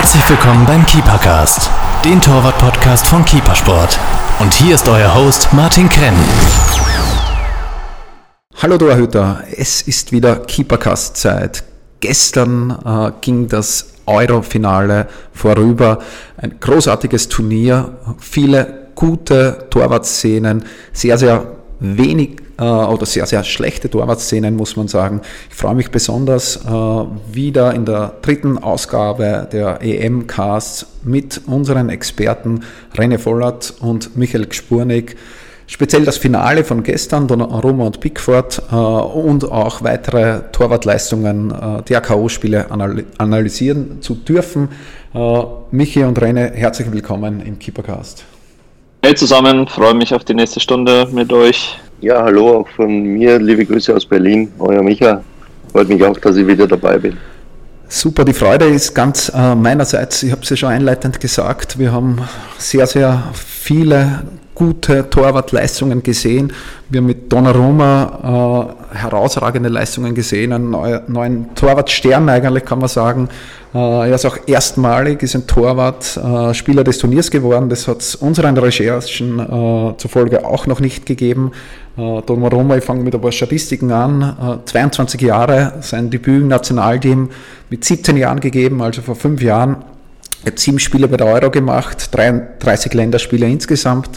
Herzlich 0.00 0.30
willkommen 0.30 0.64
beim 0.64 0.86
Keepercast, 0.86 1.68
den 2.06 2.22
Torwart-Podcast 2.22 3.06
von 3.06 3.22
Keepersport. 3.22 4.00
Und 4.38 4.54
hier 4.54 4.74
ist 4.74 4.88
euer 4.88 5.14
Host 5.14 5.52
Martin 5.52 5.90
Krenn. 5.90 6.14
Hallo 8.62 8.78
Torhüter, 8.78 9.44
es 9.54 9.82
ist 9.82 10.10
wieder 10.10 10.36
Keepercast-Zeit. 10.36 11.64
Gestern 12.00 12.70
äh, 12.82 13.12
ging 13.20 13.46
das 13.46 13.92
Euro-Finale 14.06 15.06
vorüber. 15.34 15.98
Ein 16.38 16.58
großartiges 16.58 17.28
Turnier, 17.28 17.98
viele 18.18 18.86
gute 18.94 19.66
Torwartszenen, 19.68 20.64
sehr, 20.94 21.18
sehr 21.18 21.44
wenig 21.78 22.38
äh, 22.60 22.64
oder 22.64 23.06
sehr, 23.06 23.26
sehr 23.26 23.42
schlechte 23.42 23.90
Torwartszenen, 23.90 24.54
muss 24.54 24.76
man 24.76 24.86
sagen. 24.86 25.22
Ich 25.48 25.56
freue 25.56 25.74
mich 25.74 25.90
besonders 25.90 26.56
äh, 26.56 26.68
wieder 26.68 27.74
in 27.74 27.86
der 27.86 28.12
dritten 28.22 28.58
Ausgabe 28.58 29.48
der 29.50 29.80
EM-Casts 29.82 30.86
mit 31.02 31.40
unseren 31.46 31.88
Experten 31.88 32.64
René 32.94 33.18
Vollert 33.18 33.74
und 33.80 34.16
Michael 34.16 34.46
Gspurnik 34.46 35.16
speziell 35.70 36.04
das 36.04 36.18
Finale 36.18 36.64
von 36.64 36.82
gestern, 36.82 37.28
Donnarumma 37.28 37.86
und 37.86 38.00
Pickford 38.00 38.60
äh, 38.70 38.74
und 38.74 39.50
auch 39.50 39.82
weitere 39.82 40.40
Torwartleistungen 40.52 41.52
äh, 41.52 41.82
der 41.84 42.00
K.O.-Spiele 42.00 42.70
analysieren 43.18 44.02
zu 44.02 44.16
dürfen. 44.16 44.68
Äh, 45.14 45.42
Michi 45.70 46.02
und 46.02 46.20
Rene, 46.20 46.52
herzlich 46.54 46.90
willkommen 46.92 47.40
im 47.40 47.58
Keepercast. 47.58 48.24
Hey 49.02 49.14
zusammen, 49.14 49.66
freue 49.66 49.94
mich 49.94 50.12
auf 50.12 50.24
die 50.24 50.34
nächste 50.34 50.60
Stunde 50.60 51.08
mit 51.10 51.32
euch. 51.32 51.78
Ja, 52.00 52.22
hallo 52.22 52.60
auch 52.60 52.68
von 52.68 53.02
mir, 53.02 53.38
liebe 53.38 53.66
Grüße 53.66 53.94
aus 53.94 54.06
Berlin, 54.06 54.50
euer 54.58 54.82
Micha. 54.82 55.22
Freut 55.70 55.86
mich 55.86 56.02
auch, 56.02 56.16
dass 56.16 56.34
ich 56.34 56.46
wieder 56.46 56.66
dabei 56.66 56.96
bin. 56.96 57.18
Super, 57.88 58.24
die 58.24 58.32
Freude 58.32 58.64
ist 58.64 58.94
ganz 58.94 59.30
äh, 59.34 59.54
meinerseits, 59.54 60.22
ich 60.22 60.32
habe 60.32 60.40
es 60.40 60.48
ja 60.48 60.56
schon 60.56 60.70
einleitend 60.70 61.20
gesagt, 61.20 61.78
wir 61.78 61.92
haben 61.92 62.22
sehr, 62.56 62.86
sehr 62.86 63.22
viele 63.34 64.22
gute 64.54 65.10
Torwartleistungen 65.10 66.02
gesehen. 66.02 66.54
Wir 66.88 67.00
haben 67.00 67.06
mit 67.06 67.30
Donnarumma 67.30 68.72
äh, 68.94 68.96
herausragende 68.96 69.68
Leistungen 69.68 70.14
gesehen, 70.14 70.54
einen 70.54 70.70
neuen 71.06 71.54
Torwartstern 71.54 72.30
eigentlich 72.30 72.64
kann 72.64 72.78
man 72.78 72.88
sagen. 72.88 73.28
Äh, 73.72 73.78
er 73.78 74.14
ist 74.14 74.26
auch 74.26 74.36
erstmalig, 74.46 75.22
ist 75.22 75.36
ein 75.36 75.46
Torwart 75.46 76.16
äh, 76.16 76.54
Spieler 76.54 76.82
des 76.82 76.98
Turniers 76.98 77.30
geworden. 77.30 77.68
Das 77.68 77.86
hat 77.86 78.00
es 78.00 78.16
unseren 78.16 78.56
Recherchen 78.56 79.38
äh, 79.38 79.96
zufolge 79.96 80.44
auch 80.44 80.66
noch 80.66 80.80
nicht 80.80 81.06
gegeben. 81.06 81.52
Äh, 81.96 82.22
Donnarumma, 82.22 82.76
ich 82.76 82.84
fange 82.84 83.02
mit 83.04 83.14
ein 83.14 83.20
paar 83.20 83.32
Statistiken 83.32 83.92
an. 83.92 84.60
22 84.64 85.22
äh, 85.22 85.26
Jahre, 85.26 85.74
sein 85.80 86.10
Debüt 86.10 86.42
im 86.42 86.48
Nationalteam 86.48 87.30
mit 87.68 87.84
17 87.84 88.16
Jahren 88.16 88.40
gegeben, 88.40 88.82
also 88.82 89.02
vor 89.02 89.14
fünf 89.14 89.40
Jahren. 89.40 89.76
Er 90.42 90.52
hat 90.52 90.58
sieben 90.58 90.78
Spiele 90.78 91.06
bei 91.06 91.16
der 91.16 91.26
Euro 91.26 91.50
gemacht, 91.50 92.08
33 92.12 92.94
Länderspiele 92.94 93.46
insgesamt. 93.46 94.08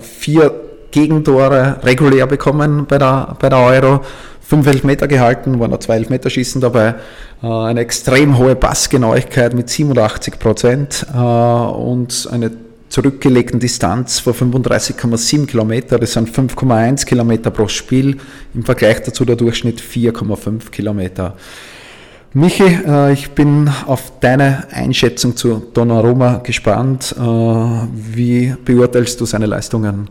Vier 0.00 0.52
Gegentore 0.90 1.76
regulär 1.82 2.26
bekommen 2.26 2.86
bei 2.86 2.98
der, 2.98 3.36
bei 3.40 3.48
der 3.48 3.58
Euro, 3.58 4.00
fünf 4.44 4.66
Elfmeter 4.66 5.08
gehalten, 5.08 5.58
waren 5.58 5.70
noch 5.70 5.78
zwei 5.78 5.96
Elfmeterschießen 5.96 6.60
dabei, 6.60 6.94
äh, 7.42 7.46
eine 7.46 7.80
extrem 7.80 8.38
hohe 8.38 8.54
Passgenauigkeit 8.54 9.54
mit 9.54 9.70
87 9.70 10.38
Prozent 10.38 11.06
äh, 11.12 11.18
und 11.18 12.28
eine 12.30 12.50
zurückgelegten 12.90 13.58
Distanz 13.58 14.20
von 14.20 14.34
35,7 14.34 15.46
Kilometer, 15.46 15.98
das 15.98 16.12
sind 16.12 16.30
5,1 16.30 17.06
Kilometer 17.06 17.50
pro 17.50 17.66
Spiel, 17.66 18.18
im 18.54 18.64
Vergleich 18.64 19.02
dazu 19.02 19.24
der 19.24 19.36
Durchschnitt 19.36 19.80
4,5 19.80 20.70
Kilometer. 20.70 21.36
Michi, 22.34 22.78
ich 23.12 23.30
bin 23.30 23.70
auf 23.86 24.12
deine 24.20 24.64
Einschätzung 24.72 25.36
zu 25.36 25.62
Donnarumma 25.72 26.38
gespannt. 26.38 27.14
Wie 27.16 28.54
beurteilst 28.64 29.20
du 29.20 29.24
seine 29.24 29.46
Leistungen? 29.46 30.08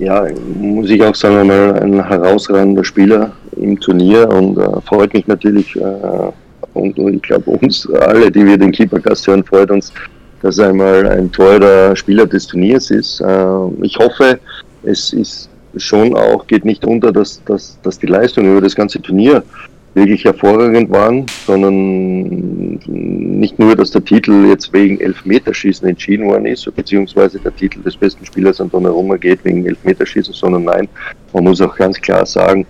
Ja, 0.00 0.26
muss 0.58 0.88
ich 0.88 1.02
auch 1.02 1.14
sagen, 1.14 1.46
mal 1.46 1.78
ein 1.78 2.02
herausragender 2.02 2.82
Spieler 2.82 3.32
im 3.56 3.78
Turnier 3.78 4.26
und 4.30 4.56
äh, 4.56 4.80
freut 4.80 5.12
mich 5.12 5.26
natürlich 5.26 5.76
äh, 5.76 5.82
und, 6.72 6.98
und, 6.98 7.16
ich 7.16 7.22
glaube 7.22 7.50
uns 7.50 7.86
alle, 7.90 8.30
die 8.30 8.46
wir 8.46 8.56
den 8.56 8.72
Keepercast 8.72 9.26
hören, 9.26 9.44
freut 9.44 9.70
uns, 9.70 9.92
dass 10.40 10.56
er 10.56 10.70
einmal 10.70 11.06
ein 11.06 11.30
teurer 11.30 11.94
Spieler 11.94 12.24
des 12.24 12.46
Turniers 12.46 12.90
ist. 12.90 13.20
Äh, 13.20 13.44
ich 13.82 13.94
hoffe, 13.98 14.40
es 14.84 15.12
ist 15.12 15.50
schon 15.76 16.16
auch, 16.16 16.46
geht 16.46 16.64
nicht 16.64 16.82
unter, 16.86 17.12
dass, 17.12 17.44
dass, 17.44 17.78
dass 17.82 17.98
die 17.98 18.06
Leistung 18.06 18.50
über 18.50 18.62
das 18.62 18.74
ganze 18.74 19.02
Turnier 19.02 19.42
wirklich 19.94 20.24
hervorragend 20.24 20.90
waren, 20.90 21.26
sondern 21.46 22.78
nicht 22.86 23.58
nur, 23.58 23.74
dass 23.74 23.90
der 23.90 24.04
Titel 24.04 24.46
jetzt 24.46 24.72
wegen 24.72 25.00
Elfmeterschießen 25.00 25.88
entschieden 25.88 26.26
worden 26.26 26.46
ist, 26.46 26.72
beziehungsweise 26.74 27.38
der 27.40 27.54
Titel 27.56 27.82
des 27.82 27.96
besten 27.96 28.24
Spielers 28.24 28.60
an 28.60 28.70
Donnarumma 28.70 29.16
geht 29.16 29.44
wegen 29.44 29.66
Elfmeterschießen, 29.66 30.32
sondern 30.32 30.64
nein, 30.64 30.88
man 31.32 31.44
muss 31.44 31.60
auch 31.60 31.76
ganz 31.76 32.00
klar 32.00 32.24
sagen, 32.24 32.66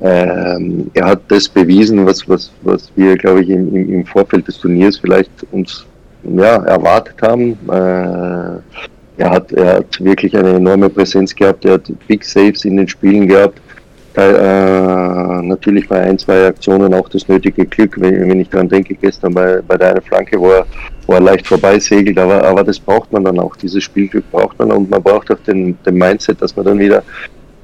ähm, 0.00 0.90
er 0.94 1.06
hat 1.06 1.22
das 1.28 1.48
bewiesen, 1.48 2.06
was, 2.06 2.28
was, 2.28 2.52
was 2.62 2.90
wir, 2.94 3.16
glaube 3.16 3.42
ich, 3.42 3.50
im, 3.50 3.74
im 3.74 4.06
Vorfeld 4.06 4.46
des 4.46 4.58
Turniers 4.58 4.98
vielleicht 4.98 5.30
uns 5.50 5.86
ja, 6.36 6.62
erwartet 6.64 7.20
haben. 7.22 7.52
Äh, 7.68 8.60
er, 9.20 9.30
hat, 9.30 9.50
er 9.52 9.76
hat 9.78 10.04
wirklich 10.04 10.36
eine 10.36 10.50
enorme 10.50 10.88
Präsenz 10.88 11.34
gehabt, 11.34 11.64
er 11.64 11.74
hat 11.74 11.90
Big 12.06 12.24
Saves 12.24 12.64
in 12.64 12.76
den 12.76 12.86
Spielen 12.86 13.26
gehabt 13.26 13.60
äh, 14.20 15.42
natürlich 15.42 15.88
bei 15.88 16.02
ein, 16.02 16.18
zwei 16.18 16.46
Aktionen 16.46 16.92
auch 16.94 17.08
das 17.08 17.28
nötige 17.28 17.66
Glück, 17.66 18.00
wenn, 18.00 18.28
wenn 18.28 18.40
ich 18.40 18.48
daran 18.48 18.68
denke, 18.68 18.94
gestern 18.94 19.34
bei, 19.34 19.60
bei 19.66 19.76
der 19.76 20.00
Flanke, 20.02 20.38
wo 20.40 20.50
er, 20.50 20.66
wo 21.06 21.14
er 21.14 21.20
leicht 21.20 21.46
vorbeisegelt, 21.46 22.18
aber, 22.18 22.44
aber 22.44 22.64
das 22.64 22.78
braucht 22.78 23.12
man 23.12 23.24
dann 23.24 23.38
auch, 23.38 23.56
dieses 23.56 23.82
Spielglück 23.84 24.30
braucht 24.30 24.58
man 24.58 24.72
und 24.72 24.90
man 24.90 25.02
braucht 25.02 25.30
auch 25.30 25.38
den, 25.46 25.76
den 25.84 25.94
Mindset, 25.94 26.40
dass 26.42 26.54
man 26.56 26.66
dann 26.66 26.78
wieder 26.78 27.02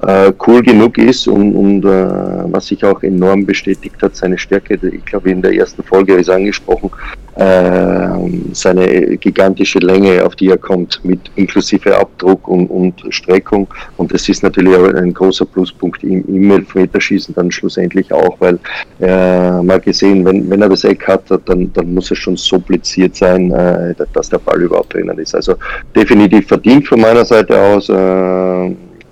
cool 0.07 0.61
genug 0.61 0.97
ist 0.97 1.27
und, 1.27 1.55
und 1.55 1.85
äh, 1.85 2.51
was 2.51 2.67
sich 2.67 2.83
auch 2.83 3.01
enorm 3.01 3.45
bestätigt 3.45 3.95
hat, 4.01 4.15
seine 4.15 4.37
Stärke, 4.37 4.79
ich 4.87 5.05
glaube 5.05 5.31
in 5.31 5.41
der 5.41 5.53
ersten 5.53 5.83
Folge 5.83 6.13
ist 6.13 6.29
angesprochen, 6.29 6.91
äh, 7.35 8.07
seine 8.53 9.17
gigantische 9.17 9.79
Länge, 9.79 10.23
auf 10.23 10.35
die 10.35 10.49
er 10.49 10.57
kommt, 10.57 11.03
mit 11.03 11.19
inklusive 11.35 11.97
Abdruck 11.97 12.47
und, 12.47 12.67
und 12.67 13.03
Streckung 13.09 13.67
und 13.97 14.13
das 14.13 14.29
ist 14.29 14.43
natürlich 14.43 14.77
ein 14.77 15.13
großer 15.13 15.45
Pluspunkt 15.45 16.03
im, 16.03 16.23
im 16.27 16.51
Elfmeterschießen 16.51 17.33
dann 17.33 17.51
schlussendlich 17.51 18.13
auch, 18.13 18.39
weil 18.39 18.59
äh, 19.01 19.61
mal 19.61 19.79
gesehen, 19.79 20.23
wenn, 20.23 20.47
wenn 20.49 20.61
er 20.61 20.69
das 20.69 20.83
Eck 20.83 21.07
hat, 21.07 21.23
dann, 21.45 21.71
dann 21.73 21.93
muss 21.93 22.11
es 22.11 22.19
schon 22.19 22.37
so 22.37 22.59
bliziert 22.59 23.15
sein, 23.15 23.51
äh, 23.51 23.95
dass 24.13 24.29
der 24.29 24.39
Ball 24.39 24.61
überhaupt 24.61 24.93
drinnen 24.93 25.17
ist. 25.17 25.33
Also 25.33 25.55
definitiv 25.95 26.47
verdient 26.47 26.87
von 26.87 27.01
meiner 27.01 27.25
Seite 27.25 27.59
aus. 27.59 27.89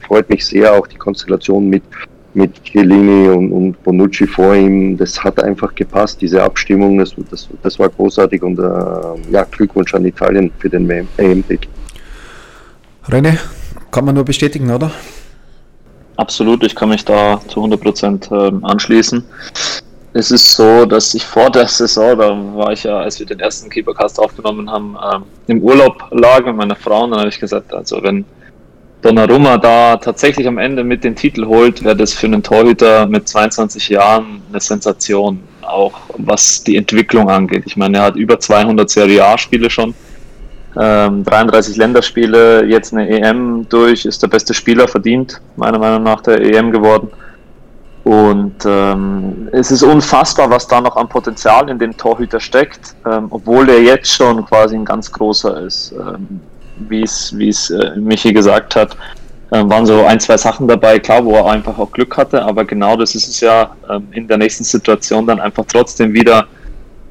Freut 0.07 0.29
mich 0.29 0.45
sehr, 0.45 0.73
auch 0.73 0.87
die 0.87 0.97
Konstellation 0.97 1.69
mit, 1.69 1.83
mit 2.33 2.63
Chiellini 2.63 3.29
und, 3.29 3.51
und 3.51 3.83
Bonucci 3.83 4.27
vor 4.27 4.55
ihm. 4.55 4.97
Das 4.97 5.23
hat 5.23 5.41
einfach 5.41 5.73
gepasst, 5.75 6.21
diese 6.21 6.41
Abstimmung, 6.41 6.97
das, 6.97 7.15
das, 7.29 7.47
das 7.61 7.79
war 7.79 7.89
großartig 7.89 8.41
und 8.43 8.59
äh, 8.59 9.31
ja, 9.31 9.43
Glückwunsch 9.49 9.93
an 9.93 10.05
Italien 10.05 10.51
für 10.59 10.69
den 10.69 10.89
EM-Titel. 10.89 11.67
René, 13.07 13.37
kann 13.91 14.05
man 14.05 14.15
nur 14.15 14.25
bestätigen, 14.25 14.71
oder? 14.71 14.91
Absolut, 16.15 16.63
ich 16.63 16.75
kann 16.75 16.89
mich 16.89 17.03
da 17.03 17.41
zu 17.47 17.63
100% 17.63 18.31
ähm, 18.31 18.63
anschließen. 18.63 19.23
Es 20.13 20.29
ist 20.29 20.53
so, 20.53 20.85
dass 20.85 21.15
ich 21.15 21.25
vor 21.25 21.49
der 21.49 21.67
Saison, 21.67 22.17
da 22.17 22.55
war 22.55 22.71
ich 22.71 22.83
ja, 22.83 22.99
als 22.99 23.19
wir 23.19 23.25
den 23.25 23.39
ersten 23.39 23.69
Keepercast 23.69 24.19
aufgenommen 24.19 24.69
haben, 24.69 24.95
ähm, 25.13 25.23
im 25.47 25.61
Urlaub 25.63 26.05
lag 26.11 26.45
mit 26.45 26.55
meiner 26.55 26.75
Frau 26.75 27.05
und 27.05 27.11
dann 27.11 27.21
habe 27.21 27.29
ich 27.29 27.39
gesagt, 27.39 27.73
also 27.73 28.01
wenn 28.03 28.23
Donnarumma 29.03 29.57
da 29.57 29.97
tatsächlich 29.97 30.47
am 30.47 30.57
Ende 30.57 30.83
mit 30.83 31.03
den 31.03 31.13
Titel 31.13 31.45
holt, 31.45 31.83
wäre 31.83 31.95
das 31.95 32.13
für 32.13 32.27
einen 32.27 32.41
Torhüter 32.41 33.05
mit 33.05 33.27
22 33.27 33.89
Jahren 33.89 34.41
eine 34.49 34.61
Sensation, 34.61 35.41
auch 35.61 35.93
was 36.17 36.63
die 36.63 36.77
Entwicklung 36.77 37.29
angeht. 37.29 37.63
Ich 37.65 37.75
meine, 37.75 37.97
er 37.97 38.03
hat 38.05 38.15
über 38.15 38.39
200 38.39 38.89
Serie 38.89 39.25
A-Spiele 39.25 39.69
schon, 39.69 39.93
ähm, 40.79 41.25
33 41.25 41.75
Länderspiele, 41.75 42.65
jetzt 42.65 42.93
eine 42.93 43.09
EM 43.09 43.67
durch, 43.67 44.05
ist 44.05 44.23
der 44.23 44.29
beste 44.29 44.53
Spieler 44.53 44.87
verdient, 44.87 45.41
meiner 45.57 45.79
Meinung 45.79 46.03
nach 46.03 46.21
der 46.21 46.39
EM 46.39 46.71
geworden. 46.71 47.09
Und 48.05 48.55
ähm, 48.65 49.49
es 49.51 49.69
ist 49.69 49.83
unfassbar, 49.83 50.49
was 50.49 50.65
da 50.67 50.79
noch 50.79 50.95
an 50.95 51.09
Potenzial 51.09 51.69
in 51.69 51.77
dem 51.77 51.95
Torhüter 51.95 52.39
steckt, 52.39 52.95
ähm, 53.05 53.27
obwohl 53.29 53.69
er 53.69 53.81
jetzt 53.81 54.13
schon 54.13 54.45
quasi 54.45 54.75
ein 54.75 54.85
ganz 54.85 55.11
großer 55.11 55.61
ist. 55.61 55.93
Ähm, 55.93 56.39
wie 56.89 57.03
es, 57.03 57.37
wie 57.37 57.49
es 57.49 57.69
äh, 57.69 57.95
Michi 57.95 58.33
gesagt 58.33 58.75
hat, 58.75 58.97
äh, 59.51 59.63
waren 59.69 59.85
so 59.85 60.03
ein, 60.05 60.19
zwei 60.19 60.37
Sachen 60.37 60.67
dabei, 60.67 60.99
klar, 60.99 61.23
wo 61.23 61.35
er 61.35 61.45
einfach 61.45 61.77
auch 61.77 61.91
Glück 61.91 62.17
hatte, 62.17 62.43
aber 62.43 62.65
genau 62.65 62.97
das 62.97 63.15
ist 63.15 63.27
es 63.27 63.39
ja 63.39 63.75
äh, 63.89 63.99
in 64.11 64.27
der 64.27 64.37
nächsten 64.37 64.63
Situation 64.63 65.27
dann 65.27 65.39
einfach 65.39 65.65
trotzdem 65.67 66.13
wieder, 66.13 66.47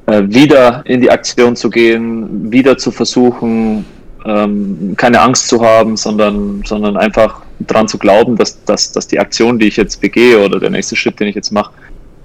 äh, 0.07 0.23
wieder 0.25 0.81
in 0.85 1.01
die 1.01 1.09
Aktion 1.09 1.55
zu 1.55 1.69
gehen, 1.69 2.51
wieder 2.51 2.77
zu 2.77 2.91
versuchen, 2.91 3.85
ähm, 4.25 4.93
keine 4.97 5.21
Angst 5.21 5.47
zu 5.47 5.63
haben, 5.63 5.97
sondern, 5.97 6.63
sondern 6.65 6.97
einfach 6.97 7.41
daran 7.59 7.87
zu 7.87 7.97
glauben, 7.97 8.35
dass, 8.35 8.63
dass, 8.65 8.91
dass 8.91 9.07
die 9.07 9.19
Aktion, 9.19 9.59
die 9.59 9.67
ich 9.67 9.77
jetzt 9.77 10.01
begehe 10.01 10.43
oder 10.43 10.59
der 10.59 10.69
nächste 10.69 10.95
Schritt, 10.95 11.19
den 11.19 11.27
ich 11.27 11.35
jetzt 11.35 11.51
mache, 11.51 11.71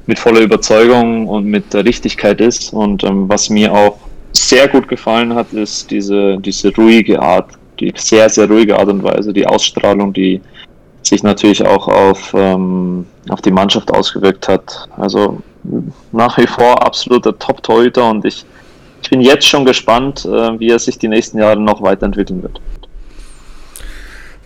mit 0.07 0.19
voller 0.19 0.41
Überzeugung 0.41 1.29
und 1.29 1.45
mit 1.45 1.75
der 1.75 1.85
Richtigkeit 1.85 2.41
ist. 2.41 2.73
Und 2.73 3.05
ähm, 3.05 3.29
was 3.29 3.51
mir 3.51 3.73
auch 3.73 3.99
sehr 4.33 4.69
gut 4.69 4.89
gefallen 4.89 5.35
hat, 5.35 5.53
ist 5.53 5.91
diese, 5.91 6.39
diese 6.39 6.75
ruhige 6.75 7.21
Art, 7.21 7.51
die 7.81 7.93
sehr, 7.97 8.29
sehr 8.29 8.49
ruhige 8.49 8.79
Art 8.79 8.89
und 8.89 9.03
Weise, 9.03 9.33
die 9.33 9.47
Ausstrahlung, 9.47 10.13
die 10.13 10.41
sich 11.03 11.23
natürlich 11.23 11.65
auch 11.65 11.89
auf, 11.89 12.35
ähm, 12.35 13.07
auf 13.29 13.41
die 13.41 13.51
Mannschaft 13.51 13.91
ausgewirkt 13.93 14.49
hat. 14.49 14.89
Also 14.97 15.41
nach 16.13 16.37
wie 16.39 16.47
vor 16.47 16.83
absoluter 16.83 17.39
Top-Torhüter 17.39 18.11
und 18.11 18.25
ich, 18.25 18.45
ich 19.03 19.11
bin 19.11 19.21
jetzt 19.21 19.47
schon 19.47 19.65
gespannt, 19.65 20.25
äh, 20.25 20.59
wie 20.59 20.71
er 20.71 20.79
sich 20.79 20.99
die 20.99 21.09
nächsten 21.09 21.39
Jahre 21.39 21.61
noch 21.61 21.83
weiterentwickeln 21.83 22.43
wird. 22.43 22.61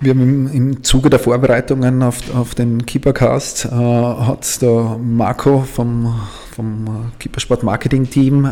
Wir 0.03 0.15
haben 0.15 0.21
im, 0.21 0.53
im 0.53 0.83
Zuge 0.83 1.11
der 1.11 1.21
Vorbereitungen 1.21 2.03
auf, 2.03 2.35
auf 2.35 2.57
den 2.57 2.85
Keepercast 2.87 3.67
äh, 3.67 3.69
hat 3.71 4.61
der 4.61 4.99
Marco 5.01 5.61
vom, 5.61 6.21
vom 6.57 7.13
Keepersport 7.21 7.63
Marketing 7.63 8.11
Team, 8.11 8.45
äh, 8.45 8.51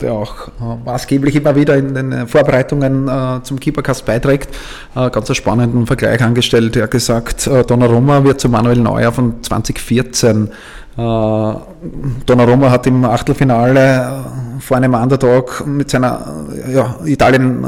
der 0.00 0.12
auch 0.12 0.46
äh, 0.46 0.76
maßgeblich 0.84 1.34
immer 1.34 1.56
wieder 1.56 1.76
in 1.76 1.94
den 1.94 2.28
Vorbereitungen 2.28 3.08
äh, 3.08 3.42
zum 3.42 3.58
Keepercast 3.58 4.06
beiträgt, 4.06 4.54
äh, 4.94 5.10
ganz 5.10 5.28
einen 5.28 5.34
spannenden 5.34 5.86
Vergleich 5.88 6.22
angestellt. 6.22 6.76
Er 6.76 6.84
hat 6.84 6.92
gesagt, 6.92 7.48
äh, 7.48 7.64
Donnarumma 7.64 8.22
wird 8.22 8.40
zu 8.40 8.48
Manuel 8.48 8.78
Neuer 8.78 9.10
von 9.10 9.42
2014 9.42 10.46
äh, 10.46 10.50
Donnarumma 10.96 12.70
hat 12.70 12.86
im 12.86 13.04
Achtelfinale 13.04 13.80
äh, 13.80 14.60
vor 14.60 14.76
einem 14.76 14.94
Underdog 14.94 15.64
mit 15.66 15.88
seiner 15.88 16.44
ja, 16.68 16.96
Italien 17.04 17.64
äh, 17.64 17.66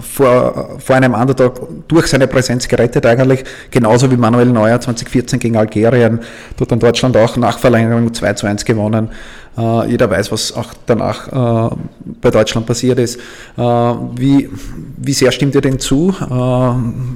vor, 0.00 0.76
vor 0.78 0.96
einem 0.96 1.14
Underdog 1.14 1.68
durch 1.86 2.08
seine 2.08 2.26
Präsenz 2.26 2.66
gerettet 2.66 3.06
eigentlich, 3.06 3.44
genauso 3.70 4.10
wie 4.10 4.16
Manuel 4.16 4.46
Neuer 4.46 4.80
2014 4.80 5.38
gegen 5.38 5.56
Algerien, 5.56 6.20
dort 6.56 6.72
dann 6.72 6.80
Deutschland 6.80 7.16
auch 7.16 7.36
nach 7.36 7.58
Verlängerung 7.58 8.12
2 8.12 8.32
zu 8.34 8.46
1 8.46 8.64
gewonnen. 8.64 9.10
Äh, 9.56 9.90
jeder 9.90 10.08
weiß, 10.10 10.32
was 10.32 10.56
auch 10.56 10.72
danach 10.86 11.70
äh, 11.70 11.76
bei 12.20 12.30
Deutschland 12.30 12.66
passiert 12.66 12.98
ist. 12.98 13.16
Äh, 13.56 13.60
wie, 13.60 14.48
wie 14.96 15.12
sehr 15.12 15.30
stimmt 15.30 15.54
ihr 15.54 15.60
denn 15.60 15.78
zu? 15.78 16.14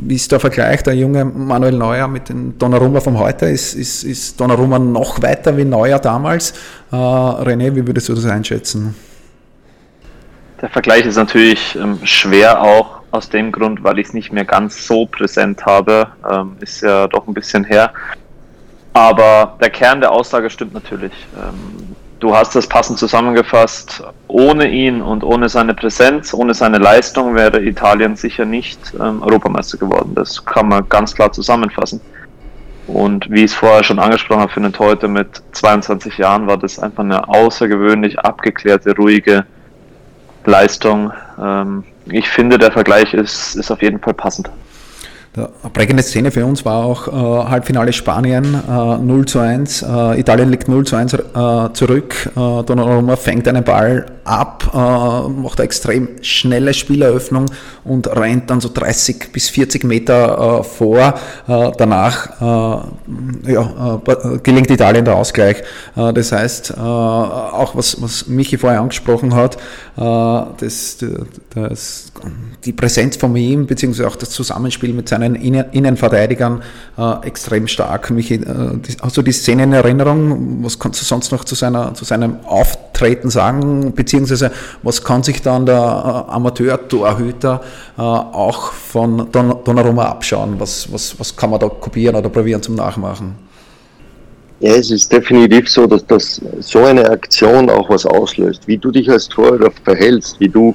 wie 0.03 0.15
ist 0.15 0.31
der 0.31 0.41
Vergleich 0.41 0.83
der 0.83 0.95
junge 0.95 1.25
Manuel 1.25 1.73
Neuer 1.73 2.09
mit 2.09 2.29
dem 2.29 2.59
Donnarumma 2.59 3.01
von 3.01 3.19
heute? 3.19 3.47
Ist, 3.47 3.75
ist, 3.75 4.05
ist 4.05 4.41
Donnarumma 4.41 4.79
noch 4.79 5.21
weiter 5.23 5.57
wie 5.57 5.65
Neuer 5.65 5.99
damals? 5.99 6.55
René, 6.93 7.75
wie 7.75 7.87
würdest 7.87 8.09
du 8.09 8.15
das 8.15 8.27
einschätzen? 8.27 8.95
Der 10.61 10.71
Vergleich 10.71 11.05
ist 11.05 11.17
natürlich 11.17 11.77
ähm, 11.77 11.99
schwer 12.05 12.63
auch 12.63 13.01
aus 13.11 13.29
dem 13.29 13.53
Grund, 13.53 13.83
weil 13.85 13.99
ich 13.99 14.09
es 14.09 14.15
nicht 14.15 14.33
mehr 14.33 14.45
ganz 14.45 14.87
so 14.87 15.07
präsent 15.07 15.65
habe. 15.67 16.09
Ähm, 16.31 16.57
ist 16.61 16.83
ja 16.83 17.07
doch 17.09 17.27
ein 17.27 17.35
bisschen 17.35 17.65
her. 17.65 17.93
Aber 18.93 19.57
der 19.61 19.71
Kern 19.71 20.01
der 20.01 20.11
Aussage 20.11 20.49
stimmt 20.49 20.73
natürlich. 20.73 21.13
Ähm, 21.37 21.97
du 22.21 22.35
hast 22.35 22.55
das 22.55 22.67
passend 22.67 22.99
zusammengefasst. 22.99 24.03
Ohne 24.29 24.69
ihn 24.69 25.01
und 25.03 25.25
ohne 25.25 25.49
seine 25.49 25.75
Präsenz, 25.75 26.35
ohne 26.35 26.55
seine 26.55 26.79
Leistung 26.79 27.35
wäre 27.35 27.63
Italien 27.63 28.17
sicher 28.17 28.45
nicht 28.45 28.79
ähm, 29.01 29.23
Europameister 29.23 29.79
geworden. 29.79 30.13
Das 30.15 30.45
kann 30.45 30.69
man 30.69 30.89
ganz 30.89 31.15
klar 31.15 31.33
zusammenfassen. 31.33 32.01
Und 32.87 33.29
wie 33.31 33.41
ich 33.41 33.51
es 33.51 33.55
vorher 33.55 33.83
schon 33.83 33.99
angesprochen 33.99 34.43
habe, 34.43 34.53
für 34.53 34.61
einen 34.61 34.73
Torhüter 34.73 35.09
mit 35.09 35.43
22 35.53 36.19
Jahren 36.19 36.47
war 36.47 36.57
das 36.57 36.79
einfach 36.79 37.03
eine 37.03 37.29
außergewöhnlich 37.29 38.19
abgeklärte, 38.21 38.95
ruhige 38.97 39.45
Leistung. 40.45 41.13
Ähm, 41.41 41.85
ich 42.07 42.29
finde, 42.29 42.59
der 42.59 42.71
Vergleich 42.71 43.13
ist, 43.13 43.57
ist 43.57 43.71
auf 43.71 43.83
jeden 43.83 43.99
Fall 43.99 44.15
passend. 44.15 44.49
Eine 45.37 45.51
prägende 45.71 46.03
Szene 46.03 46.31
für 46.31 46.47
uns 46.47 46.65
war 46.65 46.83
auch 46.83 47.09
äh, 47.09 47.11
Halbfinale 47.51 47.93
Spanien, 47.93 48.55
äh, 48.55 48.97
0 48.97 49.27
zu 49.27 49.39
1. 49.39 49.83
Äh, 49.83 50.21
Italien 50.21 50.51
liegt 50.51 50.67
0 50.67 50.87
zu 50.87 50.97
1 50.97 51.13
äh, 51.13 51.19
zurück. 51.75 52.31
Äh, 52.35 52.63
Donnarumma 52.63 53.17
fängt 53.17 53.47
einen 53.47 53.63
Ball 53.63 54.07
ab, 54.25 54.71
äh, 54.73 55.29
macht 55.29 55.61
eine 55.61 55.67
extrem 55.67 56.09
schnelle 56.23 56.73
Spieleröffnung 56.73 57.47
und 57.85 58.07
rennt 58.07 58.49
dann 58.49 58.63
so 58.63 58.71
30 58.73 59.31
bis 59.31 59.51
40 59.51 59.85
Meter 59.85 60.61
äh, 60.61 60.65
vor. 60.65 61.15
Äh, 61.47 61.73
danach 61.77 62.41
ja, 63.47 64.01
gelingt 64.43 64.71
Italien 64.71 65.05
der 65.05 65.17
Ausgleich. 65.17 65.63
Das 65.95 66.33
heißt, 66.33 66.77
auch 66.77 67.77
was, 67.77 68.01
was 68.01 68.27
Michi 68.27 68.59
vorher 68.59 68.81
angesprochen 68.81 69.35
hat, 69.35 69.57
das, 69.97 70.99
das, 71.55 72.13
die 72.65 72.73
Präsenz 72.73 73.17
von 73.17 73.35
ihm, 73.37 73.67
beziehungsweise 73.67 74.09
auch 74.09 74.17
das 74.17 74.31
Zusammenspiel 74.31 74.93
mit 74.93 75.09
seinen 75.09 75.26
Innen 75.35 75.65
Innenverteidigern 75.73 76.63
äh, 76.97 77.27
extrem 77.27 77.67
stark. 77.67 78.11
Michi, 78.11 78.35
äh, 78.35 78.79
hast 79.03 79.17
du 79.17 79.23
die 79.23 79.33
Szene 79.33 79.65
in 79.65 79.73
Erinnerung? 79.73 80.63
Was 80.63 80.79
kannst 80.79 81.01
du 81.01 81.05
sonst 81.05 81.33
noch 81.33 81.45
zu, 81.45 81.55
seiner, 81.55 81.95
zu 81.95 82.05
seinem 82.05 82.39
Auftreten 82.45 83.31
sagen? 83.31 83.93
Beziehungsweise 83.95 84.51
was 84.83 85.03
kann 85.03 85.23
sich 85.23 85.43
dann 85.43 85.67
der 85.67 85.77
äh, 86.29 86.33
Amateur-Torhüter 86.33 87.61
äh, 87.99 88.01
auch 88.01 88.73
von 88.73 89.31
Don 89.33 89.65
Donnarumma 89.65 90.05
abschauen? 90.05 90.57
Was, 90.59 90.93
was, 90.93 91.19
was 91.19 91.35
kann 91.35 91.51
man 91.51 91.61
da 91.61 91.69
kopieren 91.69 92.17
oder 92.17 92.29
probieren 92.29 92.63
zum 92.63 92.77
Nachmachen? 92.77 93.47
Ja, 94.61 94.75
es 94.75 94.91
ist 94.91 95.13
definitiv 95.13 95.69
so, 95.69 95.87
dass, 95.87 96.07
dass 96.07 96.41
so 96.61 96.79
eine 96.85 97.11
Aktion 97.11 97.69
auch 97.69 97.91
was 97.91 98.07
auslöst. 98.07 98.67
Wie 98.67 98.79
du 98.79 98.91
dich 98.91 99.11
als 99.11 99.29
Torhüter 99.29 99.71
verhältst, 99.85 100.41
wie 100.41 100.49
du 100.49 100.75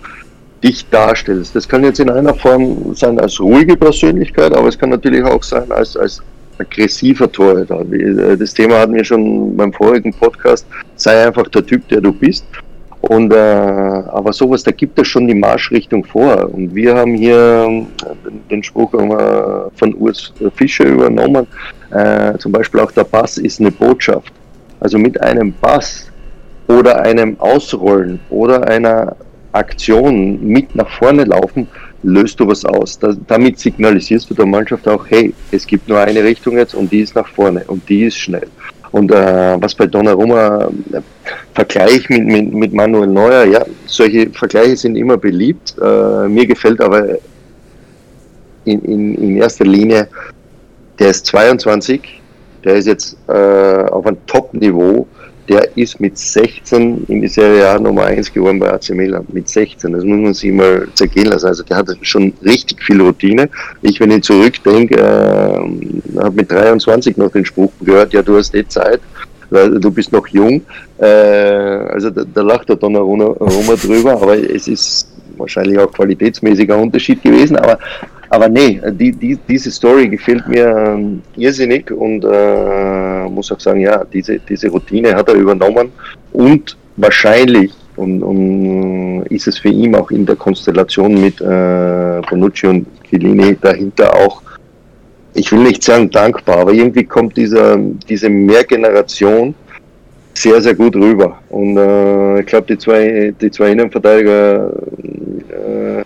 dich 0.63 0.87
darstellst. 0.89 1.55
Das 1.55 1.67
kann 1.67 1.83
jetzt 1.83 1.99
in 1.99 2.09
einer 2.09 2.33
Form 2.33 2.93
sein 2.93 3.19
als 3.19 3.39
ruhige 3.39 3.75
Persönlichkeit, 3.75 4.53
aber 4.53 4.67
es 4.67 4.77
kann 4.77 4.89
natürlich 4.89 5.23
auch 5.23 5.41
sein 5.43 5.71
als, 5.71 5.97
als 5.97 6.21
aggressiver 6.59 7.31
Torhüter. 7.31 7.81
Äh, 7.91 8.37
das 8.37 8.53
Thema 8.53 8.79
hatten 8.79 8.93
wir 8.93 9.03
schon 9.03 9.55
beim 9.55 9.73
vorigen 9.73 10.13
Podcast. 10.13 10.65
Sei 10.95 11.27
einfach 11.27 11.47
der 11.47 11.65
Typ, 11.65 11.87
der 11.89 12.01
du 12.01 12.11
bist. 12.11 12.45
Und 13.01 13.33
äh, 13.33 13.35
aber 13.35 14.31
sowas, 14.31 14.61
da 14.61 14.71
gibt 14.71 14.99
es 14.99 15.07
schon 15.07 15.27
die 15.27 15.33
Marschrichtung 15.33 16.03
vor. 16.05 16.49
Und 16.53 16.73
wir 16.75 16.95
haben 16.95 17.15
hier 17.15 17.65
äh, 17.67 18.31
den 18.51 18.63
Spruch 18.63 18.91
von 18.91 19.95
Urs 19.95 20.31
Fischer 20.55 20.85
übernommen. 20.85 21.47
Äh, 21.89 22.37
zum 22.37 22.51
Beispiel 22.51 22.79
auch 22.79 22.91
der 22.91 23.05
Pass 23.05 23.39
ist 23.39 23.59
eine 23.59 23.71
Botschaft. 23.71 24.31
Also 24.79 24.99
mit 24.99 25.19
einem 25.19 25.53
Pass 25.53 26.11
oder 26.67 27.01
einem 27.01 27.39
Ausrollen 27.39 28.19
oder 28.29 28.67
einer 28.67 29.15
Aktion 29.51 30.42
mit 30.45 30.75
nach 30.75 30.89
vorne 30.89 31.25
laufen, 31.25 31.68
löst 32.03 32.39
du 32.39 32.48
was 32.48 32.65
aus. 32.65 32.98
Da, 32.98 33.13
damit 33.27 33.59
signalisierst 33.59 34.30
du 34.30 34.33
der 34.33 34.45
Mannschaft 34.45 34.88
auch, 34.88 35.06
hey, 35.09 35.33
es 35.51 35.65
gibt 35.68 35.88
nur 35.88 36.00
eine 36.00 36.24
Richtung 36.24 36.57
jetzt 36.57 36.74
und 36.74 36.92
die 36.92 37.01
ist 37.01 37.15
nach 37.15 37.27
vorne 37.27 37.63
und 37.68 37.88
die 37.89 38.06
ist 38.06 38.18
schnell. 38.18 38.48
Und 38.92 39.12
äh, 39.12 39.62
was 39.62 39.74
bei 39.74 39.88
Donnarumma 39.88 40.70
äh, 40.91 41.01
Vergleich 41.53 42.10
mit, 42.10 42.25
mit, 42.25 42.53
mit 42.53 42.74
Manuel 42.74 43.08
Neuer, 43.08 43.46
ja, 43.46 43.65
solche 43.86 44.29
Vergleiche 44.31 44.75
sind 44.75 44.96
immer 44.96 45.17
beliebt. 45.17 45.75
Äh, 45.81 46.27
mir 46.27 46.46
gefällt 46.46 46.81
aber 46.81 47.17
in, 48.65 48.81
in, 48.81 49.15
in 49.15 49.38
erster 49.38 49.65
Linie, 49.65 50.08
der 51.00 51.10
ist 51.10 51.25
22, 51.25 52.22
der 52.63 52.75
ist 52.75 52.88
jetzt 52.88 53.17
äh, 53.27 53.34
auf 53.34 54.05
einem 54.05 54.17
Top-Niveau 54.27 55.08
der 55.50 55.75
ist 55.75 56.00
mit 56.00 56.17
16 56.17 57.05
in 57.07 57.21
die 57.21 57.27
Serie 57.27 57.69
A 57.69 57.79
Nummer 57.79 58.05
1 58.05 58.31
geworden 58.33 58.60
bei 58.60 58.71
AC 58.71 58.89
Milan. 58.91 59.25
Mit 59.31 59.50
16, 59.50 59.91
das 59.91 60.03
muss 60.03 60.19
man 60.19 60.33
sich 60.33 60.51
mal 60.51 60.88
zergehen 60.93 61.27
lassen. 61.27 61.48
Also 61.48 61.63
der 61.63 61.77
hat 61.77 61.89
schon 62.01 62.33
richtig 62.43 62.81
viel 62.83 63.01
Routine. 63.01 63.50
Ich, 63.81 64.00
wenn 64.00 64.12
ich 64.12 64.24
zurückdenke, 64.24 64.95
äh, 64.95 66.19
habe 66.19 66.36
mit 66.36 66.51
23 66.51 67.17
noch 67.17 67.31
den 67.31 67.45
Spruch 67.45 67.71
gehört, 67.81 68.13
ja, 68.13 68.21
du 68.21 68.38
hast 68.38 68.53
eh 68.55 68.67
Zeit, 68.67 69.01
weil 69.50 69.79
du 69.79 69.91
bist 69.91 70.12
noch 70.12 70.27
jung. 70.27 70.62
Äh, 70.98 71.05
also 71.05 72.10
da, 72.10 72.24
da 72.33 72.41
lacht 72.41 72.69
der 72.69 72.75
Donnarumma 72.75 73.75
drüber, 73.75 74.13
aber 74.13 74.38
es 74.38 74.67
ist 74.67 75.07
wahrscheinlich 75.38 75.79
auch 75.79 75.91
qualitätsmäßiger 75.91 76.77
Unterschied 76.77 77.21
gewesen. 77.24 77.57
Aber 77.57 77.77
aber 78.31 78.47
nee, 78.47 78.79
die, 78.93 79.11
die, 79.11 79.38
diese 79.47 79.69
Story 79.69 80.07
gefällt 80.07 80.47
mir 80.47 80.65
ähm, 80.65 81.21
irrsinnig 81.35 81.91
und 81.91 82.23
äh, 82.23 83.27
muss 83.29 83.51
auch 83.51 83.59
sagen, 83.59 83.81
ja, 83.81 84.05
diese, 84.05 84.39
diese 84.39 84.69
Routine 84.69 85.13
hat 85.13 85.27
er 85.27 85.35
übernommen 85.35 85.91
und 86.31 86.77
wahrscheinlich 86.95 87.73
und, 87.97 88.23
und 88.23 89.25
ist 89.29 89.47
es 89.47 89.57
für 89.59 89.67
ihn 89.67 89.95
auch 89.95 90.11
in 90.11 90.25
der 90.25 90.38
Konstellation 90.38 91.19
mit 91.19 91.41
äh, 91.41 92.21
Bonucci 92.29 92.67
und 92.67 92.88
Chiellini 93.03 93.57
dahinter 93.59 94.15
auch, 94.15 94.41
ich 95.33 95.51
will 95.51 95.63
nicht 95.63 95.83
sagen 95.83 96.09
dankbar, 96.09 96.59
aber 96.59 96.71
irgendwie 96.71 97.03
kommt 97.03 97.35
dieser, 97.35 97.77
diese 98.07 98.29
Mehrgeneration 98.29 99.53
sehr, 100.35 100.61
sehr 100.61 100.73
gut 100.73 100.95
rüber. 100.95 101.38
Und 101.50 101.75
äh, 101.75 102.39
ich 102.39 102.45
glaube, 102.45 102.67
die 102.67 102.77
zwei, 102.77 103.33
die 103.41 103.51
zwei 103.51 103.71
Innenverteidiger 103.71 104.71
äh, 105.50 106.03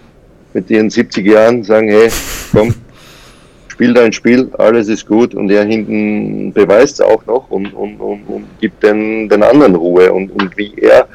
mit 0.56 0.70
ihren 0.70 0.90
70 0.90 1.28
Jahren 1.28 1.64
sagen, 1.64 1.90
hey, 1.90 2.10
komm, 2.54 2.74
spiel 3.68 3.94
dein 3.94 4.14
Spiel, 4.14 4.50
alles 4.58 4.88
ist 4.88 5.06
gut. 5.06 5.36
Und 5.36 5.52
er 5.52 5.66
hinten 5.66 6.54
beweist 6.54 6.96
es 6.96 7.02
auch 7.02 7.24
noch 7.26 7.52
und, 7.52 7.74
und, 7.74 7.98
und, 8.00 8.24
und 8.28 8.46
gibt 8.62 8.82
den, 8.82 9.28
den 9.28 9.44
anderen 9.44 9.76
Ruhe. 9.76 10.12
Und, 10.12 10.32
und 10.32 10.58
wie 10.58 10.74
er 10.78 11.08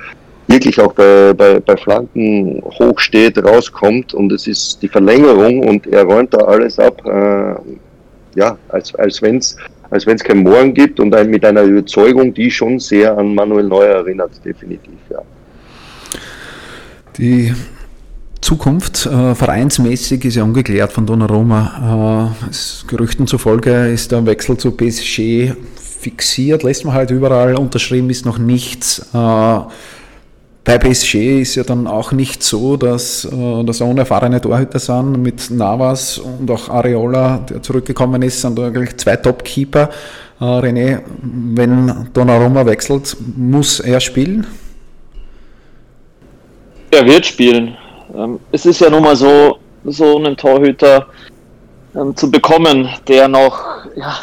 wirklich 0.47 0.79
auch 0.79 0.93
bei, 0.93 1.33
bei, 1.33 1.59
bei 1.59 1.77
Flanken 1.77 2.63
hoch 2.79 3.01
steht, 3.01 3.43
rauskommt. 3.43 4.13
Und 4.13 4.31
es 4.31 4.47
ist 4.47 4.83
die 4.83 4.89
Verlängerung 4.89 5.67
und 5.67 5.87
er 5.87 6.05
räumt 6.05 6.35
da 6.35 6.39
alles 6.39 6.79
ab, 6.79 7.01
äh, 7.07 8.39
ja, 8.39 8.59
als, 8.69 8.95
als 8.95 9.23
wenn 9.23 9.39
es 9.39 9.57
als 9.93 10.07
wenn 10.07 10.15
es 10.15 10.23
kein 10.23 10.45
Morgen 10.45 10.73
gibt 10.73 11.01
und 11.01 11.13
ein, 11.17 11.29
mit 11.31 11.45
einer 11.45 11.63
Überzeugung, 11.63 12.33
die 12.33 12.49
schon 12.49 12.79
sehr 12.79 13.19
an 13.19 13.35
Manuel 13.35 13.65
Neuer 13.65 13.97
erinnert, 13.97 14.31
definitiv, 14.45 14.99
ja. 15.11 15.19
Die 17.17 17.53
Zukunft 18.41 19.07
äh, 19.07 19.35
vereinsmäßig 19.35 20.25
ist 20.25 20.37
ja 20.37 20.45
ungeklärt 20.45 20.93
von 20.93 21.07
Donnarumma. 21.07 22.33
Äh, 22.41 22.87
Gerüchten 22.89 23.27
zufolge 23.27 23.89
ist 23.89 24.13
der 24.13 24.25
Wechsel 24.25 24.57
zu 24.57 24.73
PSG 24.73 25.53
fixiert, 25.77 26.63
lässt 26.63 26.85
man 26.85 26.95
halt 26.95 27.11
überall, 27.11 27.57
unterschrieben 27.57 28.09
ist 28.09 28.25
noch 28.25 28.39
nichts. 28.39 29.07
Äh, 29.13 29.61
bei 30.63 30.79
PSG 30.79 31.41
ist 31.41 31.55
ja 31.57 31.65
dann 31.65 31.87
auch 31.87 32.13
nicht 32.13 32.43
so, 32.43 32.77
dass 32.77 33.25
äh, 33.25 33.65
das 33.65 33.81
unerfahrene 33.81 34.41
Torhüter 34.41 34.79
sind. 34.79 35.23
Mit 35.23 35.51
Navas 35.51 36.19
und 36.19 36.51
auch 36.51 36.69
Areola, 36.69 37.39
der 37.39 37.63
zurückgekommen 37.63 38.23
ist, 38.23 38.41
sind 38.41 38.59
eigentlich 38.59 38.97
zwei 38.97 39.17
Top-Keeper. 39.17 39.91
Äh, 40.41 40.45
René, 40.45 41.01
wenn 41.23 42.09
Donnarumma 42.13 42.65
wechselt, 42.67 43.17
muss 43.37 43.81
er 43.81 44.01
spielen? 44.01 44.47
Er 46.91 47.07
wird 47.07 47.27
spielen. 47.27 47.77
Ähm, 48.14 48.40
es 48.52 48.67
ist 48.67 48.81
ja 48.81 48.90
nun 48.90 49.02
mal 49.02 49.17
so, 49.17 49.59
so 49.85 50.17
einen 50.17 50.37
Torhüter 50.37 51.07
ähm, 51.95 52.17
zu 52.17 52.31
bekommen, 52.31 52.88
der 53.09 53.29
noch, 53.29 53.64
ja, 53.97 54.17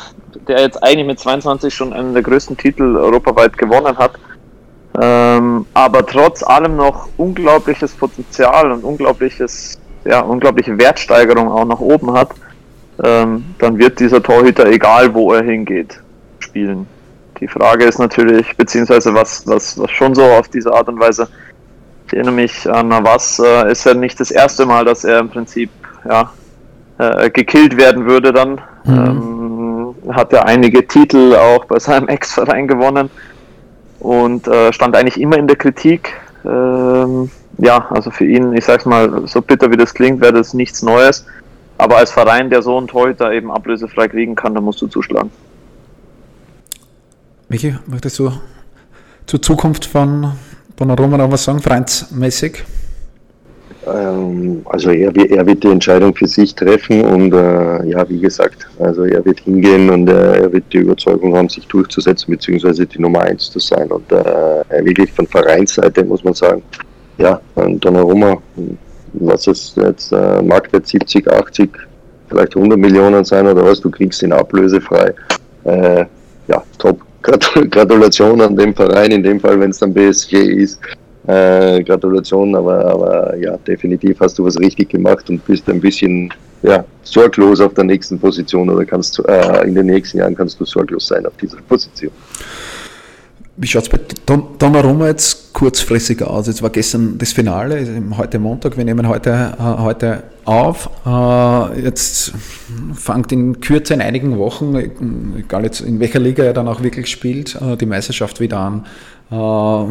der 0.48 0.62
jetzt 0.62 0.82
eigentlich 0.84 1.08
mit 1.08 1.20
22 1.20 1.74
schon 1.74 1.94
einen 1.94 2.14
der 2.14 2.24
größten 2.24 2.58
Titel 2.58 2.96
europaweit 2.98 3.58
gewonnen 3.58 3.98
hat, 3.98 4.14
ähm, 5.00 5.66
aber 5.74 6.06
trotz 6.06 6.44
allem 6.44 6.76
noch 6.76 7.10
unglaubliches 7.18 7.94
Potenzial 7.94 8.72
und 8.72 8.84
unglaubliches, 8.84 9.78
ja, 10.06 10.22
unglaubliche 10.22 10.78
Wertsteigerung 10.78 11.52
auch 11.52 11.66
nach 11.66 11.80
oben 11.80 12.14
hat, 12.14 12.30
ähm, 13.04 13.46
dann 13.60 13.78
wird 13.78 14.00
dieser 14.00 14.24
Torhüter, 14.24 14.68
egal 14.68 15.14
wo 15.14 15.34
er 15.34 15.44
hingeht, 15.44 16.02
spielen. 16.40 16.88
Die 17.40 17.48
Frage 17.48 17.86
ist 17.86 18.00
natürlich, 18.00 18.56
beziehungsweise 18.58 19.14
was, 19.14 19.46
was, 19.46 19.78
was 19.78 19.92
schon 19.92 20.16
so 20.16 20.24
auf 20.24 20.48
diese 20.48 20.74
Art 20.74 20.88
und 20.88 21.00
Weise 21.00 21.28
ich 22.08 22.14
erinnere 22.14 22.34
mich 22.34 22.70
an 22.70 22.90
was, 22.90 23.40
äh, 23.40 23.72
ist 23.72 23.86
ja 23.86 23.94
nicht 23.94 24.20
das 24.20 24.32
erste 24.32 24.66
Mal, 24.66 24.86
dass 24.86 25.04
er 25.04 25.20
im 25.20 25.30
Prinzip 25.30 25.70
ja, 26.08 26.32
äh, 26.98 27.30
gekillt 27.30 27.78
werden 27.78 28.06
würde 28.06 28.32
dann. 28.32 28.62
Mhm. 28.86 29.96
Ähm, 30.06 30.16
hat 30.16 30.32
ja 30.32 30.44
einige 30.44 30.88
Titel 30.88 31.36
auch 31.36 31.66
bei 31.66 31.80
seinem 31.80 32.08
Ex-Verein 32.08 32.68
gewonnen 32.68 33.10
und 34.00 34.48
äh, 34.48 34.72
stand 34.72 34.96
eigentlich 34.96 35.20
immer 35.20 35.38
in 35.38 35.48
der 35.48 35.58
Kritik. 35.58 36.14
Ähm, 36.46 37.30
ja, 37.58 37.88
also 37.90 38.12
für 38.12 38.26
ihn, 38.26 38.54
ich 38.54 38.64
sag's 38.64 38.86
mal, 38.86 39.28
so 39.28 39.42
bitter 39.42 39.70
wie 39.72 39.78
das 39.78 39.94
klingt, 39.94 40.22
wäre 40.22 40.34
das 40.34 40.54
nichts 40.54 40.82
Neues. 40.82 41.26
Aber 41.78 41.98
als 41.98 42.12
Verein, 42.12 42.50
der 42.50 42.62
so 42.62 42.78
einen 42.78 42.88
Torhüter 42.88 43.32
eben 43.34 43.52
ablösefrei 43.52 44.08
kriegen 44.08 44.36
kann, 44.36 44.56
da 44.56 44.62
musst 44.62 44.82
du 44.82 44.88
zuschlagen. 44.88 45.32
Michi, 47.50 47.76
möchtest 47.86 48.20
du 48.20 48.32
zur 49.26 49.42
Zukunft 49.42 49.86
von 49.86 50.34
Donnarumma 50.78 51.18
noch 51.18 51.32
was 51.32 51.44
sagen, 51.44 51.60
vereinsmäßig? 51.60 52.64
Ähm, 53.88 54.62
also 54.66 54.92
er, 54.92 55.16
er, 55.16 55.46
wird 55.46 55.64
die 55.64 55.72
Entscheidung 55.72 56.14
für 56.14 56.28
sich 56.28 56.54
treffen 56.54 57.04
und 57.04 57.34
äh, 57.34 57.86
ja, 57.86 58.08
wie 58.08 58.20
gesagt, 58.20 58.68
also 58.80 59.04
er 59.04 59.26
wird 59.26 59.40
hingehen 59.40 59.90
und 59.90 60.08
äh, 60.08 60.42
er 60.42 60.54
wird 60.54 60.66
die 60.72 60.78
Überzeugung 60.78 61.36
haben, 61.36 61.50
sich 61.50 61.66
durchzusetzen, 61.68 62.32
beziehungsweise 62.32 62.86
die 62.86 63.00
Nummer 63.00 63.22
eins 63.22 63.50
zu 63.50 63.60
sein. 63.60 63.90
Und 63.90 64.12
äh, 64.12 64.86
wirklich 64.86 65.12
von 65.14 65.26
Vereinsseite 65.26 66.04
muss 66.04 66.24
man 66.24 66.34
sagen, 66.34 66.62
ja, 67.18 67.42
Donnarumma, 67.56 68.38
was 69.14 69.48
es 69.48 69.74
jetzt, 69.76 70.12
äh, 70.12 70.42
Marktwert 70.44 70.86
70, 70.86 71.28
80, 71.28 71.70
vielleicht 72.30 72.56
100 72.56 72.78
Millionen 72.78 73.26
sein 73.26 73.48
oder 73.48 73.64
was, 73.64 73.82
du 73.82 73.90
kriegst 73.90 74.22
ihn 74.22 74.32
ablösefrei. 74.32 75.14
Äh, 75.64 76.06
ja, 76.48 76.64
top. 76.78 77.02
Gratulation 77.70 78.42
an 78.42 78.56
dem 78.56 78.74
Verein, 78.74 79.12
in 79.12 79.24
dem 79.24 79.40
Fall, 79.40 79.60
wenn 79.60 79.72
es 79.72 79.80
dann 79.80 79.94
BSG 79.94 80.34
ist. 80.34 80.80
Äh, 81.28 81.84
Gratulation, 81.84 82.56
aber, 82.56 82.86
aber 82.86 83.36
ja, 83.38 83.58
definitiv 83.58 84.20
hast 84.22 84.40
du 84.40 84.46
was 84.46 84.58
richtig 84.58 84.90
gemacht 84.90 85.30
und 85.30 85.46
bist 85.46 85.70
ein 85.70 85.82
bisschen 85.82 86.34
ja, 86.64 86.86
sorglos 87.04 87.60
auf 87.60 87.74
der 87.74 87.84
nächsten 87.84 88.18
Position 88.18 88.70
oder 88.70 88.86
kannst 88.86 89.20
äh, 89.28 89.68
in 89.68 89.76
den 89.76 89.88
nächsten 89.88 90.20
Jahren 90.20 90.36
kannst 90.36 90.60
du 90.60 90.66
sorglos 90.66 91.08
sein 91.08 91.26
auf 91.26 91.36
dieser 91.36 91.58
Position. 91.68 92.12
Wie 93.60 93.66
schaut 93.66 93.84
es 93.84 93.90
bei 93.90 94.00
Don 94.28 94.56
Donnarumma 94.60 95.08
jetzt 95.08 95.52
kurzfristig 95.54 96.22
aus? 96.22 96.46
Jetzt 96.46 96.62
war 96.62 96.70
gestern 96.70 97.18
das 97.18 97.34
Finale, 97.34 97.88
heute 98.16 98.38
Montag, 98.38 98.78
wir 98.78 98.86
nehmen 98.86 99.08
heute, 99.08 99.32
äh, 99.58 99.64
heute 99.82 100.24
auf. 100.46 100.92
Äh, 101.04 101.82
jetzt 101.82 102.34
fängt 102.94 103.32
in 103.32 103.60
Kürze 103.60 103.96
in 103.96 104.02
einigen 104.02 104.38
Wochen, 104.38 104.76
egal 105.40 105.64
jetzt 105.64 105.82
in 105.82 106.00
welcher 106.00 106.20
Liga 106.20 106.44
er 106.44 106.54
dann 106.54 106.68
auch 106.68 106.84
wirklich 106.84 107.08
spielt, 107.08 107.56
äh, 107.60 107.76
die 107.78 107.88
Meisterschaft 107.88 108.40
wieder 108.40 108.60
an. 108.60 108.86
Äh, 109.30 109.84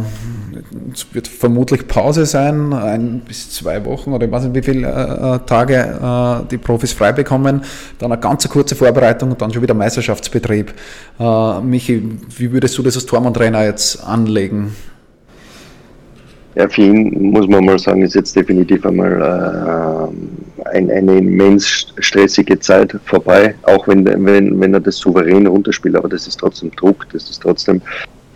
es 0.93 1.07
wird 1.13 1.29
vermutlich 1.29 1.87
Pause 1.87 2.25
sein, 2.25 2.73
ein 2.73 3.21
bis 3.21 3.51
zwei 3.51 3.85
Wochen 3.85 4.13
oder 4.13 4.27
ich 4.27 4.33
weiß 4.33 4.45
nicht, 4.45 4.55
wie 4.55 4.63
viele 4.63 4.89
äh, 4.89 5.47
Tage 5.47 5.75
äh, 5.75 6.49
die 6.51 6.59
Profis 6.59 6.93
frei 6.93 7.13
bekommen. 7.13 7.63
Dann 7.99 8.13
eine 8.13 8.21
ganz 8.21 8.49
kurze 8.49 8.75
Vorbereitung 8.75 9.33
und 9.33 9.43
dann 9.43 9.53
schon 9.53 9.63
wieder 9.63 9.75
Meisterschaftsbetrieb. 9.75 10.73
Michi, 11.63 12.19
wie 12.37 12.53
würdest 12.53 12.79
du 12.79 12.83
das 12.83 12.97
als 12.97 13.07
Tormann-Trainer 13.07 13.65
jetzt 13.65 14.03
anlegen? 14.03 14.75
Ja, 16.57 16.67
für 16.71 16.83
ihn 16.83 17.33
muss 17.33 17.47
man 17.47 17.67
mal 17.67 17.79
sagen, 17.79 18.01
ist 18.01 18.15
jetzt 18.15 18.35
definitiv 18.35 18.87
einmal 18.87 19.13
äh, 19.21 20.69
ein, 20.71 20.91
eine 20.91 21.19
immens 21.19 21.93
stressige 21.99 22.59
Zeit 22.59 22.97
vorbei, 23.05 23.55
auch 23.65 23.87
wenn, 23.87 24.07
wenn, 24.07 24.59
wenn 24.59 24.73
er 24.73 24.81
das 24.81 24.97
souverän 24.97 25.47
runterspielt, 25.47 25.97
aber 25.97 26.09
das 26.09 26.27
ist 26.27 26.41
trotzdem 26.41 26.71
Druck, 26.71 27.07
das 27.13 27.29
ist 27.29 27.43
trotzdem 27.43 27.83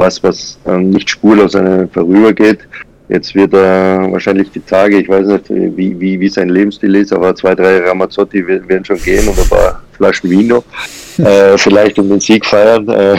was, 0.01 0.23
was 0.23 0.59
ähm, 0.67 0.91
nicht 0.91 1.11
spurlos 1.11 1.55
an 1.55 1.67
einem 1.67 1.89
vorübergeht. 1.91 2.61
Jetzt 3.09 3.35
wird 3.35 3.53
er 3.55 4.11
wahrscheinlich 4.11 4.51
die 4.53 4.61
Tage, 4.61 4.99
ich 4.99 5.09
weiß 5.09 5.27
nicht, 5.27 5.51
wie, 5.51 5.99
wie, 5.99 6.19
wie 6.21 6.29
sein 6.29 6.49
Lebensstil 6.49 6.95
ist, 6.95 7.13
aber 7.13 7.35
zwei, 7.35 7.55
drei 7.55 7.81
Ramazzotti 7.81 8.47
werden 8.47 8.85
schon 8.85 9.03
gehen 9.03 9.27
und 9.29 9.39
ein 9.39 9.49
paar 9.49 9.83
Flaschen 9.93 10.31
Vino. 10.31 10.65
Äh, 11.19 11.59
vielleicht 11.59 11.99
um 11.99 12.09
den 12.09 12.21
Sieg 12.21 12.47
feiern. 12.47 12.89
Äh, 12.89 13.19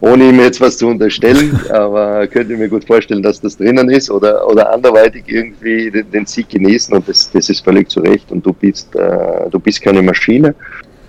ohne 0.00 0.28
ihm 0.28 0.38
jetzt 0.38 0.60
was 0.60 0.78
zu 0.78 0.86
unterstellen, 0.86 1.58
aber 1.70 2.24
könnte 2.28 2.56
mir 2.56 2.68
gut 2.68 2.84
vorstellen, 2.84 3.20
dass 3.20 3.40
das 3.40 3.56
drinnen 3.56 3.90
ist 3.90 4.08
oder, 4.12 4.46
oder 4.48 4.72
anderweitig 4.72 5.24
irgendwie 5.26 5.90
den, 5.90 6.08
den 6.08 6.26
Sieg 6.26 6.50
genießen 6.50 6.94
und 6.94 7.08
das, 7.08 7.32
das 7.32 7.48
ist 7.48 7.64
völlig 7.64 7.88
zu 7.88 7.98
Recht 7.98 8.30
und 8.30 8.46
du 8.46 8.52
bist, 8.52 8.94
äh, 8.94 9.50
du 9.50 9.58
bist 9.58 9.82
keine 9.82 10.02
Maschine. 10.02 10.54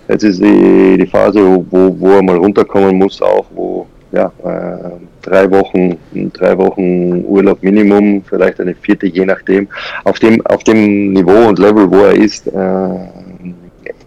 Jetzt 0.08 0.24
ist 0.24 0.42
die, 0.42 0.96
die 0.98 1.06
Phase, 1.06 1.40
wo, 1.70 1.94
wo 2.00 2.10
er 2.14 2.22
mal 2.22 2.36
runterkommen 2.36 2.96
muss, 2.96 3.22
auch 3.22 3.46
wo 3.54 3.86
ja, 4.14 4.32
äh, 4.44 4.90
drei 5.22 5.50
Wochen, 5.50 5.96
drei 6.32 6.56
Wochen 6.56 7.24
Urlaub 7.26 7.62
Minimum, 7.62 8.22
vielleicht 8.28 8.60
eine 8.60 8.74
vierte, 8.74 9.06
je 9.06 9.24
nachdem. 9.24 9.68
Auf 10.04 10.18
dem, 10.18 10.44
auf 10.46 10.62
dem 10.64 11.12
Niveau 11.12 11.48
und 11.48 11.58
Level, 11.58 11.90
wo 11.90 12.04
er 12.04 12.14
ist, 12.14 12.46
äh, 12.46 12.52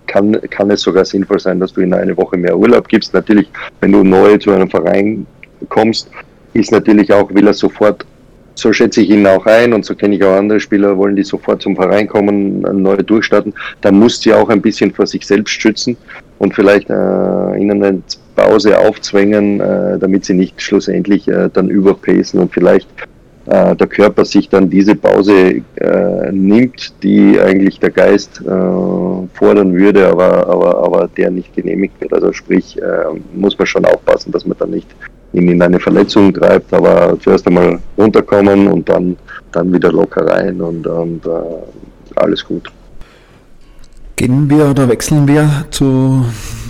kann, 0.08 0.40
kann 0.50 0.72
es 0.72 0.82
sogar 0.82 1.04
sinnvoll 1.04 1.40
sein, 1.40 1.60
dass 1.60 1.74
du 1.74 1.82
in 1.82 1.94
eine 1.94 2.16
Woche 2.16 2.38
mehr 2.38 2.58
Urlaub 2.58 2.88
gibst. 2.88 3.14
Natürlich, 3.14 3.50
wenn 3.82 3.92
du 3.92 4.04
neu 4.04 4.38
zu 4.38 4.52
einem 4.52 4.70
Verein 4.70 5.26
kommst, 5.70 6.10
ist 6.54 6.72
natürlich 6.72 7.12
auch, 7.12 7.30
will 7.34 7.48
er 7.48 7.54
sofort, 7.54 8.06
so 8.56 8.72
schätze 8.72 9.02
ich 9.02 9.10
ihn 9.10 9.28
auch 9.28 9.46
ein 9.46 9.74
und 9.74 9.86
so 9.86 9.94
kenne 9.94 10.16
ich 10.16 10.24
auch 10.24 10.38
andere 10.38 10.60
Spieler, 10.60 10.98
wollen 10.98 11.16
die 11.16 11.24
sofort 11.24 11.62
zum 11.62 11.76
Verein 11.76 12.08
kommen, 12.08 12.62
neu 12.62 12.96
durchstarten. 12.98 13.54
Da 13.82 13.92
muss 13.92 14.22
sie 14.22 14.34
auch 14.34 14.50
ein 14.50 14.62
bisschen 14.62 14.92
vor 14.94 15.06
sich 15.06 15.28
selbst 15.28 15.62
schützen 15.62 15.98
und 16.40 16.56
vielleicht 16.56 16.90
äh, 16.90 16.94
ihnen 17.60 17.84
eine 17.84 18.02
Pause 18.38 18.78
aufzwängen, 18.78 19.60
äh, 19.60 19.98
damit 19.98 20.24
sie 20.24 20.36
nicht 20.36 20.62
schlussendlich 20.62 21.28
äh, 21.28 21.50
dann 21.52 21.70
überpacen 21.70 22.40
und 22.40 22.54
vielleicht 22.54 22.88
äh, 23.48 23.76
der 23.76 23.88
Körper 23.88 24.26
sich 24.26 24.48
dann 24.48 24.70
diese 24.70 24.94
Pause 24.94 25.62
äh, 25.76 26.32
nimmt, 26.32 26.94
die 27.02 27.40
eigentlich 27.40 27.80
der 27.80 27.90
Geist 27.90 28.40
äh, 28.42 28.46
fordern 28.46 29.74
würde, 29.74 30.08
aber, 30.08 30.48
aber, 30.48 30.78
aber 30.86 31.10
der 31.18 31.32
nicht 31.32 31.56
genehmigt 31.56 32.00
wird. 32.00 32.14
Also 32.14 32.32
sprich, 32.32 32.78
äh, 32.80 33.20
muss 33.34 33.58
man 33.58 33.66
schon 33.66 33.86
aufpassen, 33.86 34.32
dass 34.32 34.46
man 34.46 34.58
dann 34.60 34.70
nicht 34.70 34.88
ihn 35.34 35.50
in 35.50 35.62
eine 35.62 35.80
Verletzung 35.80 36.32
treibt, 36.34 36.72
aber 36.74 37.18
zuerst 37.20 37.48
einmal 37.48 37.80
runterkommen 37.98 38.68
und 38.68 38.88
dann, 38.88 39.18
dann 39.52 39.74
wieder 39.74 39.92
locker 39.92 40.26
rein 40.28 40.62
und, 40.62 40.88
und 40.88 41.22
alles 42.16 42.46
gut. 42.46 42.72
Gehen 44.16 44.50
wir 44.50 44.70
oder 44.70 44.88
wechseln 44.88 45.28
wir 45.28 45.66
zu 45.70 46.26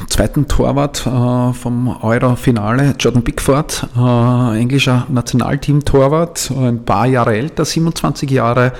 zweiten 0.07 0.47
Torwart 0.47 1.05
äh, 1.05 1.53
vom 1.53 1.95
Euro-Finale, 2.01 2.95
Jordan 2.99 3.23
Pickford, 3.23 3.87
äh, 3.97 4.59
englischer 4.59 5.05
Nationalteam-Torwart, 5.09 6.51
ein 6.51 6.83
paar 6.83 7.05
Jahre 7.05 7.35
älter, 7.35 7.65
27 7.65 8.29
Jahre, 8.31 8.73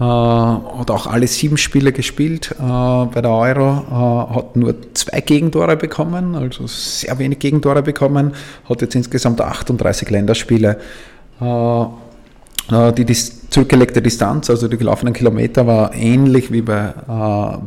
äh, 0.00 0.02
hat 0.02 0.90
auch 0.90 1.06
alle 1.06 1.26
sieben 1.26 1.58
Spiele 1.58 1.92
gespielt 1.92 2.52
äh, 2.58 2.62
bei 2.62 3.20
der 3.20 3.30
Euro, 3.30 3.84
äh, 3.90 4.34
hat 4.34 4.56
nur 4.56 4.74
zwei 4.94 5.20
Gegentore 5.20 5.76
bekommen, 5.76 6.34
also 6.34 6.66
sehr 6.66 7.18
wenig 7.18 7.38
Gegentore 7.38 7.82
bekommen, 7.82 8.32
hat 8.68 8.80
jetzt 8.80 8.94
insgesamt 8.94 9.40
38 9.40 10.08
Länderspiele. 10.10 10.78
Äh, 11.40 11.84
die, 12.96 13.04
die 13.04 13.14
zurückgelegte 13.14 14.00
Distanz, 14.00 14.48
also 14.48 14.68
die 14.68 14.76
gelaufenen 14.76 15.12
Kilometer, 15.12 15.66
war 15.66 15.92
ähnlich 15.92 16.52
wie 16.52 16.62
bei, 16.62 16.94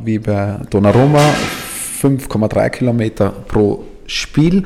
wie 0.05 0.17
bei 0.17 0.62
Donnarumma, 0.70 1.20
5,3 2.03 2.69
Kilometer 2.69 3.33
pro 3.48 3.83
Spiel. 4.05 4.65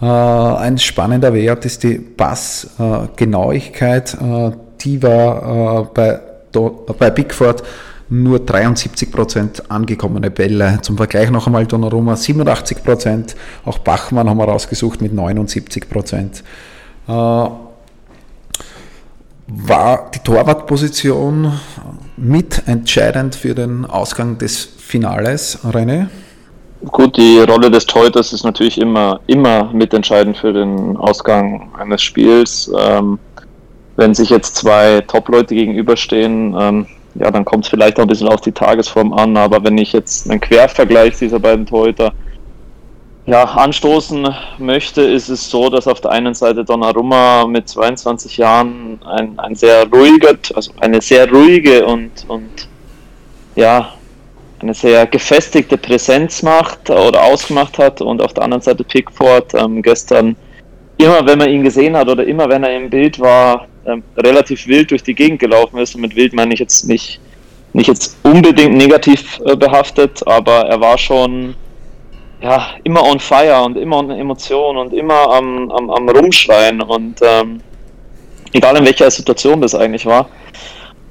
Äh, 0.00 0.06
ein 0.06 0.78
spannender 0.78 1.34
Wert 1.34 1.64
ist 1.64 1.82
die 1.82 1.98
Passgenauigkeit. 1.98 4.14
Äh, 4.14 4.52
die 4.80 5.02
war 5.02 5.82
äh, 5.82 5.86
bei 5.92 6.20
bei 6.98 7.10
Bigford 7.10 7.62
nur 8.08 8.40
73 8.40 9.12
Prozent 9.12 9.70
angekommene 9.70 10.30
Bälle. 10.30 10.78
Zum 10.80 10.96
Vergleich 10.96 11.30
noch 11.30 11.46
einmal 11.46 11.66
Donnarumma 11.66 12.16
87 12.16 12.82
Prozent, 12.82 13.36
auch 13.66 13.76
Bachmann 13.78 14.30
haben 14.30 14.38
wir 14.38 14.48
rausgesucht 14.48 15.02
mit 15.02 15.12
79 15.12 15.90
Prozent. 15.90 16.42
War 17.06 17.60
die 20.14 20.20
Torwartposition 20.20 21.52
mitentscheidend 22.16 23.34
für 23.34 23.54
den 23.54 23.84
Ausgang 23.84 24.38
des 24.38 24.64
Finales, 24.64 25.58
René? 25.64 26.06
Gut, 26.86 27.16
die 27.16 27.40
Rolle 27.40 27.70
des 27.70 27.86
Torhüters 27.86 28.32
ist 28.32 28.44
natürlich 28.44 28.80
immer, 28.80 29.20
immer 29.26 29.64
mitentscheidend 29.72 30.36
für 30.36 30.52
den 30.52 30.96
Ausgang 30.96 31.70
eines 31.76 32.02
Spiels. 32.02 32.70
Ähm, 32.78 33.18
wenn 33.96 34.14
sich 34.14 34.30
jetzt 34.30 34.54
zwei 34.54 35.00
Top-Leute 35.08 35.56
gegenüberstehen, 35.56 36.54
ähm, 36.56 36.86
ja, 37.16 37.32
dann 37.32 37.44
kommt 37.44 37.64
es 37.64 37.70
vielleicht 37.70 37.98
auch 37.98 38.02
ein 38.02 38.08
bisschen 38.08 38.28
auf 38.28 38.42
die 38.42 38.52
Tagesform 38.52 39.12
an. 39.12 39.36
Aber 39.36 39.62
wenn 39.64 39.76
ich 39.76 39.92
jetzt 39.92 40.30
einen 40.30 40.40
Quervergleich 40.40 41.18
dieser 41.18 41.40
beiden 41.40 41.66
Torhüter 41.66 42.12
ja, 43.26 43.42
anstoßen 43.42 44.28
möchte, 44.58 45.02
ist 45.02 45.28
es 45.28 45.50
so, 45.50 45.68
dass 45.68 45.88
auf 45.88 46.00
der 46.00 46.12
einen 46.12 46.34
Seite 46.34 46.64
Donnarumma 46.64 47.44
mit 47.46 47.68
22 47.68 48.36
Jahren 48.36 49.00
ein, 49.04 49.36
ein 49.38 49.56
sehr 49.56 49.84
ruhiger, 49.90 50.34
also 50.54 50.70
eine 50.80 51.00
sehr 51.02 51.28
ruhige 51.28 51.84
und, 51.84 52.10
und 52.28 52.68
ja, 53.56 53.94
eine 54.60 54.74
sehr 54.74 55.06
gefestigte 55.06 55.76
Präsenz 55.76 56.42
macht 56.42 56.90
oder 56.90 57.22
ausgemacht 57.22 57.78
hat 57.78 58.00
und 58.00 58.20
auf 58.22 58.34
der 58.34 58.44
anderen 58.44 58.62
Seite 58.62 58.84
Pickford 58.84 59.54
ähm, 59.54 59.82
gestern 59.82 60.36
immer, 60.98 61.24
wenn 61.26 61.38
man 61.38 61.48
ihn 61.48 61.62
gesehen 61.62 61.96
hat 61.96 62.08
oder 62.08 62.26
immer, 62.26 62.48
wenn 62.48 62.64
er 62.64 62.76
im 62.76 62.90
Bild 62.90 63.18
war, 63.20 63.66
ähm, 63.86 64.02
relativ 64.16 64.66
wild 64.66 64.90
durch 64.90 65.02
die 65.02 65.14
Gegend 65.14 65.40
gelaufen 65.40 65.78
ist. 65.78 65.94
Und 65.94 66.02
mit 66.02 66.16
wild 66.16 66.32
meine 66.32 66.52
ich 66.52 66.60
jetzt 66.60 66.88
nicht, 66.88 67.20
nicht 67.72 67.88
jetzt 67.88 68.16
unbedingt 68.22 68.74
negativ 68.74 69.40
äh, 69.46 69.56
behaftet, 69.56 70.26
aber 70.26 70.66
er 70.66 70.80
war 70.80 70.98
schon 70.98 71.54
ja, 72.42 72.68
immer 72.84 73.02
on 73.02 73.18
fire 73.18 73.62
und 73.64 73.76
immer 73.76 73.98
on 73.98 74.10
Emotion 74.10 74.76
und 74.76 74.92
immer 74.92 75.32
am, 75.32 75.70
am, 75.70 75.90
am 75.90 76.08
Rumschreien 76.08 76.80
und 76.80 77.20
ähm, 77.22 77.60
egal 78.52 78.76
in 78.76 78.84
welcher 78.84 79.10
Situation 79.10 79.60
das 79.60 79.74
eigentlich 79.74 80.06
war. 80.06 80.28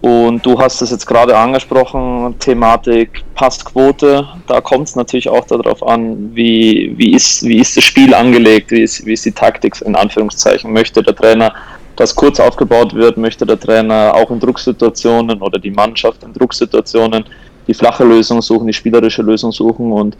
Und 0.02 0.46
du 0.46 0.60
hast 0.60 0.82
es 0.82 0.92
jetzt 0.92 1.08
gerade 1.08 1.36
angesprochen, 1.36 2.36
Thematik 2.40 3.24
Passquote. 3.34 4.28
Da 4.46 4.62
kommt 4.62 4.88
es 4.88 4.96
natürlich 4.96 5.28
auch 5.28 5.46
darauf 5.46 5.86
an, 5.86 6.36
wie, 6.36 6.94
wie, 6.96 7.14
ist, 7.14 7.44
wie 7.44 7.58
ist 7.58 7.76
das 7.78 7.84
Spiel 7.84 8.14
angelegt, 8.14 8.70
wie 8.72 8.84
ist, 8.84 9.06
wie 9.06 9.14
ist 9.14 9.26
die 9.26 9.32
Taktik 9.32 9.82
in 9.82 9.96
Anführungszeichen. 9.96 10.72
Möchte 10.72 11.02
der 11.02 11.16
Trainer, 11.16 11.52
dass 11.96 12.16
kurz 12.16 12.40
aufgebaut 12.40 12.94
wird, 12.94 13.18
möchte 13.18 13.46
der 13.46 13.60
Trainer 13.60 14.14
auch 14.14 14.30
in 14.30 14.40
Drucksituationen 14.40 15.42
oder 15.42 15.58
die 15.58 15.72
Mannschaft 15.72 16.24
in 16.24 16.32
Drucksituationen 16.32 17.26
die 17.68 17.74
flache 17.74 18.04
Lösung 18.04 18.42
suchen, 18.42 18.68
die 18.68 18.74
spielerische 18.74 19.22
Lösung 19.22 19.52
suchen. 19.52 19.92
Und 19.92 20.18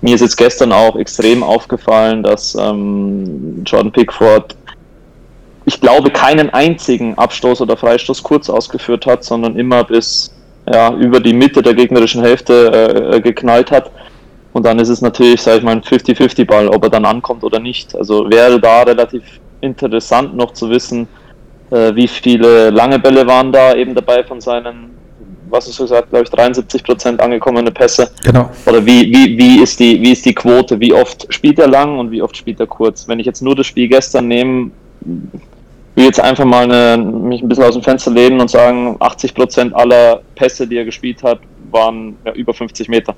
mir 0.00 0.14
ist 0.14 0.20
jetzt 0.20 0.36
gestern 0.36 0.72
auch 0.72 0.96
extrem 0.96 1.42
aufgefallen, 1.42 2.22
dass 2.22 2.54
ähm, 2.54 3.62
Jordan 3.64 3.92
Pickford 3.92 4.54
ich 5.64 5.80
glaube, 5.80 6.10
keinen 6.10 6.50
einzigen 6.50 7.16
Abstoß 7.16 7.60
oder 7.60 7.76
Freistoß 7.76 8.22
kurz 8.22 8.48
ausgeführt 8.48 9.06
hat, 9.06 9.24
sondern 9.24 9.56
immer 9.56 9.84
bis 9.84 10.32
ja, 10.70 10.92
über 10.94 11.20
die 11.20 11.32
Mitte 11.32 11.62
der 11.62 11.74
gegnerischen 11.74 12.22
Hälfte 12.22 13.12
äh, 13.12 13.20
geknallt 13.20 13.70
hat. 13.70 13.90
Und 14.52 14.66
dann 14.66 14.78
ist 14.78 14.88
es 14.88 15.00
natürlich, 15.00 15.42
sage 15.42 15.58
ich 15.58 15.64
mal, 15.64 15.72
ein 15.72 15.82
50-50-Ball, 15.82 16.68
ob 16.68 16.82
er 16.84 16.90
dann 16.90 17.04
ankommt 17.04 17.44
oder 17.44 17.60
nicht. 17.60 17.94
Also 17.94 18.28
wäre 18.28 18.60
da 18.60 18.82
relativ 18.82 19.22
interessant 19.60 20.34
noch 20.36 20.52
zu 20.52 20.70
wissen, 20.70 21.06
äh, 21.70 21.94
wie 21.94 22.08
viele 22.08 22.70
lange 22.70 22.98
Bälle 22.98 23.26
waren 23.26 23.52
da 23.52 23.74
eben 23.74 23.94
dabei 23.94 24.24
von 24.24 24.40
seinen, 24.40 24.90
was 25.48 25.68
ist 25.68 25.76
so 25.76 25.84
gesagt, 25.84 26.10
glaube 26.10 26.24
ich, 26.24 26.30
73 26.30 26.82
Prozent 26.82 27.20
angekommene 27.20 27.70
Pässe. 27.70 28.10
Genau. 28.24 28.50
Oder 28.66 28.84
wie, 28.84 29.12
wie, 29.12 29.38
wie, 29.38 29.62
ist 29.62 29.78
die, 29.78 30.00
wie 30.00 30.12
ist 30.12 30.24
die 30.24 30.34
Quote? 30.34 30.80
Wie 30.80 30.92
oft 30.92 31.32
spielt 31.32 31.58
er 31.58 31.68
lang 31.68 31.98
und 31.98 32.10
wie 32.10 32.22
oft 32.22 32.36
spielt 32.36 32.58
er 32.58 32.66
kurz? 32.66 33.06
Wenn 33.06 33.20
ich 33.20 33.26
jetzt 33.26 33.42
nur 33.42 33.54
das 33.54 33.66
Spiel 33.66 33.88
gestern 33.88 34.26
nehme, 34.26 34.72
will 35.94 36.04
jetzt 36.04 36.20
einfach 36.20 36.44
mal 36.44 36.64
eine, 36.64 37.02
mich 37.02 37.42
ein 37.42 37.48
bisschen 37.48 37.64
aus 37.64 37.74
dem 37.74 37.82
Fenster 37.82 38.10
lehnen 38.10 38.40
und 38.40 38.50
sagen, 38.50 38.96
80 39.00 39.34
Prozent 39.34 39.74
aller 39.74 40.22
Pässe, 40.34 40.66
die 40.66 40.76
er 40.76 40.84
gespielt 40.84 41.22
hat, 41.22 41.40
waren 41.70 42.16
ja, 42.24 42.32
über 42.32 42.54
50 42.54 42.88
Meter. 42.88 43.14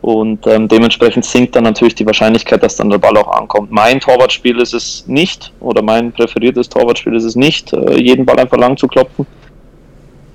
Und 0.00 0.46
ähm, 0.46 0.68
dementsprechend 0.68 1.24
sinkt 1.24 1.56
dann 1.56 1.64
natürlich 1.64 1.94
die 1.94 2.06
Wahrscheinlichkeit, 2.06 2.62
dass 2.62 2.76
dann 2.76 2.88
der 2.88 2.98
Ball 2.98 3.16
auch 3.16 3.28
ankommt. 3.28 3.70
Mein 3.70 4.00
Torwartspiel 4.00 4.60
ist 4.60 4.72
es 4.72 5.04
nicht, 5.06 5.52
oder 5.60 5.82
mein 5.82 6.12
präferiertes 6.12 6.68
Torwartspiel 6.68 7.16
ist 7.16 7.24
es 7.24 7.34
nicht, 7.34 7.72
äh, 7.72 8.00
jeden 8.00 8.24
Ball 8.24 8.38
einfach 8.38 8.58
lang 8.58 8.76
zu 8.76 8.86
klopfen. 8.86 9.26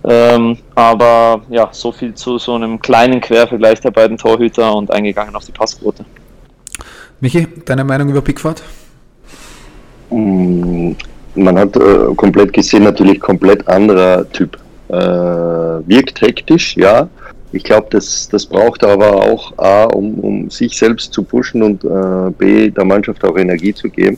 Ähm, 0.06 0.58
aber 0.76 1.42
ja, 1.50 1.70
so 1.72 1.94
viel 1.94 2.14
zu 2.14 2.38
so 2.38 2.56
einem 2.56 2.80
kleinen 2.82 3.22
Quervergleich 3.22 3.80
der 3.80 3.92
beiden 3.92 4.18
Torhüter 4.18 4.76
und 4.76 4.92
eingegangen 4.92 5.34
auf 5.34 5.46
die 5.46 5.54
Passquote. 5.54 6.04
Michi, 7.22 7.48
deine 7.66 7.86
Meinung 7.86 8.10
über 8.10 8.22
Pickford? 8.22 8.62
Man 11.36 11.58
hat 11.58 11.76
äh, 11.76 12.14
komplett 12.16 12.54
gesehen, 12.54 12.84
natürlich 12.84 13.20
komplett 13.20 13.68
anderer 13.68 14.30
Typ. 14.32 14.58
Äh, 14.90 14.96
wirkt 14.96 16.22
hektisch, 16.22 16.78
ja. 16.78 17.10
Ich 17.52 17.64
glaube, 17.64 17.88
das, 17.92 18.28
das 18.30 18.46
braucht 18.46 18.84
er 18.84 18.90
aber 18.90 19.16
auch 19.16 19.58
A, 19.58 19.84
um, 19.86 20.20
um 20.20 20.50
sich 20.50 20.78
selbst 20.78 21.14
zu 21.14 21.24
pushen 21.24 21.64
und 21.64 21.84
äh, 21.84 22.32
B, 22.38 22.70
der 22.70 22.86
Mannschaft 22.86 23.24
auch 23.24 23.38
Energie 23.38 23.74
zu 23.74 23.90
geben. 23.90 24.18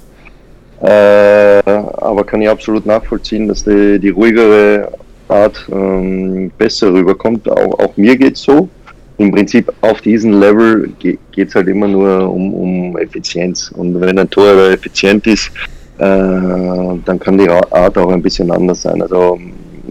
Äh, 0.82 1.62
aber 1.65 2.23
kann 2.25 2.41
ich 2.41 2.49
absolut 2.49 2.86
nachvollziehen, 2.86 3.47
dass 3.47 3.63
die, 3.63 3.99
die 3.99 4.10
ruhigere 4.10 4.91
Art 5.28 5.65
ähm, 5.71 6.51
besser 6.58 6.93
rüberkommt. 6.93 7.49
Auch, 7.49 7.80
auch 7.80 7.97
mir 7.97 8.15
geht's 8.17 8.41
so. 8.41 8.69
Im 9.17 9.32
Prinzip 9.32 9.71
auf 9.82 10.01
diesem 10.01 10.39
Level 10.39 10.89
geht 10.99 11.19
es 11.36 11.56
halt 11.56 11.67
immer 11.67 11.88
nur 11.88 12.30
um, 12.30 12.54
um 12.54 12.97
Effizienz. 12.97 13.71
Und 13.71 13.99
wenn 13.99 14.19
ein 14.19 14.30
Tor 14.30 14.69
effizient 14.69 15.25
ist, 15.28 15.51
dann 15.98 17.20
kann 17.20 17.38
die 17.38 17.50
Art 17.50 17.98
auch 17.98 18.10
ein 18.12 18.22
bisschen 18.22 18.52
anders 18.52 18.82
sein. 18.82 19.02
Also 19.02 19.40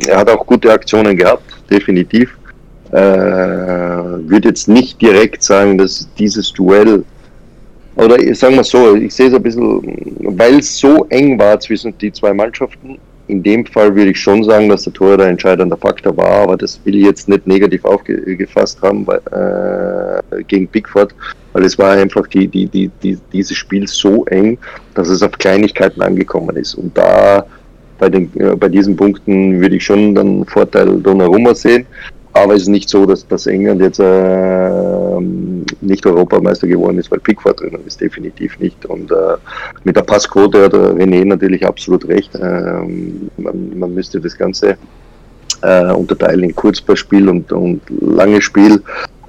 er 0.07 0.19
hat 0.19 0.31
auch 0.31 0.45
gute 0.47 0.71
Aktionen 0.73 1.17
gehabt, 1.17 1.55
definitiv. 1.71 2.37
Äh, 2.91 2.97
würde 2.97 4.49
jetzt 4.49 4.69
nicht 4.69 5.01
direkt 5.01 5.43
sagen, 5.43 5.79
dass 5.79 6.09
dieses 6.17 6.53
Duell 6.53 7.05
oder 7.97 8.17
sagen 8.35 8.57
wir 8.57 8.65
so, 8.65 8.97
ich 8.97 9.15
sehe 9.15 9.29
es 9.29 9.35
ein 9.35 9.43
bisschen, 9.43 9.81
weil 10.37 10.59
es 10.59 10.79
so 10.79 11.07
eng 11.11 11.39
war 11.39 11.59
zwischen 11.61 11.97
die 11.99 12.13
zwei 12.13 12.35
Mannschaften, 12.35 12.99
in 13.29 13.43
dem 13.43 13.65
Fall 13.67 13.95
würde 13.95 14.11
ich 14.11 14.21
schon 14.21 14.43
sagen, 14.45 14.69
dass 14.69 14.85
der 14.85 14.93
Tor 14.93 15.17
der 15.17 15.29
entscheidende 15.29 15.77
Faktor 15.77 16.17
war, 16.17 16.43
aber 16.43 16.57
das 16.57 16.81
will 16.85 16.97
ich 16.97 17.05
jetzt 17.05 17.29
nicht 17.29 17.47
negativ 17.47 17.85
aufgefasst 17.85 18.83
haben 18.83 19.07
weil, 19.07 19.21
äh, 19.31 20.43
gegen 20.45 20.67
Pickford, 20.69 21.15
weil 21.55 21.65
es 21.65 21.79
war 21.79 21.93
einfach 21.93 22.27
die, 22.27 22.47
die, 22.47 22.67
die, 22.67 22.91
die, 23.03 23.17
dieses 23.33 23.57
Spiel 23.57 23.87
so 23.87 24.27
eng, 24.27 24.59
dass 24.95 25.09
es 25.09 25.23
auf 25.23 25.33
Kleinigkeiten 25.33 26.03
angekommen 26.03 26.57
ist. 26.57 26.75
Und 26.75 26.97
da 26.99 27.47
bei, 27.99 28.11
den, 28.11 28.31
äh, 28.39 28.55
bei 28.57 28.69
diesen 28.69 28.97
Punkten 28.97 29.61
würde 29.61 29.77
ich 29.77 29.85
schon 29.85 30.15
den 30.15 30.45
Vorteil 30.45 31.01
Donnarumma 31.01 31.55
sehen. 31.55 31.87
Aber 32.33 32.55
es 32.55 32.63
ist 32.63 32.69
nicht 32.69 32.89
so, 32.89 33.07
dass, 33.07 33.27
dass 33.29 33.47
England 33.47 33.81
jetzt 33.81 34.01
äh, 34.01 35.21
nicht 35.81 36.05
Europameister 36.05 36.67
geworden 36.67 36.99
ist, 36.99 37.09
weil 37.13 37.21
Pickford 37.21 37.61
drinnen 37.61 37.81
ist, 37.87 38.01
definitiv 38.01 38.59
nicht. 38.59 38.85
Und 38.87 39.13
äh, 39.13 39.37
mit 39.85 39.95
der 39.95 40.03
Passquote 40.03 40.65
hat 40.65 40.75
René 40.75 41.25
natürlich 41.25 41.65
absolut 41.65 42.09
recht. 42.09 42.35
Ähm, 42.35 43.31
man, 43.37 43.79
man, 43.79 43.95
müsste 43.95 44.21
das 44.21 44.37
Ganze 44.37 44.77
äh, 45.63 45.93
unterteilen 45.93 46.43
in 46.43 46.55
Kurzballspiel 46.57 47.29
und, 47.29 47.53
und 47.53 47.81
langes 48.01 48.43
Spiel. 48.43 48.83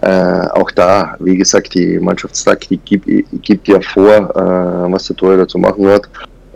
Äh, 0.06 0.48
auch 0.54 0.70
da, 0.70 1.15
wie 1.20 1.36
gesagt, 1.36 1.74
die 1.74 1.98
Mannschaftstaktik 1.98 2.86
gibt, 2.86 3.08
gibt 3.41 3.68
ja 3.68 3.82
vor, 3.82 4.12
äh, 4.13 4.91
was 4.94 5.08
der 5.08 5.15
Torhüter 5.15 5.48
zu 5.48 5.58
machen 5.58 5.88
hat 5.88 6.04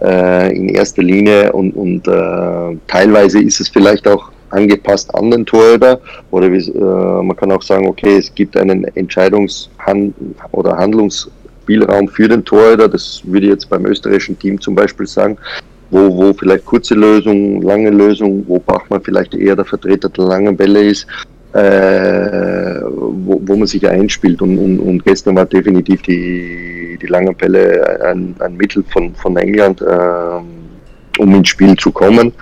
äh, 0.04 0.56
in 0.56 0.70
erster 0.70 1.02
Linie. 1.02 1.52
Und, 1.52 1.72
und 1.72 2.08
äh, 2.08 2.78
teilweise 2.86 3.42
ist 3.42 3.60
es 3.60 3.68
vielleicht 3.68 4.08
auch 4.08 4.32
angepasst 4.52 5.14
an 5.16 5.32
den 5.32 5.48
Torhüter. 5.48 6.00
Oder 6.30 6.52
wie, 6.52 6.60
äh, 6.60 7.24
man 7.24 7.36
kann 7.36 7.52
auch 7.52 7.64
sagen, 7.64 7.88
okay, 7.88 8.18
es 8.18 8.32
gibt 8.36 8.56
einen 8.56 8.86
Entscheidungs- 8.86 9.70
oder 10.52 10.78
Handlungsspielraum 10.78 12.08
für 12.08 12.28
den 12.28 12.46
Torhüter. 12.46 12.88
Das 12.88 13.22
würde 13.24 13.48
ich 13.48 13.54
jetzt 13.54 13.68
beim 13.68 13.84
österreichischen 13.88 14.38
Team 14.38 14.62
zum 14.62 14.76
Beispiel 14.76 15.08
sagen, 15.08 15.40
wo, 15.90 16.16
wo 16.16 16.34
vielleicht 16.34 16.68
kurze 16.68 16.94
Lösung, 16.94 17.64
lange 17.64 17.90
Lösung, 17.90 18.44
wo 18.48 18.60
Bachmann 18.60 19.02
vielleicht 19.02 19.34
eher 19.34 19.56
der 19.56 19.66
Vertreter 19.66 20.08
der 20.10 20.26
langen 20.26 20.56
Bälle 20.56 20.84
ist, 20.84 21.08
äh, 21.54 22.82
wo, 22.84 23.42
wo 23.46 23.56
man 23.56 23.68
sich 23.68 23.88
einspielt. 23.88 24.42
Und, 24.42 24.58
und, 24.58 24.80
und 24.80 25.04
gestern 25.06 25.36
war 25.36 25.46
definitiv 25.46 26.02
die, 26.04 26.98
die 27.02 27.08
langen 27.08 27.36
Bälle 27.36 28.02
ein, 28.04 28.36
ein 28.40 28.58
Mittel 28.58 28.84
von, 28.92 29.14
von 29.16 29.38
England, 29.38 29.82
äh, 29.82 31.22
um 31.22 31.36
ins 31.36 31.50
Spiel 31.50 31.76
zu 31.76 31.92
kommen. 31.92 32.34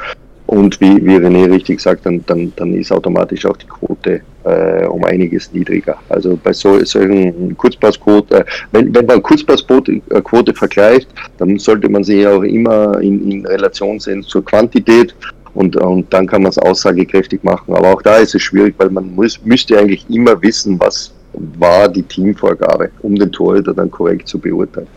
Und 0.48 0.80
wie, 0.80 1.06
wie 1.06 1.18
René 1.18 1.52
richtig 1.52 1.82
sagt, 1.82 2.06
dann, 2.06 2.24
dann, 2.26 2.54
dann 2.56 2.74
ist 2.74 2.90
automatisch 2.92 3.46
auch 3.46 3.58
die 3.58 3.68
Quote 3.68 4.22
äh, 4.46 4.86
um 4.86 5.04
einiges 5.04 5.52
niedriger. 5.52 5.98
Also 6.08 6.40
bei 6.42 6.54
so, 6.54 6.84
solchen 6.86 7.56
Kurzpassquote, 7.58 8.40
äh, 8.40 8.46
wenn, 8.72 8.96
wenn 8.96 9.06
man 9.06 9.22
Kurzpassquote 9.22 10.02
äh, 10.10 10.54
vergleicht, 10.54 11.10
dann 11.38 11.60
sollte 11.60 11.90
man 11.90 12.06
sie 12.06 12.26
auch 12.26 12.44
immer 12.44 12.98
in, 13.02 13.30
in 13.30 13.46
Relation 13.46 14.00
sehen 14.00 14.24
zur 14.24 14.46
Quantität. 14.46 15.14
Und, 15.58 15.76
und 15.76 16.14
dann 16.14 16.28
kann 16.28 16.44
man 16.44 16.52
es 16.52 16.60
aussagekräftig 16.60 17.44
machen. 17.44 17.74
Aber 17.74 17.92
auch 17.92 18.02
da 18.04 18.18
ist 18.18 18.36
es 18.36 18.44
schwierig, 18.44 18.76
weil 18.78 18.92
man 18.92 19.16
muss, 19.16 19.44
müsste 19.44 19.80
eigentlich 19.80 20.06
immer 20.08 20.40
wissen, 20.42 20.80
was 20.80 21.12
war 21.34 21.90
die 21.90 22.04
Teamvorgabe, 22.04 22.92
um 23.02 23.16
den 23.16 23.32
Torhüter 23.32 23.74
dann 23.74 23.90
korrekt 23.90 24.28
zu 24.28 24.38
beurteilen. 24.38 24.88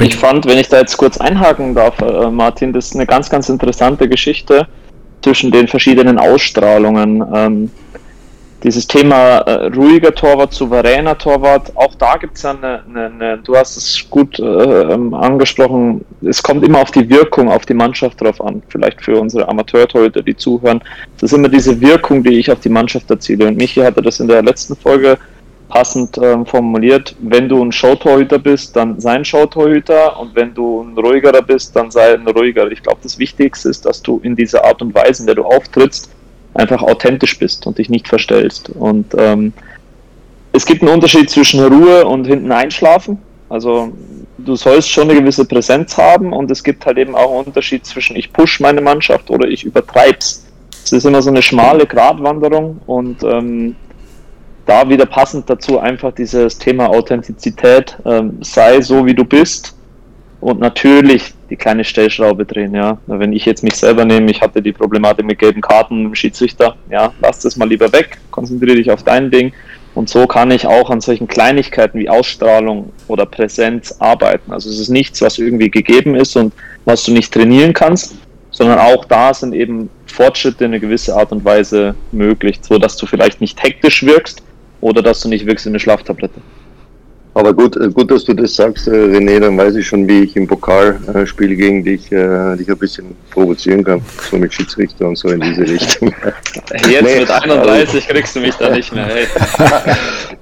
Ich 0.00 0.16
fand, 0.16 0.46
wenn 0.46 0.58
ich 0.58 0.68
da 0.68 0.80
jetzt 0.80 0.96
kurz 0.96 1.18
einhaken 1.18 1.74
darf, 1.76 2.00
äh, 2.00 2.28
Martin, 2.28 2.72
das 2.72 2.86
ist 2.86 2.96
eine 2.96 3.06
ganz, 3.06 3.30
ganz 3.30 3.48
interessante 3.48 4.08
Geschichte 4.08 4.66
zwischen 5.22 5.52
den 5.52 5.68
verschiedenen 5.68 6.18
Ausstrahlungen. 6.18 7.24
Ähm, 7.32 7.70
dieses 8.64 8.86
Thema 8.86 9.38
äh, 9.40 9.66
ruhiger 9.66 10.14
Torwart, 10.14 10.54
souveräner 10.54 11.16
Torwart, 11.18 11.70
auch 11.76 11.94
da 11.96 12.16
gibt 12.16 12.38
es 12.38 12.42
ja 12.42 12.52
eine, 12.52 12.82
eine, 12.88 13.04
eine, 13.06 13.38
du 13.38 13.54
hast 13.54 13.76
es 13.76 14.08
gut 14.08 14.38
äh, 14.38 14.42
angesprochen, 14.42 16.02
es 16.22 16.42
kommt 16.42 16.64
immer 16.64 16.80
auf 16.80 16.90
die 16.90 17.08
Wirkung, 17.10 17.50
auf 17.50 17.66
die 17.66 17.74
Mannschaft 17.74 18.22
drauf 18.22 18.40
an. 18.40 18.62
Vielleicht 18.68 19.02
für 19.02 19.20
unsere 19.20 19.46
Amateurtorhüter, 19.46 20.22
die 20.22 20.34
zuhören. 20.34 20.82
Das 21.20 21.30
ist 21.30 21.36
immer 21.36 21.50
diese 21.50 21.78
Wirkung, 21.78 22.22
die 22.22 22.38
ich 22.38 22.50
auf 22.50 22.60
die 22.60 22.70
Mannschaft 22.70 23.10
erziele. 23.10 23.46
Und 23.46 23.58
Michi 23.58 23.80
hatte 23.80 24.00
das 24.00 24.18
in 24.18 24.28
der 24.28 24.42
letzten 24.42 24.74
Folge 24.76 25.18
passend 25.68 26.16
ähm, 26.22 26.46
formuliert. 26.46 27.14
Wenn 27.20 27.50
du 27.50 27.62
ein 27.62 27.70
Showtorhüter 27.72 28.38
bist, 28.38 28.76
dann 28.76 28.98
sei 28.98 29.12
ein 29.12 29.24
Showtorhüter 29.26 30.18
und 30.18 30.34
wenn 30.34 30.54
du 30.54 30.82
ein 30.82 30.96
ruhigerer 30.96 31.42
bist, 31.42 31.76
dann 31.76 31.90
sei 31.90 32.14
ein 32.14 32.26
ruhiger. 32.26 32.70
Ich 32.72 32.82
glaube, 32.82 33.00
das 33.02 33.18
Wichtigste 33.18 33.68
ist, 33.68 33.84
dass 33.84 34.00
du 34.00 34.20
in 34.22 34.34
dieser 34.34 34.64
Art 34.64 34.80
und 34.80 34.94
Weise, 34.94 35.22
in 35.22 35.26
der 35.26 35.34
du 35.34 35.44
auftrittst, 35.44 36.10
einfach 36.54 36.82
authentisch 36.82 37.38
bist 37.38 37.66
und 37.66 37.78
dich 37.78 37.90
nicht 37.90 38.08
verstellst. 38.08 38.70
Und 38.70 39.14
ähm, 39.16 39.52
es 40.52 40.64
gibt 40.64 40.82
einen 40.82 40.92
Unterschied 40.92 41.28
zwischen 41.28 41.60
Ruhe 41.64 42.04
und 42.06 42.26
hinten 42.26 42.52
einschlafen. 42.52 43.18
Also 43.48 43.92
du 44.38 44.56
sollst 44.56 44.88
schon 44.90 45.10
eine 45.10 45.20
gewisse 45.20 45.44
Präsenz 45.44 45.96
haben 45.98 46.32
und 46.32 46.50
es 46.50 46.62
gibt 46.62 46.86
halt 46.86 46.98
eben 46.98 47.14
auch 47.14 47.30
einen 47.30 47.46
Unterschied 47.46 47.84
zwischen 47.84 48.16
ich 48.16 48.32
push 48.32 48.60
meine 48.60 48.80
Mannschaft 48.80 49.30
oder 49.30 49.48
ich 49.48 49.64
übertreib's. 49.64 50.44
Es 50.84 50.92
ist 50.92 51.06
immer 51.06 51.22
so 51.22 51.30
eine 51.30 51.42
schmale 51.42 51.86
Gratwanderung 51.86 52.80
und 52.86 53.22
ähm, 53.22 53.74
da 54.66 54.88
wieder 54.88 55.06
passend 55.06 55.48
dazu 55.48 55.78
einfach 55.78 56.12
dieses 56.12 56.58
Thema 56.58 56.88
Authentizität, 56.88 57.96
ähm, 58.04 58.38
sei 58.40 58.80
so 58.80 59.04
wie 59.04 59.14
du 59.14 59.24
bist 59.24 59.76
und 60.40 60.60
natürlich 60.60 61.34
die 61.54 61.56
kleine 61.56 61.84
Stellschraube 61.84 62.44
drehen, 62.44 62.74
ja. 62.74 62.98
Wenn 63.06 63.32
ich 63.32 63.44
jetzt 63.44 63.62
mich 63.62 63.76
selber 63.76 64.04
nehme, 64.04 64.28
ich 64.28 64.42
hatte 64.42 64.60
die 64.60 64.72
Problematik 64.72 65.24
mit 65.24 65.38
gelben 65.38 65.60
Karten 65.60 66.06
im 66.06 66.14
Schiedsrichter, 66.14 66.74
ja, 66.90 67.12
lass 67.22 67.38
das 67.40 67.56
mal 67.56 67.68
lieber 67.68 67.92
weg, 67.92 68.18
konzentriere 68.32 68.76
dich 68.76 68.90
auf 68.90 69.04
dein 69.04 69.30
Ding. 69.30 69.52
Und 69.94 70.08
so 70.08 70.26
kann 70.26 70.50
ich 70.50 70.66
auch 70.66 70.90
an 70.90 71.00
solchen 71.00 71.28
Kleinigkeiten 71.28 72.00
wie 72.00 72.08
Ausstrahlung 72.08 72.92
oder 73.06 73.24
Präsenz 73.24 73.94
arbeiten. 74.00 74.52
Also 74.52 74.68
es 74.68 74.80
ist 74.80 74.88
nichts, 74.88 75.22
was 75.22 75.38
irgendwie 75.38 75.70
gegeben 75.70 76.16
ist 76.16 76.36
und 76.36 76.52
was 76.84 77.04
du 77.04 77.12
nicht 77.12 77.32
trainieren 77.32 77.72
kannst, 77.72 78.16
sondern 78.50 78.80
auch 78.80 79.04
da 79.04 79.32
sind 79.32 79.54
eben 79.54 79.88
Fortschritte 80.06 80.64
in 80.64 80.72
eine 80.72 80.80
gewisse 80.80 81.14
Art 81.14 81.30
und 81.30 81.44
Weise 81.44 81.94
möglich, 82.10 82.58
so 82.62 82.78
dass 82.78 82.96
du 82.96 83.06
vielleicht 83.06 83.40
nicht 83.40 83.62
hektisch 83.62 84.02
wirkst 84.02 84.42
oder 84.80 85.00
dass 85.00 85.20
du 85.20 85.28
nicht 85.28 85.46
wirkst 85.46 85.66
in 85.66 85.70
eine 85.70 85.78
Schlaftablette. 85.78 86.40
Aber 87.34 87.52
gut, 87.52 87.76
äh, 87.76 87.88
gut, 87.88 88.10
dass 88.10 88.24
du 88.24 88.32
das 88.32 88.54
sagst, 88.54 88.86
äh, 88.86 88.92
René, 88.92 89.40
dann 89.40 89.58
weiß 89.58 89.74
ich 89.74 89.86
schon, 89.86 90.06
wie 90.06 90.20
ich 90.20 90.36
im 90.36 90.46
Pokalspiel 90.46 91.52
äh, 91.52 91.56
gegen 91.56 91.84
dich, 91.84 92.10
äh, 92.12 92.56
dich 92.56 92.70
ein 92.70 92.78
bisschen 92.78 93.16
provozieren 93.30 93.82
kann. 93.82 94.00
So 94.30 94.36
mit 94.38 94.54
Schiedsrichter 94.54 95.08
und 95.08 95.18
so 95.18 95.28
in 95.28 95.40
diese 95.40 95.62
Richtung. 95.62 96.14
Jetzt 96.88 97.02
nee, 97.02 97.20
mit 97.20 97.30
31 97.30 97.94
also, 97.94 97.98
kriegst 98.08 98.36
du 98.36 98.40
mich 98.40 98.54
da 98.54 98.70
nicht 98.70 98.94
mehr. 98.94 99.06
Hey. 99.06 99.26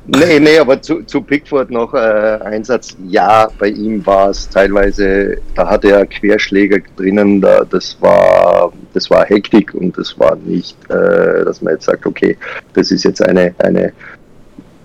nee, 0.07 0.39
nee, 0.39 0.59
aber 0.59 0.83
zu, 0.83 1.03
zu 1.05 1.23
Pickford 1.23 1.71
noch 1.71 1.95
äh, 1.95 2.39
ein 2.45 2.63
Satz. 2.63 2.95
Ja, 3.09 3.49
bei 3.59 3.69
ihm 3.69 4.05
war 4.05 4.31
es 4.31 4.49
teilweise, 4.49 5.39
da 5.55 5.69
hatte 5.69 5.93
er 5.93 6.07
Querschläger 6.07 6.79
drinnen, 6.97 7.41
da, 7.41 7.65
das 7.65 7.97
war 8.01 8.71
das 8.93 9.11
war 9.11 9.25
Hektik 9.25 9.75
und 9.75 9.97
das 9.97 10.19
war 10.19 10.37
nicht, 10.37 10.77
äh, 10.91 11.45
dass 11.45 11.63
man 11.63 11.75
jetzt 11.75 11.87
sagt, 11.87 12.07
okay, 12.07 12.37
das 12.75 12.91
ist 12.91 13.05
jetzt 13.05 13.23
eine, 13.23 13.55
eine 13.59 13.93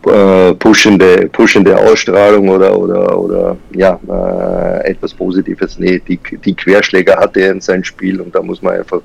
äh, 0.10 0.54
pushende, 0.56 1.30
pushende 1.32 1.78
Ausstrahlung 1.78 2.50
oder, 2.50 2.78
oder, 2.78 3.20
oder 3.20 3.58
ja, 3.74 4.00
äh, 4.08 4.92
etwas 4.92 5.14
Positives. 5.14 5.78
Nee, 5.80 6.02
die, 6.08 6.20
die 6.46 6.54
Querschläger 6.54 7.18
hatte 7.18 7.42
er 7.42 7.52
in 7.52 7.62
sein 7.62 7.84
Spiel 7.84 8.22
und 8.22 8.34
da 8.34 8.42
muss 8.42 8.62
man 8.62 8.76
einfach 8.76 9.02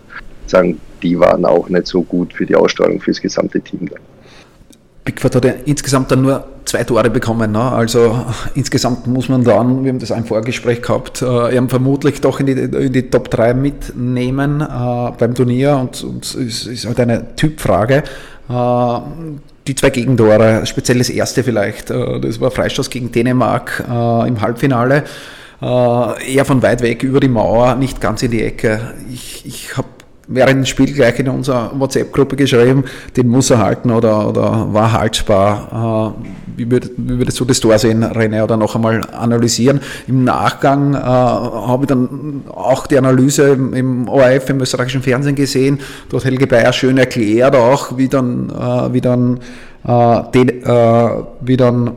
sagen, 0.46 0.80
die 1.02 1.18
waren 1.18 1.44
auch 1.44 1.68
nicht 1.68 1.86
so 1.86 2.02
gut 2.02 2.32
für 2.32 2.46
die 2.46 2.54
Ausstrahlung 2.54 3.00
fürs 3.00 3.20
gesamte 3.20 3.60
Team. 3.60 3.88
Dann. 3.88 4.00
Pickford 5.04 5.36
hat 5.36 5.44
ja 5.44 5.52
insgesamt 5.64 6.10
dann 6.10 6.22
nur 6.22 6.44
zwei 6.64 6.84
Tore 6.84 7.10
bekommen. 7.10 7.52
Ne? 7.52 7.60
Also 7.60 8.24
insgesamt 8.54 9.06
muss 9.06 9.28
man 9.28 9.44
dann, 9.44 9.84
wir 9.84 9.90
haben 9.90 9.98
das 9.98 10.10
im 10.10 10.24
Vorgespräch 10.24 10.82
gehabt, 10.82 11.22
äh, 11.22 11.56
eben 11.56 11.68
vermutlich 11.68 12.20
doch 12.20 12.40
in 12.40 12.46
die, 12.46 12.52
in 12.52 12.92
die 12.92 13.10
Top 13.10 13.30
3 13.30 13.54
mitnehmen 13.54 14.60
äh, 14.60 14.64
beim 15.18 15.34
Turnier 15.34 15.76
und, 15.76 16.02
es 16.34 16.66
ist 16.66 16.86
halt 16.86 17.00
eine 17.00 17.34
Typfrage. 17.36 18.04
Äh, 18.48 18.98
die 19.66 19.76
zwei 19.76 19.90
Gegentore, 19.90 20.66
speziell 20.66 20.98
das 20.98 21.08
erste 21.08 21.44
vielleicht, 21.44 21.90
äh, 21.90 22.20
das 22.20 22.40
war 22.40 22.50
Freistoß 22.50 22.90
gegen 22.90 23.12
Dänemark 23.12 23.84
äh, 23.88 24.28
im 24.28 24.40
Halbfinale. 24.40 25.04
Äh, 25.60 26.34
eher 26.34 26.44
von 26.44 26.62
weit 26.62 26.82
weg 26.82 27.04
über 27.04 27.20
die 27.20 27.28
Mauer, 27.28 27.76
nicht 27.76 28.00
ganz 28.00 28.22
in 28.22 28.32
die 28.32 28.42
Ecke. 28.42 28.80
Ich, 29.12 29.46
ich 29.46 29.76
habe 29.76 29.86
während 30.28 30.58
dem 30.58 30.66
Spiel 30.66 30.92
gleich 30.92 31.18
in 31.18 31.28
unserer 31.28 31.72
WhatsApp-Gruppe 31.78 32.36
geschrieben, 32.36 32.84
den 33.16 33.28
muss 33.28 33.50
er 33.50 33.58
halten 33.58 33.90
oder, 33.90 34.28
oder 34.28 34.72
war 34.72 34.92
haltbar. 34.92 36.14
Äh, 36.18 36.28
wie, 36.56 36.70
würd, 36.70 36.90
wie 36.96 37.18
würdest 37.18 37.40
du 37.40 37.44
das 37.44 37.60
Tor 37.60 37.78
sehen, 37.78 38.04
René, 38.04 38.42
oder 38.42 38.56
noch 38.56 38.74
einmal 38.74 39.02
analysieren? 39.12 39.80
Im 40.06 40.24
Nachgang 40.24 40.94
äh, 40.94 40.98
habe 40.98 41.84
ich 41.84 41.88
dann 41.88 42.42
auch 42.50 42.86
die 42.86 42.98
Analyse 42.98 43.48
im, 43.50 43.74
im 43.74 44.08
ORF, 44.08 44.50
im 44.50 44.60
österreichischen 44.60 45.02
Fernsehen 45.02 45.34
gesehen. 45.34 45.80
Dort 46.10 46.24
Helge 46.24 46.46
Bayer 46.46 46.72
schön 46.72 46.98
erklärt 46.98 47.56
auch, 47.56 47.96
wie 47.96 48.08
dann, 48.08 48.50
äh, 48.50 48.92
wie 48.92 49.00
dann, 49.00 49.40
äh, 49.84 50.22
den, 50.34 50.62
äh, 50.62 51.08
wie 51.40 51.56
dann 51.56 51.92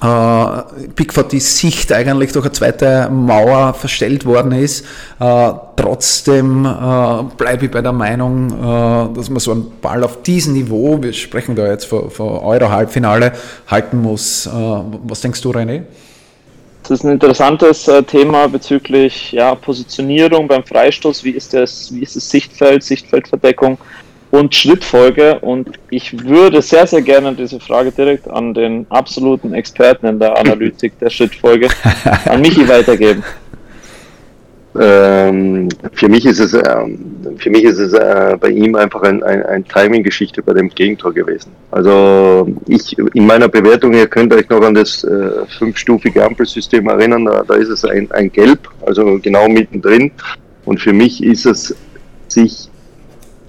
Pickford 0.00 1.32
die 1.32 1.40
Sicht 1.40 1.92
eigentlich 1.92 2.32
durch 2.32 2.46
eine 2.46 2.52
zweite 2.52 3.10
Mauer 3.10 3.74
verstellt 3.74 4.24
worden 4.24 4.52
ist. 4.52 4.86
Äh, 5.18 5.52
trotzdem 5.76 6.64
äh, 6.64 7.22
bleibe 7.36 7.66
ich 7.66 7.70
bei 7.70 7.82
der 7.82 7.92
Meinung, 7.92 8.50
äh, 8.50 9.14
dass 9.14 9.28
man 9.28 9.40
so 9.40 9.52
einen 9.52 9.72
Ball 9.82 10.02
auf 10.02 10.22
diesem 10.22 10.54
Niveau, 10.54 11.02
wir 11.02 11.12
sprechen 11.12 11.54
da 11.54 11.66
jetzt 11.70 11.84
von, 11.84 12.10
von 12.10 12.28
Euro-Halbfinale, 12.28 13.32
halten 13.66 14.00
muss. 14.00 14.46
Äh, 14.46 14.50
was 14.50 15.20
denkst 15.20 15.42
du, 15.42 15.50
René? 15.50 15.82
Das 16.82 16.92
ist 16.92 17.04
ein 17.04 17.12
interessantes 17.12 17.86
äh, 17.88 18.02
Thema 18.02 18.48
bezüglich 18.48 19.32
ja, 19.32 19.54
Positionierung 19.54 20.48
beim 20.48 20.64
Freistoß. 20.64 21.22
Wie 21.24 21.30
ist, 21.30 21.52
das, 21.52 21.94
wie 21.94 22.02
ist 22.02 22.16
das 22.16 22.28
Sichtfeld, 22.28 22.82
Sichtfeldverdeckung? 22.82 23.78
Und 24.30 24.54
Schrittfolge. 24.54 25.38
Und 25.40 25.68
ich 25.90 26.24
würde 26.26 26.62
sehr, 26.62 26.86
sehr 26.86 27.02
gerne 27.02 27.34
diese 27.34 27.60
Frage 27.60 27.90
direkt 27.90 28.28
an 28.28 28.54
den 28.54 28.86
absoluten 28.90 29.54
Experten 29.54 30.06
in 30.06 30.18
der 30.18 30.38
Analytik 30.38 30.98
der 30.98 31.10
Schrittfolge, 31.10 31.68
an 32.26 32.40
Michi 32.40 32.68
weitergeben. 32.68 33.22
Ähm, 34.78 35.68
für 35.94 36.08
mich 36.08 36.24
ist 36.24 36.38
es, 36.38 36.54
äh, 36.54 36.76
für 37.38 37.50
mich 37.50 37.64
ist 37.64 37.78
es 37.78 37.92
äh, 37.92 38.36
bei 38.40 38.50
ihm 38.50 38.76
einfach 38.76 39.02
ein, 39.02 39.20
ein, 39.24 39.42
ein 39.44 39.64
Timing-Geschichte 39.64 40.42
bei 40.42 40.54
dem 40.54 40.68
Gegentor 40.68 41.12
gewesen. 41.12 41.50
Also 41.72 42.48
ich 42.68 42.96
in 43.14 43.26
meiner 43.26 43.48
Bewertung, 43.48 43.92
ihr 43.94 44.06
könnt 44.06 44.32
euch 44.32 44.48
noch 44.48 44.62
an 44.62 44.74
das 44.74 45.02
äh, 45.02 45.44
fünfstufige 45.58 46.24
Ampelsystem 46.24 46.88
erinnern, 46.88 47.24
da, 47.24 47.42
da 47.46 47.54
ist 47.54 47.68
es 47.68 47.84
ein, 47.84 48.08
ein 48.12 48.30
Gelb, 48.30 48.68
also 48.86 49.18
genau 49.20 49.48
mittendrin. 49.48 50.12
Und 50.64 50.78
für 50.80 50.92
mich 50.92 51.20
ist 51.22 51.46
es 51.46 51.74
sich 52.28 52.69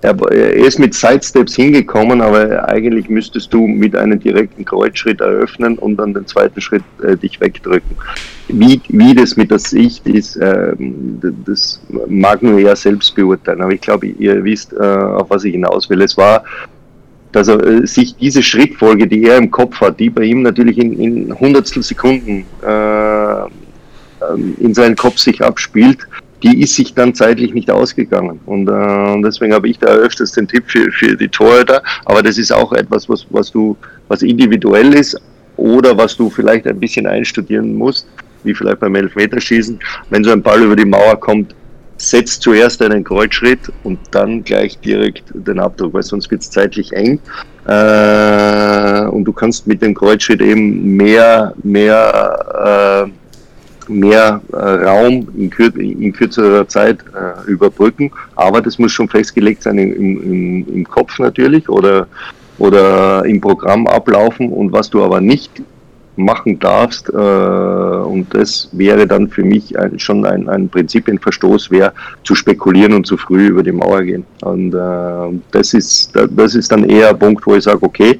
er, 0.02 0.54
ist 0.54 0.80
mit 0.80 0.94
Sidesteps 0.94 1.56
hingekommen, 1.56 2.22
aber 2.22 2.68
eigentlich 2.68 3.10
müsstest 3.10 3.54
du 3.54 3.68
mit 3.68 3.96
einem 3.96 4.20
direkten 4.20 4.66
Kreuzschritt 4.66 5.22
eröffnen 5.22 5.78
und 5.78 5.98
dann 5.98 6.14
den 6.14 6.26
zweiten 6.28 6.60
Schritt 6.60 6.84
äh, 7.04 7.16
dich 7.16 7.40
wegdrücken. 7.40 7.96
Wie, 8.48 8.82
wie 8.90 9.14
das 9.14 9.38
mit 9.38 9.52
der 9.52 9.60
Sicht 9.60 10.08
ist, 10.08 10.36
äh, 10.38 10.74
das 11.46 11.82
mag 12.08 12.42
nur 12.42 12.60
er 12.60 12.76
selbst 12.76 13.16
beurteilen, 13.16 13.62
aber 13.62 13.74
ich 13.74 13.82
glaube, 13.82 14.08
ihr 14.08 14.44
wisst, 14.44 14.74
äh, 14.74 14.78
auf 14.78 15.30
was 15.30 15.44
ich 15.44 15.54
hinaus 15.54 15.90
will. 15.90 16.02
Es 16.02 16.18
war, 16.18 16.44
dass 17.32 17.48
er 17.48 17.64
äh, 17.64 17.88
sich 17.88 18.16
diese 18.16 18.44
Schrittfolge, 18.44 19.08
die 19.08 19.24
er 19.24 19.38
im 19.38 19.52
Kopf 19.52 19.80
hat, 19.82 20.00
die 20.00 20.10
bei 20.10 20.24
ihm 20.24 20.42
natürlich 20.42 20.78
in, 20.78 21.00
in 21.00 21.40
Hundertstel 21.40 21.84
Sekunden 21.84 22.46
äh, 22.62 23.42
ähm, 24.30 24.56
in 24.60 24.74
seinem 24.74 24.96
Kopf 24.96 25.18
sich 25.18 25.44
abspielt, 25.44 26.08
die 26.44 26.62
ist 26.62 26.76
sich 26.76 26.94
dann 26.94 27.14
zeitlich 27.14 27.54
nicht 27.54 27.70
ausgegangen. 27.70 28.40
Und 28.46 28.68
äh, 28.68 29.22
deswegen 29.22 29.54
habe 29.54 29.70
ich 29.70 29.78
da 29.80 29.88
öfters 29.88 30.32
den 30.32 30.48
Tipp 30.48 30.64
für, 30.68 30.92
für 30.92 31.16
die 31.16 31.28
Torhüter. 31.28 31.82
Aber 32.06 32.24
das 32.24 32.38
ist 32.38 32.52
auch 32.52 32.74
etwas, 32.74 33.08
was, 33.08 33.26
was 33.30 33.52
du, 33.52 33.78
was 34.08 34.22
individuell 34.22 34.94
ist 34.94 35.20
oder 35.58 35.96
was 35.98 36.18
du 36.18 36.30
vielleicht 36.30 36.66
ein 36.68 36.80
bisschen 36.80 37.06
einstudieren 37.06 37.76
musst, 37.76 38.08
wie 38.44 38.54
vielleicht 38.54 38.80
beim 38.80 38.96
Elfmeterschießen. 38.96 39.80
Wenn 40.10 40.24
so 40.24 40.32
ein 40.32 40.42
Ball 40.42 40.64
über 40.64 40.76
die 40.76 40.86
Mauer 40.86 41.20
kommt, 41.20 41.54
setz 41.98 42.40
zuerst 42.40 42.82
einen 42.82 43.04
Kreuzschritt 43.04 43.60
und 43.84 44.00
dann 44.10 44.44
gleich 44.44 44.80
direkt 44.80 45.24
den 45.34 45.60
Abdruck, 45.60 45.94
weil 45.94 46.04
sonst 46.04 46.32
wird 46.32 46.42
es 46.42 46.50
zeitlich 46.50 46.92
eng. 46.94 47.20
Äh, 47.68 49.06
und 49.06 49.24
du 49.26 49.32
kannst 49.32 49.68
mit 49.68 49.84
dem 49.84 49.94
Kreuzschritt 49.94 50.42
eben 50.42 50.96
mehr, 50.96 51.54
mehr 51.62 53.06
äh, 53.06 53.21
mehr 54.00 54.42
äh, 54.54 54.56
Raum 54.56 55.28
in, 55.38 55.50
kür 55.50 55.76
in, 55.76 56.14
kürzerer 56.14 56.68
Zeit 56.68 57.00
äh, 57.14 57.50
überbrücken. 57.50 58.12
Aber 58.36 58.62
das 58.62 58.80
muss 58.80 58.92
schon 58.92 59.10
festgelegt 59.10 59.64
sein 59.64 59.78
im, 59.78 59.94
im, 59.94 60.68
im 60.74 60.88
Kopf 60.88 61.20
natürlich 61.20 61.68
oder, 61.70 62.08
oder 62.58 63.26
im 63.26 63.42
Programm 63.42 63.88
ablaufen. 63.88 64.52
Und 64.52 64.72
was 64.72 64.90
du 64.90 65.04
aber 65.04 65.22
nicht 65.22 65.62
machen 66.16 66.60
darfst, 66.60 67.10
äh, 67.10 67.16
und 67.16 68.28
das 68.32 68.70
wäre 68.74 69.08
dann 69.08 69.30
für 69.30 69.44
mich 69.44 69.78
ein, 69.78 69.98
schon 70.00 70.26
ein, 70.26 70.50
ein 70.50 70.70
Prinzipienverstoß, 70.70 71.72
wäre 71.72 71.94
zu 72.24 72.36
spekulieren 72.36 72.94
und 72.94 73.08
zu 73.08 73.18
früh 73.18 73.48
über 73.48 73.64
die 73.64 73.72
Mauer 73.72 74.04
gehen. 74.04 74.26
Und 74.42 74.74
äh, 74.74 75.40
das, 75.52 75.74
ist, 75.74 76.14
das 76.14 76.56
ist 76.56 76.72
dann 76.72 76.84
eher 76.84 77.10
ein 77.10 77.20
Punkt, 77.20 77.46
wo 77.46 77.56
ich 77.56 77.64
sage, 77.64 77.80
okay, 77.82 78.20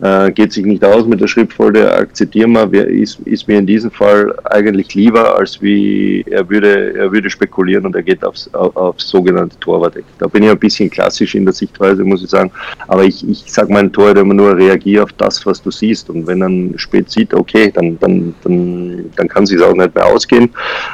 äh, 0.00 0.30
geht 0.30 0.52
sich 0.52 0.64
nicht 0.64 0.84
aus 0.84 1.06
mit 1.06 1.20
der 1.20 1.26
Schriftfolge, 1.26 1.92
akzeptieren 1.92 2.54
wir, 2.72 2.86
ist, 2.86 3.18
ist 3.20 3.48
mir 3.48 3.58
in 3.58 3.66
diesem 3.66 3.90
Fall 3.90 4.34
eigentlich 4.44 4.94
lieber, 4.94 5.36
als 5.36 5.60
wie 5.60 6.24
er 6.30 6.48
würde, 6.48 6.94
er 6.94 7.10
würde 7.12 7.28
spekulieren 7.28 7.86
und 7.86 7.96
er 7.96 8.02
geht 8.02 8.24
aufs, 8.24 8.52
auf, 8.54 8.76
aufs 8.76 9.08
sogenannte 9.08 9.58
Torwart. 9.60 9.96
Da 10.18 10.26
bin 10.26 10.42
ich 10.44 10.50
ein 10.50 10.58
bisschen 10.58 10.88
klassisch 10.90 11.34
in 11.34 11.44
der 11.44 11.54
Sichtweise, 11.54 12.04
muss 12.04 12.22
ich 12.22 12.30
sagen. 12.30 12.50
Aber 12.86 13.04
ich, 13.04 13.28
ich 13.28 13.44
sage 13.50 13.72
meinen 13.72 13.92
Torwart 13.92 14.18
immer 14.18 14.34
nur, 14.34 14.56
reagiere 14.56 15.04
auf 15.04 15.12
das, 15.14 15.44
was 15.46 15.62
du 15.62 15.70
siehst. 15.70 16.10
Und 16.10 16.26
wenn 16.26 16.42
er 16.42 16.78
spät 16.78 17.10
sieht, 17.10 17.34
okay, 17.34 17.70
dann, 17.74 17.98
dann, 17.98 18.34
dann, 18.44 19.04
dann 19.16 19.28
kann 19.28 19.44
es 19.44 19.60
auch 19.60 19.74
nicht 19.74 19.94
mehr 19.94 20.06
ausgehen. 20.06 20.50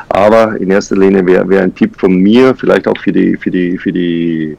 Aber 0.08 0.56
in 0.60 0.70
erster 0.70 0.96
Linie 0.96 1.26
wäre 1.26 1.48
wär 1.48 1.62
ein 1.62 1.74
Tipp 1.74 1.98
von 1.98 2.16
mir, 2.16 2.54
vielleicht 2.54 2.88
auch 2.88 2.98
für 2.98 3.12
die, 3.12 3.36
für 3.36 3.50
die, 3.50 3.78
für 3.78 3.92
die 3.92 4.56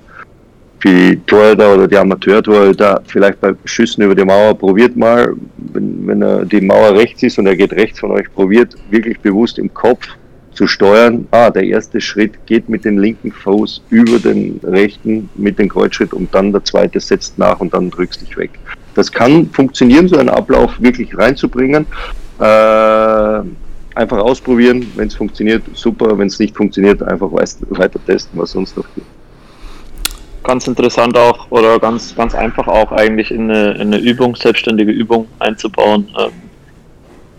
die 0.86 1.20
Torhüter 1.26 1.74
oder 1.74 1.88
die 1.88 1.98
Amateur-Torhüter 1.98 3.02
vielleicht 3.08 3.42
bei 3.42 3.56
Schüssen 3.66 4.04
über 4.04 4.14
die 4.14 4.24
Mauer 4.24 4.56
probiert 4.56 4.96
mal, 4.96 5.34
wenn, 5.58 6.06
wenn 6.06 6.22
er 6.22 6.46
die 6.46 6.62
Mauer 6.62 6.96
rechts 6.96 7.24
ist 7.24 7.40
und 7.40 7.48
er 7.48 7.56
geht 7.56 7.74
rechts 7.74 8.00
von 8.00 8.12
euch, 8.12 8.32
probiert 8.34 8.76
wirklich 8.92 9.20
bewusst 9.20 9.58
im 9.58 9.74
Kopf 9.74 10.08
zu 10.54 10.68
steuern. 10.68 11.28
Ah, 11.32 11.50
der 11.50 11.64
erste 11.64 12.00
Schritt 12.00 12.34
geht 12.46 12.70
mit 12.70 12.86
dem 12.86 13.00
linken 13.00 13.32
Fuß 13.32 13.82
über 13.90 14.20
den 14.20 14.60
rechten 14.64 15.28
mit 15.36 15.58
dem 15.58 15.70
Kreuzschritt 15.70 16.14
und 16.14 16.34
dann 16.36 16.52
der 16.52 16.64
zweite 16.64 17.00
setzt 17.00 17.40
nach 17.40 17.60
und 17.60 17.74
dann 17.74 17.90
drückst 17.90 18.22
dich 18.22 18.38
weg. 18.38 18.52
Das 18.94 19.12
kann 19.12 19.50
funktionieren, 19.50 20.08
so 20.08 20.18
einen 20.18 20.30
Ablauf 20.30 20.80
wirklich 20.80 21.18
reinzubringen. 21.18 21.88
Äh, 22.40 23.42
einfach 23.96 24.20
ausprobieren, 24.20 24.86
wenn 24.96 25.08
es 25.08 25.16
funktioniert, 25.16 25.64
super. 25.74 26.16
Wenn 26.18 26.28
es 26.28 26.38
nicht 26.38 26.56
funktioniert, 26.56 27.02
einfach 27.02 27.32
weiter 27.32 28.00
testen, 28.06 28.40
was 28.40 28.52
sonst 28.52 28.78
noch 28.78 28.86
gibt 28.94 29.15
ganz 30.46 30.68
interessant 30.68 31.18
auch 31.18 31.52
oder 31.52 31.80
ganz, 31.80 32.16
ganz 32.16 32.34
einfach 32.34 32.68
auch 32.68 32.92
eigentlich 32.92 33.32
in 33.32 33.52
eine, 33.52 33.72
in 33.74 33.94
eine 33.94 33.98
Übung, 33.98 34.36
selbstständige 34.36 34.92
Übung 34.92 35.28
einzubauen. 35.40 36.08
Ähm, 36.18 36.32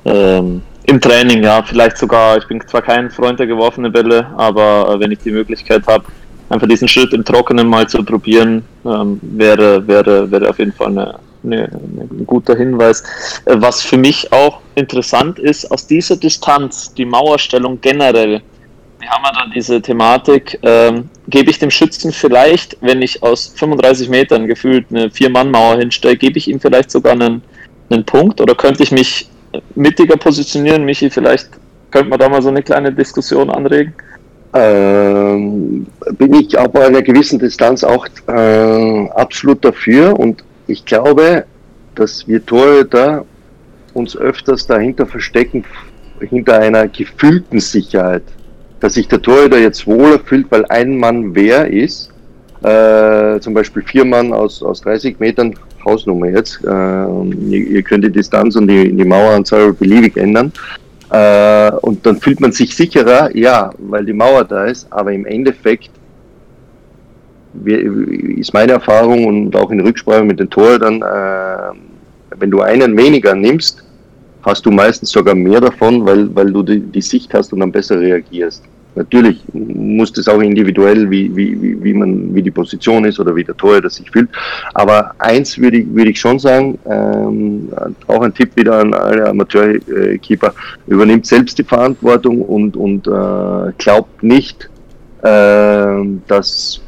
ähm, 0.05 0.63
Im 0.85 1.01
Training, 1.01 1.43
ja, 1.43 1.63
vielleicht 1.63 1.97
sogar, 1.99 2.37
ich 2.37 2.47
bin 2.47 2.61
zwar 2.67 2.83
kein 2.83 3.11
Freund 3.11 3.41
der 3.41 3.47
geworfenen 3.47 3.93
Bälle, 3.93 4.27
aber 4.37 4.95
äh, 4.95 5.01
wenn 5.01 5.11
ich 5.13 5.21
die 5.21 5.31
Möglichkeit 5.31 5.87
habe, 5.87 6.05
einfach 6.49 6.69
diesen 6.69 6.87
Schritt 6.87 7.13
im 7.13 7.25
Trockenen 7.25 7.67
mal 7.67 7.89
zu 7.89 8.05
probieren, 8.05 8.65
ähm, 8.85 9.19
wäre, 9.23 9.87
wäre, 9.87 10.31
wäre 10.31 10.49
auf 10.51 10.59
jeden 10.59 10.73
Fall 10.73 10.89
eine, 10.89 11.19
eine, 11.45 11.65
ein 11.65 12.25
guter 12.27 12.55
Hinweis. 12.57 13.03
Äh, 13.47 13.57
was 13.59 13.83
für 13.83 13.97
mich 13.97 14.33
auch 14.33 14.61
interessant 14.75 15.39
ist, 15.39 15.71
aus 15.71 15.87
dieser 15.87 16.17
Distanz, 16.17 16.93
die 16.95 17.05
Mauerstellung 17.05 17.81
generell, 17.81 18.43
wir 18.99 19.11
haben 19.11 19.25
ja 19.25 19.41
dann 19.41 19.51
diese 19.51 19.81
Thematik, 19.81 20.59
ähm, 20.63 21.09
gebe 21.29 21.51
ich 21.51 21.59
dem 21.59 21.71
Schützen 21.71 22.13
vielleicht, 22.13 22.77
wenn 22.81 23.03
ich 23.03 23.23
aus 23.23 23.53
35 23.57 24.09
Metern 24.09 24.47
gefühlt 24.47 24.87
eine 24.91 25.11
Vier-Mann-Mauer 25.11 25.79
hinstelle, 25.79 26.17
gebe 26.17 26.39
ich 26.39 26.49
ihm 26.49 26.61
vielleicht 26.61 26.91
sogar 26.91 27.13
einen, 27.13 27.43
einen 27.91 28.05
Punkt 28.05 28.41
oder 28.41 28.55
könnte 28.55 28.83
ich 28.83 28.93
mich 28.93 29.29
mittiger 29.75 30.17
positionieren? 30.17 30.85
Michi, 30.85 31.11
vielleicht 31.11 31.49
könnte 31.91 32.11
man 32.11 32.19
da 32.19 32.29
mal 32.29 32.43
so 32.43 32.49
eine 32.49 32.63
kleine 32.63 32.93
Diskussion 32.93 33.51
anregen. 33.51 33.95
Ähm, 34.55 35.87
bin 36.17 36.35
ich 36.35 36.59
aber 36.59 36.87
einer 36.87 37.03
gewissen 37.03 37.39
Distanz 37.39 37.85
auch 37.85 38.07
äh, 38.29 39.09
absolut 39.11 39.65
dafür 39.65 40.19
und 40.19 40.45
ich 40.67 40.85
glaube, 40.85 41.45
dass 41.95 42.27
wir 42.27 42.45
Torhüter 42.45 43.25
uns 43.95 44.17
öfters 44.17 44.67
dahinter 44.67 45.07
verstecken, 45.07 45.65
hinter 46.21 46.59
einer 46.59 46.89
gefühlten 46.89 47.61
Sicherheit 47.61 48.23
dass 48.81 48.95
sich 48.95 49.09
der 49.09 49.23
Torhüter 49.23 49.59
jetzt 49.59 49.87
wohler 49.87 50.19
fühlt, 50.19 50.51
weil 50.51 50.65
ein 50.67 50.99
Mann 50.99 51.35
wer 51.35 51.71
ist, 51.71 52.11
äh, 52.63 53.39
zum 53.41 53.55
Beispiel 53.55 53.83
vier 53.83 54.05
Mann 54.05 54.33
aus, 54.33 54.63
aus 54.63 54.81
30 54.81 55.19
Metern, 55.21 55.55
Hausnummer 55.85 56.27
jetzt, 56.27 56.61
äh, 56.65 56.69
ihr, 56.69 57.67
ihr, 57.69 57.83
könnt 57.83 58.05
die 58.05 58.11
Distanz 58.11 58.57
und 58.57 58.67
die, 58.67 58.93
die 58.93 59.05
Maueranzahl 59.05 59.73
beliebig 59.73 60.17
ändern. 60.17 60.53
Äh, 61.11 61.71
und 61.83 62.05
dann 62.05 62.17
fühlt 62.17 62.41
man 62.41 62.51
sich 62.51 62.75
sicherer, 62.75 63.35
ja, 63.37 63.71
weil 63.79 64.05
die 64.05 64.13
Mauer 64.13 64.45
da 64.45 64.65
ist, 64.65 64.89
aber 64.91 65.13
im 65.13 65.25
Endeffekt 65.27 65.91
ist 67.65 68.53
meine 68.53 68.73
Erfahrung 68.73 69.25
und 69.27 69.57
auch 69.57 69.71
in 69.71 69.81
Rücksprache 69.81 70.25
mit 70.25 70.41
den 70.41 70.51
Torhütern, 70.51 71.01
äh, 71.01 72.37
wenn 72.39 72.51
du 72.51 72.61
einen 72.61 72.97
weniger 72.97 73.35
nimmst, 73.35 73.86
hast 74.47 74.65
du 74.65 74.71
meistens 74.71 75.11
sogar 75.11 75.35
mehr 75.35 75.61
davon, 75.61 76.07
weil, 76.07 76.35
weil 76.35 76.53
du 76.53 76.63
die, 76.63 76.81
die 76.81 77.03
Sicht 77.03 77.35
hast 77.35 77.53
und 77.53 77.61
dann 77.61 77.73
besser 77.73 78.01
reagierst. 78.01 78.63
Natürlich 78.95 79.43
muss 79.53 80.11
das 80.11 80.27
auch 80.27 80.41
individuell, 80.41 81.11
wie, 81.11 81.35
wie, 81.37 81.83
wie, 81.85 81.93
man, 81.93 82.35
wie 82.35 82.43
die 82.43 82.51
Position 82.51 83.05
ist 83.05 83.21
oder 83.21 83.37
wie 83.37 83.45
der 83.45 83.55
Torhüter 83.55 83.91
sich 83.91 84.11
fühlt. 84.11 84.31
Aber 84.73 85.15
eins 85.19 85.59
würde 85.59 85.79
ich, 85.79 85.95
würde 85.95 86.11
ich 86.11 86.19
schon 86.19 86.39
sagen, 86.39 86.79
ähm, 86.87 87.69
auch 88.07 88.23
ein 88.23 88.33
Tipp 88.33 88.57
wieder 88.57 88.81
an 88.81 88.95
alle 88.95 89.29
Amateurkeeper, 89.29 90.55
übernimmt 90.87 91.27
selbst 91.27 91.59
die 91.59 91.65
Verantwortung 91.65 92.41
und, 92.41 92.75
und 92.75 93.07
äh, 93.07 93.73
glaubt 93.77 94.23
nicht, 94.23 94.71
äh, 95.23 96.03
dass, 96.27 96.81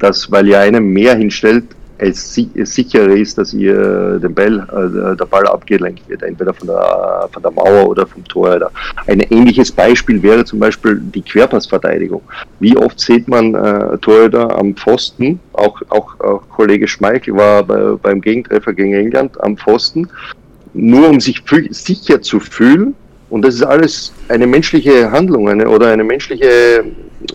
dass 0.00 0.32
weil 0.32 0.48
ihr 0.48 0.58
einen 0.58 0.84
mehr 0.84 1.14
hinstellt, 1.14 1.64
es, 1.98 2.34
sicherer 2.34 3.10
ist, 3.10 3.38
dass 3.38 3.52
ihr 3.52 4.18
den 4.18 4.34
Ball, 4.34 4.58
äh, 4.58 5.16
der 5.16 5.24
Ball 5.24 5.46
abgelenkt 5.46 6.08
wird, 6.08 6.22
entweder 6.22 6.54
von 6.54 6.68
der, 6.68 7.28
von 7.32 7.42
der 7.42 7.50
Mauer 7.50 7.88
oder 7.88 8.06
vom 8.06 8.24
Tor. 8.24 8.70
Ein 9.06 9.20
ähnliches 9.20 9.72
Beispiel 9.72 10.22
wäre 10.22 10.44
zum 10.44 10.60
Beispiel 10.60 11.00
die 11.00 11.22
Querpassverteidigung. 11.22 12.22
Wie 12.60 12.76
oft 12.76 13.00
sieht 13.00 13.28
man 13.28 13.54
äh, 13.54 13.98
Torhüter 13.98 14.56
am 14.56 14.74
Pfosten, 14.74 15.40
auch, 15.52 15.80
auch, 15.88 16.18
auch 16.20 16.42
Kollege 16.50 16.86
Schmeichel 16.86 17.34
war 17.34 17.64
bei, 17.64 17.96
beim 18.02 18.20
Gegentreffer 18.20 18.72
gegen 18.72 18.94
England 18.94 19.40
am 19.42 19.56
Pfosten, 19.56 20.08
nur 20.74 21.08
um 21.08 21.20
sich 21.20 21.42
sicher 21.70 22.22
zu 22.22 22.38
fühlen, 22.38 22.94
und 23.30 23.42
das 23.42 23.56
ist 23.56 23.62
alles 23.62 24.12
eine 24.28 24.46
menschliche 24.46 25.10
Handlung 25.10 25.48
eine, 25.48 25.68
oder 25.68 25.92
eine 25.92 26.04
menschliche 26.04 26.84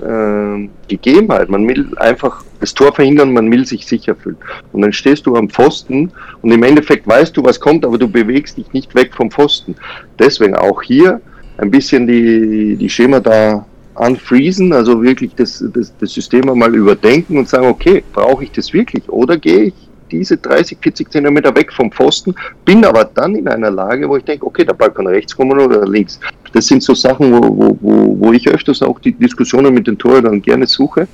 äh, 0.01 0.69
Gegebenheit. 0.87 1.49
Man 1.49 1.67
will 1.67 1.87
einfach 1.97 2.43
das 2.59 2.73
Tor 2.73 2.93
verhindern, 2.93 3.33
man 3.33 3.51
will 3.51 3.65
sich 3.65 3.85
sicher 3.85 4.15
fühlen. 4.15 4.37
Und 4.71 4.81
dann 4.81 4.93
stehst 4.93 5.25
du 5.25 5.35
am 5.35 5.49
Pfosten 5.49 6.11
und 6.41 6.51
im 6.51 6.63
Endeffekt 6.63 7.07
weißt 7.07 7.35
du, 7.37 7.43
was 7.43 7.59
kommt, 7.59 7.85
aber 7.85 7.97
du 7.97 8.07
bewegst 8.07 8.57
dich 8.57 8.71
nicht 8.73 8.95
weg 8.95 9.11
vom 9.13 9.29
Pfosten. 9.29 9.75
Deswegen 10.17 10.55
auch 10.55 10.81
hier 10.81 11.21
ein 11.57 11.69
bisschen 11.69 12.07
die, 12.07 12.75
die 12.75 12.89
Schema 12.89 13.19
da 13.19 13.65
unfreezen, 13.95 14.73
also 14.73 15.03
wirklich 15.03 15.35
das, 15.35 15.63
das, 15.73 15.93
das 15.99 16.11
System 16.11 16.49
einmal 16.49 16.73
überdenken 16.73 17.37
und 17.37 17.47
sagen, 17.47 17.67
okay, 17.67 18.03
brauche 18.13 18.43
ich 18.43 18.51
das 18.51 18.73
wirklich 18.73 19.07
oder 19.07 19.37
gehe 19.37 19.65
ich 19.65 19.73
diese 20.13 20.37
30, 20.37 20.77
40 20.81 21.11
Zentimeter 21.11 21.55
weg 21.55 21.73
vom 21.73 21.91
Pfosten, 21.91 22.35
bin 22.65 22.85
aber 22.85 23.05
dann 23.05 23.35
in 23.35 23.47
einer 23.47 23.71
Lage, 23.71 24.07
wo 24.07 24.17
ich 24.17 24.23
denke, 24.23 24.45
okay, 24.45 24.63
der 24.63 24.73
Ball 24.73 24.91
kann 24.91 25.07
rechts 25.07 25.35
kommen 25.35 25.59
oder 25.59 25.85
links. 25.85 26.19
Das 26.53 26.67
sind 26.67 26.83
so 26.83 26.93
Sachen, 26.93 27.31
wo, 27.31 27.77
wo, 27.81 28.15
wo 28.19 28.31
ich 28.31 28.47
öfters 28.47 28.81
auch 28.81 28.99
die 28.99 29.11
Diskussionen 29.11 29.73
mit 29.73 29.87
den 29.87 29.97
Torhütern 29.97 30.41
gerne 30.41 30.67
suche. 30.67 31.07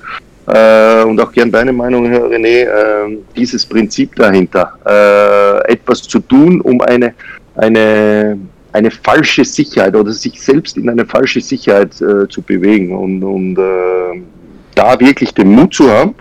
Äh, 0.46 1.02
und 1.04 1.20
auch 1.20 1.32
gern 1.32 1.50
deine 1.50 1.72
Meinung, 1.72 2.06
Herr 2.06 2.24
René, 2.24 2.64
äh, 2.64 3.18
dieses 3.36 3.64
Prinzip 3.64 4.14
dahinter, 4.16 4.72
äh, 4.84 5.72
etwas 5.72 6.02
zu 6.02 6.18
tun, 6.20 6.60
um 6.60 6.80
eine, 6.80 7.14
eine, 7.56 8.38
eine 8.72 8.90
falsche 8.90 9.44
Sicherheit 9.44 9.94
oder 9.94 10.12
sich 10.12 10.40
selbst 10.42 10.76
in 10.76 10.88
eine 10.88 11.06
falsche 11.06 11.40
Sicherheit 11.40 12.00
äh, 12.00 12.28
zu 12.28 12.42
bewegen 12.42 12.96
und, 12.96 13.22
und 13.22 13.58
äh, 13.58 14.22
da 14.74 14.98
wirklich 14.98 15.32
den 15.32 15.48
Mut 15.52 15.74
zu 15.74 15.90
haben, 15.90 16.14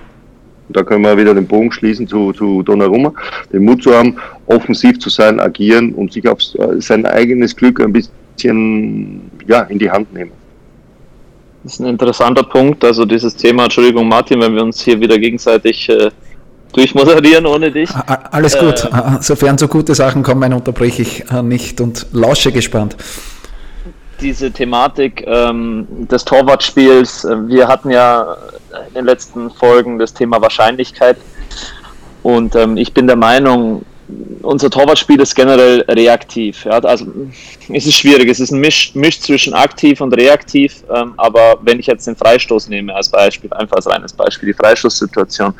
und 0.69 0.77
da 0.77 0.83
können 0.83 1.03
wir 1.03 1.17
wieder 1.17 1.33
den 1.33 1.47
Bogen 1.47 1.71
schließen 1.71 2.07
zu, 2.07 2.31
zu 2.31 2.61
Donnarumma, 2.61 3.11
den 3.51 3.65
Mut 3.65 3.81
zu 3.81 3.91
haben, 3.91 4.17
offensiv 4.45 4.99
zu 4.99 5.09
sein, 5.09 5.39
agieren 5.39 5.93
und 5.95 6.13
sich 6.13 6.27
auf 6.27 6.39
äh, 6.59 6.79
sein 6.79 7.07
eigenes 7.07 7.55
Glück 7.55 7.81
ein 7.81 7.91
bisschen 7.91 9.29
ja, 9.47 9.61
in 9.61 9.79
die 9.79 9.89
Hand 9.89 10.13
nehmen. 10.13 10.31
Das 11.63 11.73
ist 11.73 11.79
ein 11.79 11.87
interessanter 11.87 12.43
Punkt. 12.43 12.85
Also 12.85 13.03
dieses 13.03 13.35
Thema, 13.35 13.63
Entschuldigung 13.63 14.07
Martin, 14.07 14.39
wenn 14.41 14.53
wir 14.53 14.61
uns 14.61 14.79
hier 14.81 14.99
wieder 14.99 15.17
gegenseitig 15.17 15.89
äh, 15.89 16.11
durchmoderieren 16.71 17.47
ohne 17.47 17.71
dich. 17.71 17.89
Alles 18.31 18.55
gut. 18.55 18.85
Äh, 18.85 19.21
Sofern 19.21 19.57
so 19.57 19.67
gute 19.67 19.95
Sachen 19.95 20.21
kommen, 20.21 20.53
unterbreche 20.53 21.01
ich 21.01 21.25
äh, 21.31 21.41
nicht 21.41 21.81
und 21.81 22.05
lausche 22.13 22.51
gespannt 22.51 22.95
diese 24.21 24.51
Thematik 24.51 25.23
ähm, 25.27 25.87
des 25.89 26.25
Torwartspiels. 26.25 27.25
Äh, 27.25 27.47
wir 27.47 27.67
hatten 27.67 27.89
ja 27.89 28.37
in 28.89 28.93
den 28.93 29.05
letzten 29.05 29.49
Folgen 29.49 29.97
das 29.99 30.13
Thema 30.13 30.41
Wahrscheinlichkeit. 30.41 31.17
Und 32.23 32.55
ähm, 32.55 32.77
ich 32.77 32.93
bin 32.93 33.07
der 33.07 33.15
Meinung, 33.15 33.85
unser 34.41 34.69
Torwartspiel 34.69 35.19
ist 35.21 35.35
generell 35.35 35.81
reaktiv. 35.87 36.65
Ja? 36.65 36.79
Also 36.79 37.05
es 37.69 37.85
ist 37.85 37.95
schwierig, 37.95 38.29
es 38.29 38.39
ist 38.39 38.51
ein 38.51 38.59
Misch, 38.59 38.95
Misch 38.95 39.19
zwischen 39.21 39.53
aktiv 39.53 40.01
und 40.01 40.13
reaktiv, 40.13 40.83
ähm, 40.93 41.13
aber 41.17 41.57
wenn 41.61 41.79
ich 41.79 41.87
jetzt 41.87 42.07
den 42.07 42.15
Freistoß 42.15 42.69
nehme 42.69 42.93
als 42.95 43.09
Beispiel, 43.09 43.51
einfach 43.53 43.77
als 43.77 43.87
reines 43.87 44.13
Beispiel, 44.13 44.47
die 44.47 44.53
Freistoßsituation, 44.53 45.53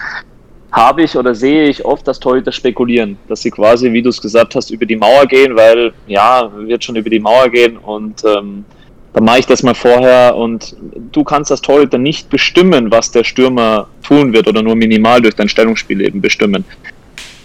habe 0.71 1.03
ich 1.03 1.15
oder 1.15 1.33
sehe 1.33 1.67
ich 1.69 1.83
oft, 1.85 2.07
dass 2.07 2.19
Torhüter 2.19 2.51
spekulieren, 2.51 3.17
dass 3.27 3.41
sie 3.41 3.51
quasi, 3.51 3.91
wie 3.91 4.01
du 4.01 4.09
es 4.09 4.21
gesagt 4.21 4.55
hast, 4.55 4.69
über 4.69 4.85
die 4.85 4.95
Mauer 4.95 5.25
gehen, 5.25 5.55
weil 5.55 5.93
ja, 6.07 6.51
wird 6.55 6.83
schon 6.83 6.95
über 6.95 7.09
die 7.09 7.19
Mauer 7.19 7.49
gehen 7.49 7.77
und 7.77 8.23
ähm, 8.23 8.65
dann 9.13 9.23
mache 9.23 9.39
ich 9.39 9.47
das 9.47 9.63
mal 9.63 9.73
vorher 9.73 10.35
und 10.35 10.75
du 11.11 11.23
kannst 11.23 11.51
als 11.51 11.61
Torhüter 11.61 11.97
nicht 11.97 12.29
bestimmen, 12.29 12.91
was 12.91 13.11
der 13.11 13.23
Stürmer 13.23 13.87
tun 14.03 14.33
wird 14.33 14.47
oder 14.47 14.61
nur 14.61 14.75
minimal 14.75 15.21
durch 15.21 15.35
dein 15.35 15.49
Stellungsspiel 15.49 16.01
eben 16.01 16.21
bestimmen. 16.21 16.63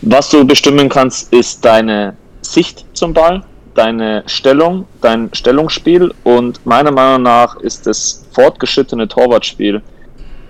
Was 0.02 0.28
du 0.28 0.44
bestimmen 0.44 0.90
kannst, 0.90 1.32
ist 1.32 1.64
deine 1.64 2.14
Sicht 2.42 2.84
zum 2.92 3.14
Ball, 3.14 3.42
deine 3.74 4.22
Stellung, 4.26 4.86
dein 5.00 5.30
Stellungsspiel 5.32 6.12
und 6.24 6.64
meiner 6.66 6.90
Meinung 6.90 7.22
nach 7.22 7.56
ist 7.56 7.86
das 7.86 8.26
fortgeschrittene 8.32 9.08
Torwartspiel 9.08 9.80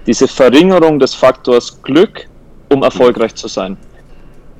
diese 0.06 0.28
Verringerung 0.28 0.98
des 0.98 1.14
Faktors 1.14 1.80
Glück, 1.82 2.26
um 2.70 2.82
erfolgreich 2.82 3.34
zu 3.34 3.48
sein. 3.48 3.76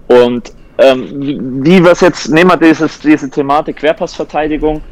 Und 0.09 0.53
ähm, 0.79 1.63
wie, 1.65 1.85
wie 1.85 1.89
es 1.89 2.01
jetzt, 2.01 2.29
nehmen 2.29 2.51
wir 2.51 2.57
dieses, 2.57 2.99
diese 2.99 3.31
Thematik 3.31 3.77
Querpassverteidigung, 3.77 4.83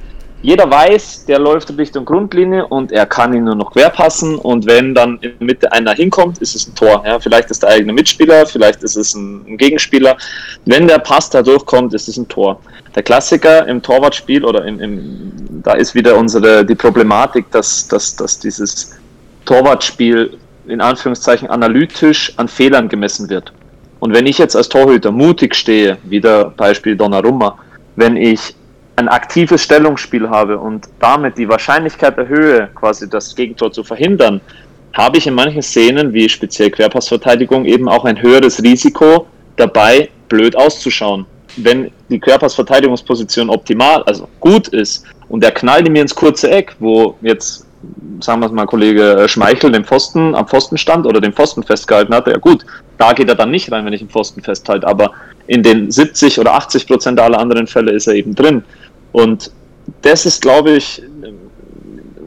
jeder 0.43 0.69
weiß, 0.69 1.27
der 1.27 1.39
läuft 1.39 1.77
Richtung 1.79 2.05
Grundlinie 2.05 2.67
und 2.67 2.91
er 2.91 3.07
kann 3.07 3.33
ihn 3.33 3.45
nur 3.45 3.55
noch 3.55 3.71
querpassen 3.73 4.37
und 4.37 4.67
wenn 4.67 4.93
dann 4.93 5.19
in 5.21 5.39
der 5.39 5.47
Mitte 5.47 5.73
einer 5.73 5.93
hinkommt, 5.93 6.39
ist 6.39 6.57
es 6.57 6.67
ein 6.67 6.75
Tor. 6.75 7.03
Ja, 7.07 7.21
vielleicht 7.21 7.49
ist 7.53 7.63
der 7.63 7.71
eigene 7.71 7.93
Mitspieler, 7.93 8.45
vielleicht 8.47 8.83
ist 8.83 8.97
es 8.97 9.15
ein, 9.15 9.45
ein 9.47 9.57
Gegenspieler. 9.57 10.17
Wenn 10.65 10.89
der 10.89 10.99
Pass 10.99 11.31
da 11.31 11.43
durchkommt, 11.43 11.95
ist 11.95 12.09
es 12.09 12.17
ein 12.17 12.27
Tor. 12.27 12.61
Der 12.97 13.05
Klassiker 13.05 13.67
im 13.69 13.81
Torwartspiel 13.81 14.45
oder 14.45 14.65
im, 14.65 14.81
im, 14.81 15.33
da 15.63 15.75
ist 15.75 15.95
wieder 15.95 16.17
unsere 16.17 16.67
die 16.67 16.75
Problematik, 16.75 17.49
dass, 17.53 17.87
dass, 17.87 18.17
dass 18.17 18.41
dieses 18.41 18.99
Torwartspiel 19.45 20.37
in 20.67 20.81
Anführungszeichen 20.81 21.49
analytisch 21.49 22.33
an 22.37 22.49
Fehlern 22.49 22.89
gemessen 22.89 23.29
wird. 23.29 23.53
Und 24.01 24.15
wenn 24.15 24.27
ich 24.27 24.39
jetzt 24.39 24.57
als 24.57 24.69
Torhüter 24.69 25.13
mutig 25.13 25.55
stehe, 25.55 25.99
wieder 26.05 26.51
Beispiel 26.51 26.97
Donnarumma, 26.97 27.59
wenn 27.97 28.17
ich 28.17 28.55
ein 28.97 29.09
aktives 29.09 29.63
Stellungsspiel 29.63 30.29
habe 30.29 30.59
und 30.59 30.89
damit 30.99 31.39
die 31.39 31.49
Wahrscheinlichkeit 31.49 32.19
erhöhe, 32.19 32.69
quasi 32.75 33.09
das 33.09 33.35
Gegentor 33.35 33.73
zu 33.73 33.85
verhindern, 33.85 34.41
habe 34.93 35.17
ich 35.17 35.27
in 35.27 35.35
manchen 35.35 35.63
Szenen, 35.63 36.13
wie 36.13 36.29
speziell 36.29 36.71
Querpassverteidigung, 36.71 37.65
eben 37.65 37.89
auch 37.89 38.05
ein 38.05 38.21
höheres 38.21 38.63
Risiko 38.63 39.27
dabei, 39.57 40.11
blöd 40.29 40.55
auszuschauen. 40.57 41.27
Wenn 41.57 41.91
die 42.09 42.21
Querpassverteidigungsposition 42.21 43.51
optimal, 43.51 44.03
also 44.05 44.29
gut 44.41 44.69
ist, 44.69 45.05
und 45.29 45.43
der 45.43 45.53
knallt 45.53 45.91
mir 45.91 46.03
ins 46.03 46.15
kurze 46.15 46.51
Eck, 46.51 46.77
wo 46.79 47.17
jetzt, 47.23 47.67
sagen 48.21 48.41
wir 48.41 48.47
es 48.47 48.53
mal, 48.53 48.67
Kollege 48.67 49.25
Schmeichel 49.27 49.73
den 49.73 49.85
Pfosten 49.85 50.35
am 50.35 50.47
Pfosten 50.47 50.79
stand 50.79 51.07
oder 51.07 51.21
den 51.21 51.33
Pfosten 51.33 51.63
festgehalten 51.63 52.15
hatte, 52.15 52.31
ja 52.31 52.39
gut, 52.39 52.65
da 52.99 53.13
geht 53.13 53.29
er 53.29 53.35
dann 53.35 53.51
nicht 53.51 53.71
rein, 53.73 53.85
wenn 53.85 53.93
ich 53.93 54.01
den 54.01 54.09
Pfosten 54.09 54.43
festhalte, 54.43 54.87
aber 54.87 55.13
in 55.47 55.63
den 55.63 55.91
70 55.91 56.39
oder 56.39 56.55
80 56.55 56.87
Prozent 56.87 57.21
aller 57.21 57.39
anderen 57.39 57.67
Fälle 57.67 57.93
ist 57.93 58.07
er 58.07 58.15
eben 58.15 58.35
drin. 58.35 58.63
Und 59.13 59.51
das 60.03 60.25
ist, 60.27 60.43
glaube 60.43 60.73
ich, 60.73 61.03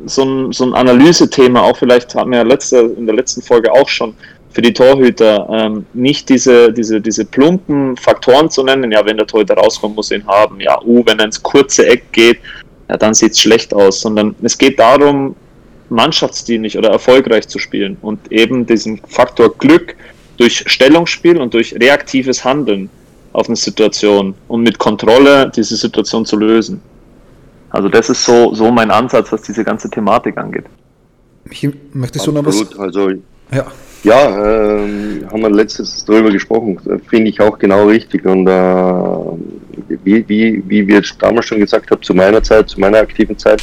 so 0.06 0.24
ein, 0.24 0.52
so 0.52 0.66
ein 0.66 0.74
Analysethema, 0.74 1.62
auch 1.62 1.78
vielleicht 1.78 2.14
hatten 2.16 2.32
wir 2.32 2.40
ja 2.40 2.44
letzte, 2.44 2.78
in 2.78 3.06
der 3.06 3.16
letzten 3.16 3.42
Folge 3.42 3.72
auch 3.72 3.90
schon 3.90 4.14
für 4.52 4.62
die 4.62 4.74
Torhüter, 4.74 5.48
ähm, 5.52 5.86
nicht 5.94 6.30
diese, 6.30 6.72
diese, 6.72 7.02
diese 7.02 7.26
plumpen 7.26 7.98
Faktoren 7.98 8.50
zu 8.50 8.64
nennen, 8.64 8.92
ja, 8.92 9.06
wenn 9.06 9.18
der 9.18 9.28
Torhüter 9.28 9.56
rauskommt, 9.56 9.96
muss 9.96 10.12
ihn 10.12 10.26
haben, 10.26 10.62
ja, 10.62 10.82
uh, 10.82 11.04
wenn 11.06 11.20
er 11.20 11.26
ins 11.26 11.44
kurze 11.44 11.86
Eck 11.88 12.12
geht, 12.14 12.40
ja, 12.88 12.96
dann 12.96 13.14
sieht 13.14 13.34
es 13.34 13.40
schlecht 13.40 13.74
aus, 13.74 14.00
sondern 14.00 14.34
es 14.42 14.58
geht 14.58 14.80
darum, 14.80 15.36
mannschaftsdienlich 15.90 16.78
oder 16.78 16.90
erfolgreich 16.90 17.48
zu 17.48 17.60
spielen 17.60 17.98
und 18.02 18.32
eben 18.32 18.66
diesen 18.66 19.00
Faktor 19.08 19.56
Glück 19.58 19.96
durch 20.38 20.64
Stellungsspiel 20.68 21.38
und 21.38 21.54
durch 21.54 21.74
reaktives 21.74 22.44
Handeln 22.44 22.90
auf 23.34 23.48
eine 23.48 23.56
Situation 23.56 24.34
und 24.48 24.62
mit 24.62 24.78
Kontrolle 24.78 25.52
diese 25.56 25.76
Situation 25.76 26.26
zu 26.26 26.38
lösen. 26.38 26.82
Also 27.70 27.90
das 27.90 28.10
ist 28.10 28.24
so, 28.24 28.54
so 28.54 28.72
mein 28.72 28.90
Ansatz, 28.90 29.32
was 29.32 29.42
diese 29.42 29.64
ganze 29.64 29.90
Thematik 29.90 30.38
angeht. 30.38 30.66
Ich, 31.50 31.68
möchtest 31.94 32.26
du 32.26 32.32
noch 32.32 32.46
was? 32.46 32.78
Also, 32.80 33.12
ja, 33.52 33.66
ja 34.04 34.78
ähm, 34.78 35.26
haben 35.30 35.42
wir 35.42 35.50
letztes 35.50 36.06
darüber 36.06 36.32
gesprochen, 36.32 36.80
finde 37.08 37.30
ich 37.30 37.40
auch 37.40 37.60
genau 37.60 37.88
richtig. 37.88 38.26
Und 38.26 38.48
äh, 38.48 39.98
wie, 40.04 40.28
wie, 40.28 40.64
wie 40.68 40.88
wir 40.88 41.04
damals 41.20 41.46
schon 41.46 41.60
gesagt 41.60 41.92
haben, 41.92 42.02
zu 42.02 42.14
meiner 42.14 42.42
Zeit, 42.42 42.70
zu 42.70 42.80
meiner 42.80 43.00
aktiven 43.00 43.38
Zeit, 43.38 43.62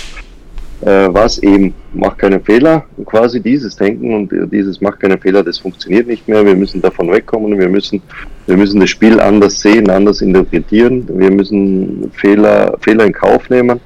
äh, 0.83 1.09
was 1.13 1.39
eben, 1.39 1.75
macht 1.93 2.19
keine 2.19 2.41
Fehler, 2.41 2.85
quasi 3.07 3.41
dieses 3.41 3.77
Denken 3.77 4.15
und 4.15 4.53
dieses 4.53 4.81
macht 4.81 5.01
keine 5.01 5.17
Fehler, 5.17 5.43
das 5.43 5.59
funktioniert 5.59 6.09
nicht 6.09 6.27
mehr. 6.27 6.45
Wir 6.45 6.57
müssen 6.57 6.83
davon 6.83 7.11
wegkommen, 7.11 7.59
wir 7.59 7.69
müssen, 7.69 8.03
wir 8.47 8.57
müssen 8.57 8.81
das 8.81 8.91
Spiel 8.91 9.21
anders 9.21 9.61
sehen, 9.61 9.89
anders 9.91 10.21
interpretieren, 10.21 11.09
wir 11.09 11.31
müssen 11.31 12.11
Fehler, 12.15 12.77
Fehler 12.81 13.07
in 13.07 13.13
Kauf 13.13 13.49
nehmen. 13.49 13.81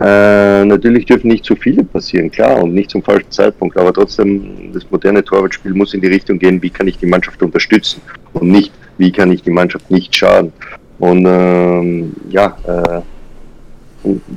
Äh, 0.00 0.64
natürlich 0.64 1.06
dürfen 1.06 1.28
nicht 1.28 1.44
zu 1.44 1.54
viele 1.54 1.84
passieren, 1.84 2.30
klar, 2.30 2.62
und 2.62 2.74
nicht 2.74 2.90
zum 2.90 3.02
falschen 3.02 3.30
Zeitpunkt, 3.30 3.76
aber 3.76 3.92
trotzdem, 3.92 4.72
das 4.72 4.90
moderne 4.90 5.22
Torwartspiel 5.22 5.72
muss 5.72 5.94
in 5.94 6.00
die 6.00 6.08
Richtung 6.08 6.38
gehen, 6.38 6.60
wie 6.62 6.70
kann 6.70 6.88
ich 6.88 6.98
die 6.98 7.06
Mannschaft 7.06 7.42
unterstützen 7.42 8.02
und 8.32 8.50
nicht, 8.50 8.72
wie 8.98 9.12
kann 9.12 9.30
ich 9.30 9.42
die 9.42 9.50
Mannschaft 9.50 9.90
nicht 9.90 10.14
schaden. 10.14 10.52
Und 10.98 11.24
ähm, 11.26 12.12
ja, 12.30 12.56
äh, 12.66 13.00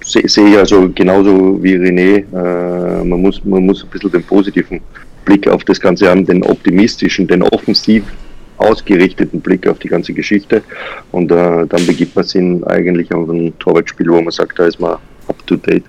sehe 0.03 0.27
seh 0.27 0.47
ich 0.47 0.57
also 0.57 0.89
genauso 0.93 1.61
wie 1.63 1.75
René, 1.75 2.23
äh, 2.33 3.03
man, 3.03 3.21
muss, 3.21 3.43
man 3.43 3.65
muss 3.65 3.83
ein 3.83 3.89
bisschen 3.89 4.11
den 4.11 4.23
positiven 4.23 4.81
Blick 5.23 5.47
auf 5.47 5.63
das 5.63 5.79
Ganze 5.79 6.09
haben, 6.09 6.25
den 6.25 6.43
optimistischen, 6.43 7.27
den 7.27 7.41
offensiv 7.43 8.03
ausgerichteten 8.57 9.41
Blick 9.41 9.67
auf 9.67 9.79
die 9.79 9.89
ganze 9.89 10.13
Geschichte. 10.13 10.61
Und 11.11 11.31
äh, 11.31 11.65
dann 11.67 11.85
begibt 11.85 12.15
man 12.15 12.25
sich 12.25 12.41
eigentlich 12.67 13.13
auf 13.13 13.29
ein 13.29 13.57
Torwartspiel, 13.59 14.09
wo 14.09 14.21
man 14.21 14.31
sagt, 14.31 14.59
da 14.59 14.65
ist 14.65 14.79
man 14.79 14.97
up 15.27 15.47
to 15.47 15.55
date. 15.55 15.83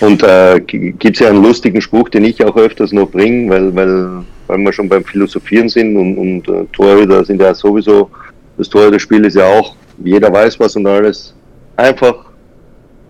Und 0.00 0.22
äh, 0.22 0.60
gibt 0.60 1.04
es 1.04 1.18
ja 1.18 1.28
einen 1.28 1.42
lustigen 1.42 1.80
Spruch, 1.80 2.08
den 2.08 2.24
ich 2.24 2.42
auch 2.42 2.56
öfters 2.56 2.92
noch 2.92 3.10
bringe, 3.10 3.50
weil, 3.50 3.74
weil, 3.74 4.24
weil 4.46 4.58
wir 4.58 4.72
schon 4.72 4.88
beim 4.88 5.04
Philosophieren 5.04 5.68
sind 5.68 5.96
und, 5.96 6.16
und 6.16 6.48
äh, 6.48 6.64
Torhüter 6.72 7.22
sind 7.24 7.42
ja 7.42 7.52
sowieso, 7.52 8.10
das 8.56 8.68
Torhüterspiel 8.70 9.26
ist 9.26 9.36
ja 9.36 9.44
auch, 9.44 9.74
jeder 10.02 10.32
weiß 10.32 10.58
was 10.58 10.76
und 10.76 10.86
alles 10.86 11.34
einfach, 11.80 12.26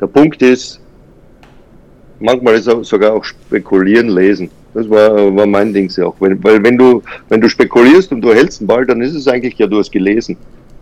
der 0.01 0.07
Punkt 0.07 0.43
ist, 0.43 0.81
manchmal 2.19 2.55
ist 2.55 2.69
auch 2.69 2.83
sogar 2.83 3.13
auch 3.15 3.25
spekulieren 3.25 4.09
lesen. 4.09 4.51
Das 4.73 4.89
war, 4.89 5.35
war 5.35 5.47
mein 5.47 5.73
Ding 5.73 5.91
auch. 6.03 6.15
Weil, 6.21 6.43
weil 6.43 6.63
wenn 6.63 6.79
du, 6.79 7.03
wenn 7.29 7.41
du 7.41 7.49
spekulierst 7.49 8.13
und 8.13 8.21
du 8.21 8.33
hältst 8.33 8.61
den 8.61 8.67
Ball, 8.67 8.87
dann 8.87 9.01
ist 9.01 9.15
es 9.15 9.27
eigentlich 9.27 9.59
ja, 9.59 9.67
du 9.67 9.79
hast 9.79 9.91
gelesen. 9.91 10.37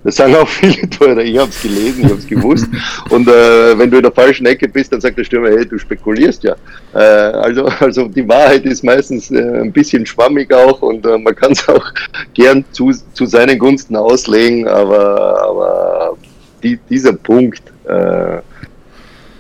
Das 0.05 0.17
sagen 0.17 0.35
auch 0.37 0.49
viele 0.49 0.89
Tore, 0.91 1.23
ich 1.23 1.37
habe 1.37 1.51
es 1.51 1.61
gelesen, 1.61 2.05
ich 2.05 2.05
habe 2.05 2.19
es 2.19 2.27
gewusst. 2.27 2.69
Und 3.11 3.27
äh, 3.27 3.77
wenn 3.77 3.91
du 3.91 3.97
in 3.97 4.03
der 4.05 4.13
falschen 4.13 4.47
Ecke 4.47 4.69
bist, 4.69 4.93
dann 4.93 5.01
sagt 5.01 5.19
der 5.19 5.25
Stürmer, 5.25 5.49
hey, 5.49 5.67
du 5.67 5.77
spekulierst 5.77 6.45
ja. 6.45 6.55
Äh, 6.95 6.99
also, 6.99 7.65
also 7.81 8.07
die 8.07 8.27
Wahrheit 8.29 8.65
ist 8.65 8.85
meistens 8.85 9.31
äh, 9.31 9.61
ein 9.61 9.73
bisschen 9.73 10.07
schwammig 10.07 10.53
auch 10.55 10.81
und 10.83 11.05
äh, 11.05 11.19
man 11.19 11.35
kann 11.35 11.53
es 11.53 11.69
auch 11.69 11.85
gern 12.33 12.65
zu, 12.71 12.93
zu 13.13 13.27
seinen 13.27 13.59
Gunsten 13.59 13.97
auslegen, 13.97 14.69
aber, 14.69 15.43
aber 15.43 16.17
die, 16.63 16.79
dieser 16.89 17.13
Punkt, 17.15 17.63
äh, 17.89 18.41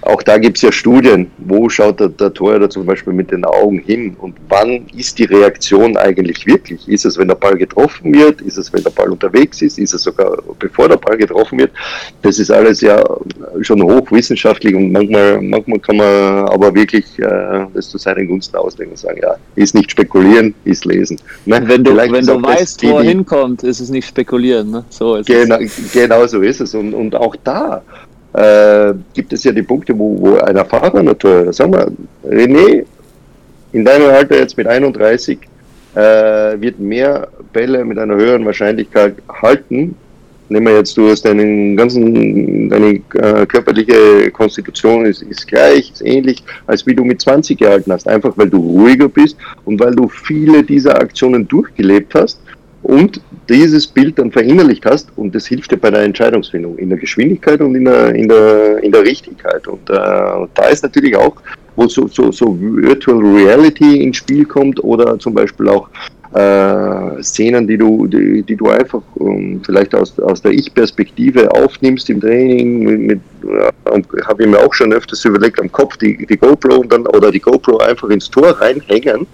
auch 0.08 0.22
da 0.22 0.38
gibt 0.38 0.56
es 0.56 0.62
ja 0.62 0.72
Studien, 0.72 1.30
wo 1.38 1.68
schaut 1.68 2.00
der, 2.00 2.08
der 2.08 2.32
Torhüter 2.32 2.70
zum 2.70 2.86
Beispiel 2.86 3.12
mit 3.12 3.30
den 3.30 3.44
Augen 3.44 3.78
hin 3.78 4.16
und 4.18 4.36
wann 4.48 4.86
ist 4.96 5.18
die 5.18 5.24
Reaktion 5.24 5.98
eigentlich 5.98 6.46
wirklich? 6.46 6.88
Ist 6.88 7.04
es, 7.04 7.18
wenn 7.18 7.28
der 7.28 7.34
Ball 7.34 7.56
getroffen 7.56 8.14
wird? 8.14 8.40
Ist 8.40 8.56
es, 8.56 8.72
wenn 8.72 8.82
der 8.82 8.90
Ball 8.90 9.10
unterwegs 9.10 9.60
ist? 9.60 9.78
Ist 9.78 9.92
es 9.92 10.02
sogar, 10.02 10.38
bevor 10.58 10.88
der 10.88 10.96
Ball 10.96 11.18
getroffen 11.18 11.58
wird? 11.58 11.72
Das 12.22 12.38
ist 12.38 12.50
alles 12.50 12.80
ja 12.80 13.02
schon 13.60 13.82
hochwissenschaftlich 13.82 14.74
und 14.74 14.92
manchmal, 14.92 15.42
manchmal 15.42 15.78
kann 15.80 15.96
man 15.96 16.06
aber 16.48 16.74
wirklich 16.74 17.04
äh, 17.18 17.66
das 17.74 17.90
zu 17.90 17.98
seinen 17.98 18.28
Gunsten 18.28 18.56
auslegen 18.56 18.92
und 18.92 18.98
sagen, 18.98 19.18
ja, 19.20 19.34
ist 19.56 19.74
nicht 19.74 19.90
spekulieren, 19.90 20.54
ist 20.64 20.86
lesen. 20.86 21.20
Ne? 21.44 21.60
Wenn 21.66 21.84
du, 21.84 21.94
wenn 21.94 22.24
du 22.24 22.42
weißt, 22.42 22.82
wo 22.84 22.98
er 22.98 23.02
hinkommt, 23.02 23.62
ist 23.62 23.80
es 23.80 23.90
nicht 23.90 24.08
spekulieren. 24.08 24.70
Ne? 24.70 24.84
So 24.88 25.16
ist 25.16 25.26
genau, 25.26 25.56
es. 25.56 25.76
genau 25.92 26.26
so 26.26 26.40
ist 26.40 26.60
es. 26.62 26.74
Und, 26.74 26.94
und 26.94 27.14
auch 27.14 27.36
da 27.44 27.82
äh, 28.32 28.94
gibt 29.14 29.32
es 29.32 29.44
ja 29.44 29.52
die 29.52 29.62
Punkte, 29.62 29.98
wo, 29.98 30.18
wo 30.20 30.36
ein 30.36 30.56
erfahrener 30.56 31.16
Torhüter, 31.16 31.52
sagen 31.52 31.72
wir, 31.72 31.90
René, 32.30 32.84
in 33.72 33.84
deinem 33.84 34.10
Alter 34.10 34.38
jetzt 34.38 34.56
mit 34.56 34.66
31, 34.66 35.38
äh, 35.94 36.00
wird 36.60 36.78
mehr 36.78 37.28
Bälle 37.52 37.84
mit 37.84 37.98
einer 37.98 38.14
höheren 38.14 38.44
Wahrscheinlichkeit 38.44 39.14
halten. 39.42 39.94
Nehmen 40.50 40.66
wir 40.66 40.76
jetzt, 40.78 40.96
du 40.96 41.10
hast 41.10 41.26
deinen 41.26 41.76
ganzen, 41.76 42.70
deine 42.70 43.00
äh, 43.14 43.46
körperliche 43.46 44.30
Konstitution 44.30 45.04
ist, 45.04 45.22
ist 45.22 45.46
gleich, 45.46 45.90
ist 45.92 46.02
ähnlich, 46.02 46.42
als 46.66 46.86
wie 46.86 46.94
du 46.94 47.04
mit 47.04 47.20
20 47.20 47.58
gehalten 47.58 47.92
hast. 47.92 48.08
Einfach 48.08 48.32
weil 48.36 48.48
du 48.48 48.56
ruhiger 48.56 49.08
bist 49.08 49.36
und 49.66 49.78
weil 49.78 49.94
du 49.94 50.08
viele 50.08 50.62
dieser 50.62 50.98
Aktionen 50.98 51.46
durchgelebt 51.46 52.14
hast 52.14 52.40
und 52.88 53.20
dieses 53.50 53.86
Bild 53.86 54.18
dann 54.18 54.32
verinnerlicht 54.32 54.86
hast 54.86 55.10
und 55.16 55.34
das 55.34 55.46
hilft 55.46 55.70
dir 55.70 55.76
bei 55.76 55.90
der 55.90 56.04
Entscheidungsfindung 56.04 56.78
in 56.78 56.88
der 56.88 56.96
Geschwindigkeit 56.96 57.60
und 57.60 57.74
in 57.74 57.84
der, 57.84 58.14
in 58.14 58.28
der, 58.28 58.82
in 58.82 58.90
der 58.92 59.02
Richtigkeit. 59.02 59.68
Und 59.68 59.90
äh, 59.90 59.92
da 59.92 60.68
ist 60.70 60.82
natürlich 60.82 61.14
auch, 61.14 61.36
wo 61.76 61.86
so, 61.86 62.08
so, 62.08 62.32
so 62.32 62.56
Virtual 62.58 63.18
Reality 63.18 64.02
ins 64.02 64.16
Spiel 64.16 64.46
kommt 64.46 64.82
oder 64.82 65.18
zum 65.18 65.34
Beispiel 65.34 65.68
auch 65.68 65.90
äh, 66.32 67.22
Szenen, 67.22 67.66
die 67.66 67.76
du, 67.76 68.06
die, 68.06 68.42
die 68.42 68.56
du 68.56 68.70
einfach 68.70 69.02
um, 69.16 69.60
vielleicht 69.66 69.94
aus, 69.94 70.18
aus 70.20 70.40
der 70.40 70.52
Ich-Perspektive 70.52 71.50
aufnimmst 71.52 72.08
im 72.08 72.22
Training. 72.22 72.84
Mit, 72.84 73.00
mit, 73.00 73.20
äh, 73.44 74.00
Habe 74.24 74.44
ich 74.44 74.48
mir 74.48 74.60
auch 74.60 74.72
schon 74.72 74.94
öfters 74.94 75.22
überlegt, 75.26 75.60
am 75.60 75.70
Kopf 75.70 75.98
die, 75.98 76.26
die 76.26 76.38
GoPro 76.38 76.76
und 76.76 76.90
dann, 76.90 77.06
oder 77.08 77.30
die 77.30 77.40
GoPro 77.40 77.80
einfach 77.80 78.08
ins 78.08 78.30
Tor 78.30 78.52
reinhängen 78.52 79.26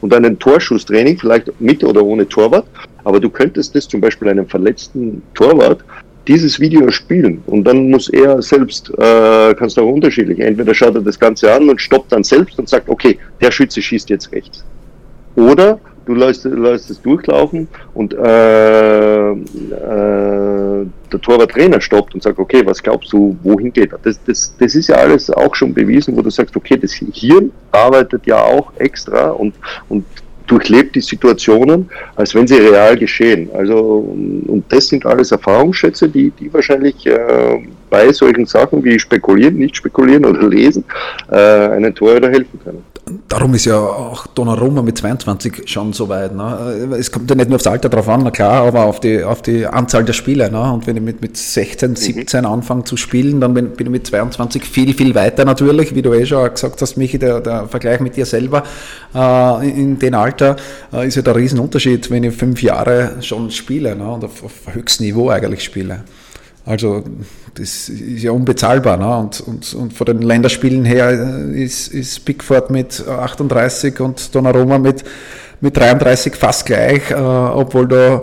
und 0.00 0.12
dann 0.12 0.24
ein 0.24 0.38
Torschusstraining, 0.38 1.18
vielleicht 1.18 1.60
mit 1.60 1.84
oder 1.84 2.04
ohne 2.04 2.28
Torwart. 2.28 2.66
Aber 3.04 3.20
du 3.20 3.30
könntest 3.30 3.74
das 3.74 3.88
zum 3.88 4.00
Beispiel 4.00 4.28
einem 4.28 4.46
verletzten 4.46 5.22
Torwart 5.34 5.84
dieses 6.28 6.60
Video 6.60 6.90
spielen 6.90 7.42
und 7.46 7.64
dann 7.64 7.90
muss 7.90 8.08
er 8.08 8.40
selbst, 8.42 8.90
äh, 8.98 9.54
kannst 9.54 9.76
du 9.76 9.82
auch 9.82 9.92
unterschiedlich, 9.92 10.38
entweder 10.40 10.74
schaut 10.74 10.94
er 10.94 11.00
das 11.00 11.18
Ganze 11.18 11.52
an 11.52 11.68
und 11.68 11.80
stoppt 11.80 12.12
dann 12.12 12.22
selbst 12.24 12.58
und 12.58 12.68
sagt, 12.68 12.88
okay, 12.88 13.18
der 13.40 13.50
Schütze 13.50 13.80
schießt 13.82 14.10
jetzt 14.10 14.30
rechts. 14.32 14.64
Oder 15.34 15.80
du 16.06 16.14
lässt, 16.14 16.44
lässt 16.44 16.90
es 16.90 17.00
durchlaufen 17.00 17.68
und 17.94 18.14
äh, 18.14 19.30
äh, 19.30 19.36
der 21.12 21.20
Torwarttrainer 21.20 21.80
stoppt 21.80 22.14
und 22.14 22.22
sagt, 22.22 22.38
okay, 22.38 22.62
was 22.64 22.82
glaubst 22.82 23.12
du, 23.12 23.36
wohin 23.42 23.72
geht 23.72 23.92
er? 23.92 23.98
Das, 24.02 24.20
das, 24.24 24.54
das 24.58 24.74
ist 24.74 24.88
ja 24.88 24.96
alles 24.96 25.30
auch 25.30 25.54
schon 25.54 25.72
bewiesen, 25.74 26.16
wo 26.16 26.22
du 26.22 26.30
sagst, 26.30 26.56
okay, 26.56 26.76
das 26.76 26.92
Hirn 26.92 27.50
arbeitet 27.72 28.26
ja 28.26 28.42
auch 28.42 28.72
extra 28.78 29.30
und, 29.30 29.54
und 29.88 30.04
durchlebt 30.50 30.96
die 30.96 31.00
Situationen, 31.00 31.88
als 32.16 32.34
wenn 32.34 32.46
sie 32.46 32.56
real 32.56 32.96
geschehen. 32.96 33.48
Also, 33.54 33.76
und 34.46 34.64
das 34.68 34.88
sind 34.88 35.06
alles 35.06 35.30
Erfahrungsschätze, 35.30 36.08
die, 36.08 36.30
die 36.30 36.52
wahrscheinlich 36.52 37.06
äh, 37.06 37.58
bei 37.88 38.12
solchen 38.12 38.46
Sachen 38.46 38.82
wie 38.84 38.98
spekulieren, 38.98 39.56
nicht 39.56 39.76
spekulieren 39.76 40.24
oder 40.24 40.48
lesen, 40.48 40.84
äh, 41.30 41.36
einen 41.36 41.94
Torhüter 41.94 42.30
helfen 42.30 42.58
können. 42.64 42.89
Darum 43.28 43.54
ist 43.54 43.64
ja 43.64 43.78
auch 43.78 44.26
Donnarumma 44.28 44.82
mit 44.82 44.98
22 44.98 45.62
schon 45.66 45.92
so 45.92 46.08
weit. 46.08 46.34
Ne? 46.34 46.96
Es 46.98 47.10
kommt 47.10 47.28
ja 47.30 47.36
nicht 47.36 47.48
nur 47.48 47.56
aufs 47.56 47.66
Alter 47.66 47.88
drauf 47.88 48.08
an, 48.08 48.22
na 48.22 48.30
klar, 48.30 48.66
aber 48.66 48.84
auf 48.84 49.00
die, 49.00 49.22
auf 49.24 49.42
die 49.42 49.66
Anzahl 49.66 50.04
der 50.04 50.12
Spiele. 50.12 50.50
Ne? 50.50 50.72
Und 50.72 50.86
wenn 50.86 50.96
ich 50.96 51.02
mit, 51.02 51.20
mit 51.20 51.36
16, 51.36 51.96
17 51.96 52.40
mhm. 52.40 52.46
anfange 52.46 52.84
zu 52.84 52.96
spielen, 52.96 53.40
dann 53.40 53.54
bin, 53.54 53.70
bin, 53.70 53.86
ich 53.86 53.92
mit 53.92 54.06
22 54.06 54.64
viel, 54.64 54.94
viel 54.94 55.14
weiter 55.14 55.44
natürlich, 55.44 55.94
wie 55.94 56.02
du 56.02 56.12
eh 56.12 56.26
schon 56.26 56.50
gesagt 56.50 56.80
hast, 56.80 56.96
Michi, 56.96 57.18
der, 57.18 57.40
der 57.40 57.68
Vergleich 57.68 58.00
mit 58.00 58.16
dir 58.16 58.26
selber 58.26 58.62
äh, 59.14 59.68
in 59.68 59.98
dem 59.98 60.14
Alter 60.14 60.56
äh, 60.92 61.06
ist 61.06 61.16
ja 61.16 61.22
der 61.22 61.36
Riesenunterschied, 61.36 62.10
wenn 62.10 62.24
ich 62.24 62.34
fünf 62.34 62.62
Jahre 62.62 63.16
schon 63.20 63.50
spiele 63.50 63.96
ne? 63.96 64.08
und 64.08 64.24
auf, 64.24 64.44
auf 64.44 64.74
höchstem 64.74 65.06
Niveau 65.06 65.30
eigentlich 65.30 65.64
spiele. 65.64 66.04
Also 66.70 67.02
das 67.54 67.88
ist 67.88 68.22
ja 68.22 68.30
unbezahlbar. 68.30 68.96
Ne? 68.96 69.16
Und, 69.16 69.40
und, 69.40 69.74
und 69.74 69.92
von 69.92 70.06
den 70.06 70.22
Länderspielen 70.22 70.84
her 70.84 71.10
ist, 71.52 71.88
ist 71.88 72.24
Pickford 72.24 72.70
mit 72.70 73.04
38 73.08 73.98
und 73.98 74.32
Donnarumma 74.32 74.78
mit, 74.78 75.02
mit 75.60 75.76
33 75.76 76.36
fast 76.36 76.66
gleich, 76.66 77.10
äh, 77.10 77.14
obwohl 77.14 77.88
da 77.88 78.22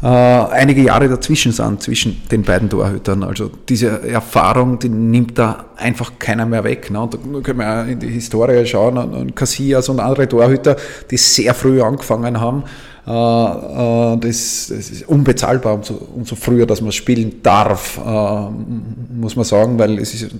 äh, 0.00 0.06
einige 0.06 0.82
Jahre 0.82 1.08
dazwischen 1.08 1.50
sind, 1.50 1.82
zwischen 1.82 2.22
den 2.30 2.42
beiden 2.42 2.70
Torhütern. 2.70 3.24
Also 3.24 3.50
diese 3.68 4.08
Erfahrung, 4.08 4.78
die 4.78 4.90
nimmt 4.90 5.36
da 5.36 5.64
einfach 5.76 6.12
keiner 6.20 6.46
mehr 6.46 6.62
weg. 6.62 6.92
Ne? 6.92 7.00
Und 7.00 7.14
da 7.14 7.18
können 7.42 7.58
wir 7.58 7.84
in 7.84 7.98
die 7.98 8.10
Historie 8.10 8.64
schauen, 8.64 8.96
an 8.96 9.34
Casillas 9.34 9.88
und 9.88 9.98
andere 9.98 10.28
Torhüter, 10.28 10.76
die 11.10 11.16
sehr 11.16 11.52
früh 11.52 11.82
angefangen 11.82 12.40
haben. 12.40 12.62
Äh, 13.08 13.12
äh, 13.12 14.16
das, 14.18 14.66
das, 14.68 14.90
ist 14.90 15.08
unbezahlbar, 15.08 15.74
umso, 15.74 15.94
umso 16.14 16.36
früher, 16.36 16.66
dass 16.66 16.82
man 16.82 16.92
spielen 16.92 17.42
darf, 17.42 17.98
äh, 17.98 19.18
muss 19.18 19.34
man 19.34 19.46
sagen, 19.46 19.78
weil 19.78 19.98
es 19.98 20.12
ist 20.12 20.30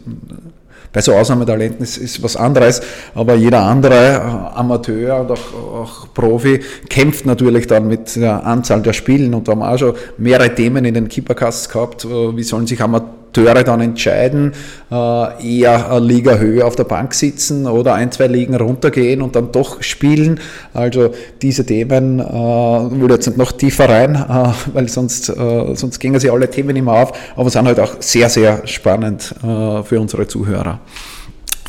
bei 0.92 1.00
so 1.02 1.12
Ausnahmetalenten 1.12 1.82
ist, 1.82 1.98
ist 1.98 2.22
was 2.22 2.36
anderes, 2.36 2.80
aber 3.14 3.34
jeder 3.34 3.62
andere 3.62 4.52
Amateur 4.54 5.20
und 5.20 5.30
auch, 5.30 5.54
auch, 5.54 6.14
Profi 6.14 6.60
kämpft 6.88 7.26
natürlich 7.26 7.66
dann 7.66 7.88
mit 7.88 8.16
der 8.16 8.44
Anzahl 8.46 8.80
der 8.80 8.94
Spielen 8.94 9.34
und 9.34 9.48
da 9.48 9.52
haben 9.52 9.58
wir 9.60 9.70
auch 9.70 9.78
schon 9.78 9.94
mehrere 10.16 10.54
Themen 10.54 10.86
in 10.86 10.94
den 10.94 11.08
Keepercasts 11.08 11.68
gehabt, 11.68 12.06
wie 12.06 12.42
sollen 12.42 12.66
sich 12.66 12.80
Amateure 12.80 13.17
Akteure 13.28 13.62
dann 13.62 13.80
entscheiden, 13.80 14.52
äh, 14.90 15.58
eher 15.60 16.00
Liga 16.00 16.36
höher 16.36 16.66
auf 16.66 16.76
der 16.76 16.84
Bank 16.84 17.14
sitzen 17.14 17.66
oder 17.66 17.94
ein, 17.94 18.10
zwei 18.10 18.26
Ligen 18.26 18.54
runtergehen 18.54 19.22
und 19.22 19.36
dann 19.36 19.52
doch 19.52 19.82
spielen. 19.82 20.40
Also 20.72 21.10
diese 21.42 21.64
Themen, 21.64 22.20
äh, 22.20 22.22
würde 22.24 23.14
jetzt 23.14 23.36
noch 23.36 23.52
tiefer 23.52 23.88
rein, 23.88 24.14
äh, 24.14 24.52
weil 24.72 24.88
sonst, 24.88 25.26
sonst 25.26 25.98
gingen 25.98 26.18
sie 26.20 26.30
alle 26.30 26.48
Themen 26.50 26.74
immer 26.76 26.92
auf, 26.94 27.12
aber 27.36 27.50
sind 27.50 27.66
halt 27.66 27.80
auch 27.80 27.96
sehr, 28.00 28.28
sehr 28.28 28.66
spannend 28.66 29.34
für 29.40 30.00
unsere 30.00 30.26
Zuhörer. 30.26 30.80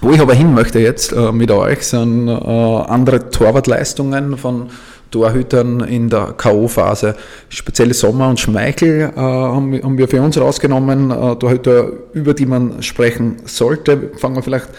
Wo 0.02 0.12
ich 0.12 0.20
aber 0.20 0.34
hin 0.34 0.54
möchte 0.54 0.80
jetzt 0.80 1.14
mit 1.34 1.52
euch, 1.52 1.82
sind 1.82 2.30
andere 2.30 3.30
Torwartleistungen 3.30 4.38
von 4.38 4.70
Torhütern 5.12 5.82
in 5.82 6.10
der 6.10 6.34
K.O.-Phase. 6.38 7.16
Spezielle 7.50 7.94
Sommer 7.94 8.30
und 8.30 8.40
Schmeichel 8.40 9.12
äh, 9.16 9.20
haben, 9.20 9.98
wir 9.98 10.08
für 10.08 10.22
uns 10.22 10.40
rausgenommen, 10.40 11.12
äh, 11.12 11.36
Torhüter, 11.36 11.92
über 12.14 12.34
die 12.34 12.46
man 12.46 12.82
sprechen 12.84 13.38
sollte. 13.46 14.12
Fangen 14.18 14.36
wir 14.36 14.44
vielleicht 14.44 14.70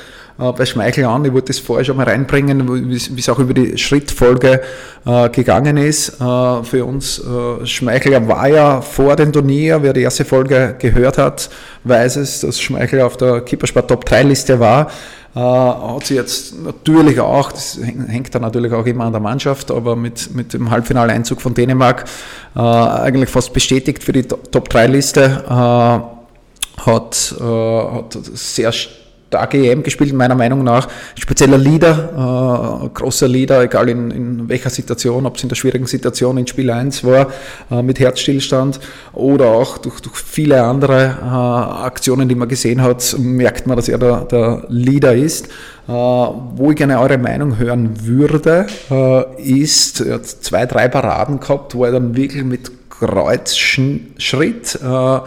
äh, 0.41 0.53
bei 0.53 0.64
Schmeichel 0.64 1.05
an. 1.05 1.24
Ich 1.24 1.33
wollte 1.33 1.49
das 1.49 1.59
vorher 1.59 1.85
schon 1.85 1.97
mal 1.97 2.07
reinbringen, 2.07 2.89
wie 2.89 2.95
es 2.95 3.28
auch 3.28 3.39
über 3.39 3.53
die 3.53 3.76
Schrittfolge 3.76 4.62
äh, 5.05 5.28
gegangen 5.28 5.76
ist. 5.76 6.20
Äh, 6.20 6.64
für 6.64 6.85
uns 6.85 7.18
äh, 7.18 7.66
Schmeichel 7.66 8.26
war 8.26 8.49
ja 8.49 8.81
vor 8.81 9.16
dem 9.16 9.33
Turnier, 9.33 9.83
wer 9.83 9.93
die 9.93 10.03
erste 10.03 10.24
Folge 10.24 10.76
gehört 10.78 11.18
hat, 11.18 11.51
weiß 11.85 12.16
es, 12.16 12.41
dass 12.41 12.61
Schmeichel 12.61 13.03
auf 13.03 13.16
der 13.16 13.43
Keepersport 13.43 13.89
Top 13.89 14.05
3 14.05 14.22
Liste 14.24 14.59
war. 14.59 14.91
Äh, 15.35 15.39
hat 15.39 16.07
sie 16.07 16.14
jetzt 16.14 16.61
natürlich 16.61 17.20
auch, 17.20 17.53
das 17.53 17.78
hängt 17.81 18.35
dann 18.35 18.43
natürlich 18.43 18.72
auch 18.72 18.87
immer 18.87 19.05
an 19.05 19.12
der 19.12 19.20
Mannschaft, 19.20 19.70
aber 19.70 19.95
mit, 19.95 20.35
mit 20.35 20.53
dem 20.53 20.70
Halbfinaleinzug 20.70 21.41
von 21.41 21.55
Dänemark 21.55 22.05
äh, 22.57 22.61
eigentlich 22.61 23.31
fast 23.31 23.53
bestätigt 23.53 24.03
für 24.03 24.12
die 24.12 24.22
Top-3-Liste. 24.22 25.45
Äh, 25.49 26.20
hat, 26.87 27.35
hat 27.39 28.18
sehr 28.33 28.72
starke 29.31 29.59
EM 29.59 29.85
gespielt, 29.85 30.12
meiner 30.12 30.35
Meinung 30.35 30.64
nach. 30.64 30.89
Spezieller 31.14 31.57
Leader, 31.57 32.83
äh, 32.85 32.89
großer 32.89 33.28
Leader, 33.28 33.62
egal 33.62 33.89
in, 33.89 34.11
in 34.11 34.49
welcher 34.49 34.70
Situation, 34.70 35.24
ob 35.24 35.37
es 35.37 35.45
in 35.45 35.49
der 35.49 35.57
schwierigen 35.57 35.87
Situation 35.87 36.37
in 36.37 36.49
Spiel 36.49 36.68
1 36.68 37.05
war, 37.05 37.28
äh, 37.70 37.81
mit 37.81 38.01
Herzstillstand 38.01 38.81
oder 39.12 39.47
auch 39.47 39.78
durch, 39.78 40.01
durch 40.01 40.16
viele 40.16 40.64
andere 40.64 41.16
äh, 41.22 41.85
Aktionen, 41.87 42.28
die 42.28 42.35
man 42.35 42.49
gesehen 42.49 42.83
hat, 42.83 43.14
merkt 43.18 43.68
man, 43.68 43.76
dass 43.76 43.89
er 43.89 43.99
der, 43.99 44.22
der 44.24 44.64
Leader 44.68 45.14
ist. 45.14 45.47
Äh, 45.47 45.93
wo 45.93 46.70
ich 46.70 46.76
gerne 46.76 46.99
eure 46.99 47.18
Meinung 47.18 47.57
hören 47.57 48.05
würde, 48.05 48.66
äh, 48.91 49.43
ist, 49.43 50.01
er 50.01 50.14
hat 50.14 50.26
zwei, 50.26 50.66
drei 50.66 50.89
Paraden 50.89 51.39
gehabt, 51.39 51.76
wo 51.76 51.85
er 51.85 51.93
dann 51.93 52.16
wirklich 52.16 52.43
mit 52.43 52.72
Kreuzschritt 52.91 54.78
äh, 54.83 55.18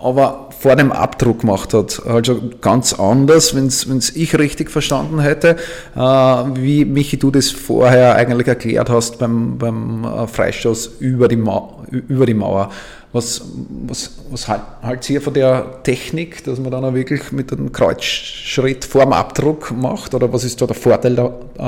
aber 0.00 0.50
vor 0.58 0.76
dem 0.76 0.92
Abdruck 0.92 1.40
gemacht 1.40 1.72
hat. 1.72 2.02
Also 2.06 2.40
ganz 2.60 2.92
anders, 2.92 3.54
wenn 3.54 3.66
es 3.66 4.16
ich 4.16 4.38
richtig 4.38 4.70
verstanden 4.70 5.20
hätte, 5.20 5.56
äh, 5.94 5.98
wie 5.98 6.84
Michi, 6.84 7.18
du 7.18 7.30
das 7.30 7.50
vorher 7.50 8.14
eigentlich 8.14 8.46
erklärt 8.46 8.90
hast 8.90 9.18
beim, 9.18 9.58
beim 9.58 10.04
äh, 10.04 10.26
Freistoß 10.26 10.96
über 11.00 11.28
die, 11.28 11.36
Mau 11.36 11.82
über 11.90 12.26
die 12.26 12.34
Mauer. 12.34 12.70
Was, 13.12 13.42
was, 13.86 14.18
was 14.30 14.48
halt, 14.48 15.08
ihr 15.08 15.22
von 15.22 15.32
der 15.32 15.82
Technik, 15.82 16.44
dass 16.44 16.58
man 16.58 16.70
dann 16.70 16.84
auch 16.84 16.92
wirklich 16.92 17.32
mit 17.32 17.50
einem 17.50 17.72
Kreuzschritt 17.72 18.84
vor 18.84 19.04
dem 19.04 19.14
Abdruck 19.14 19.70
macht? 19.70 20.14
Oder 20.14 20.30
was 20.30 20.44
ist 20.44 20.60
da 20.60 20.66
der 20.66 20.76
Vorteil 20.76 21.14
da, 21.14 21.26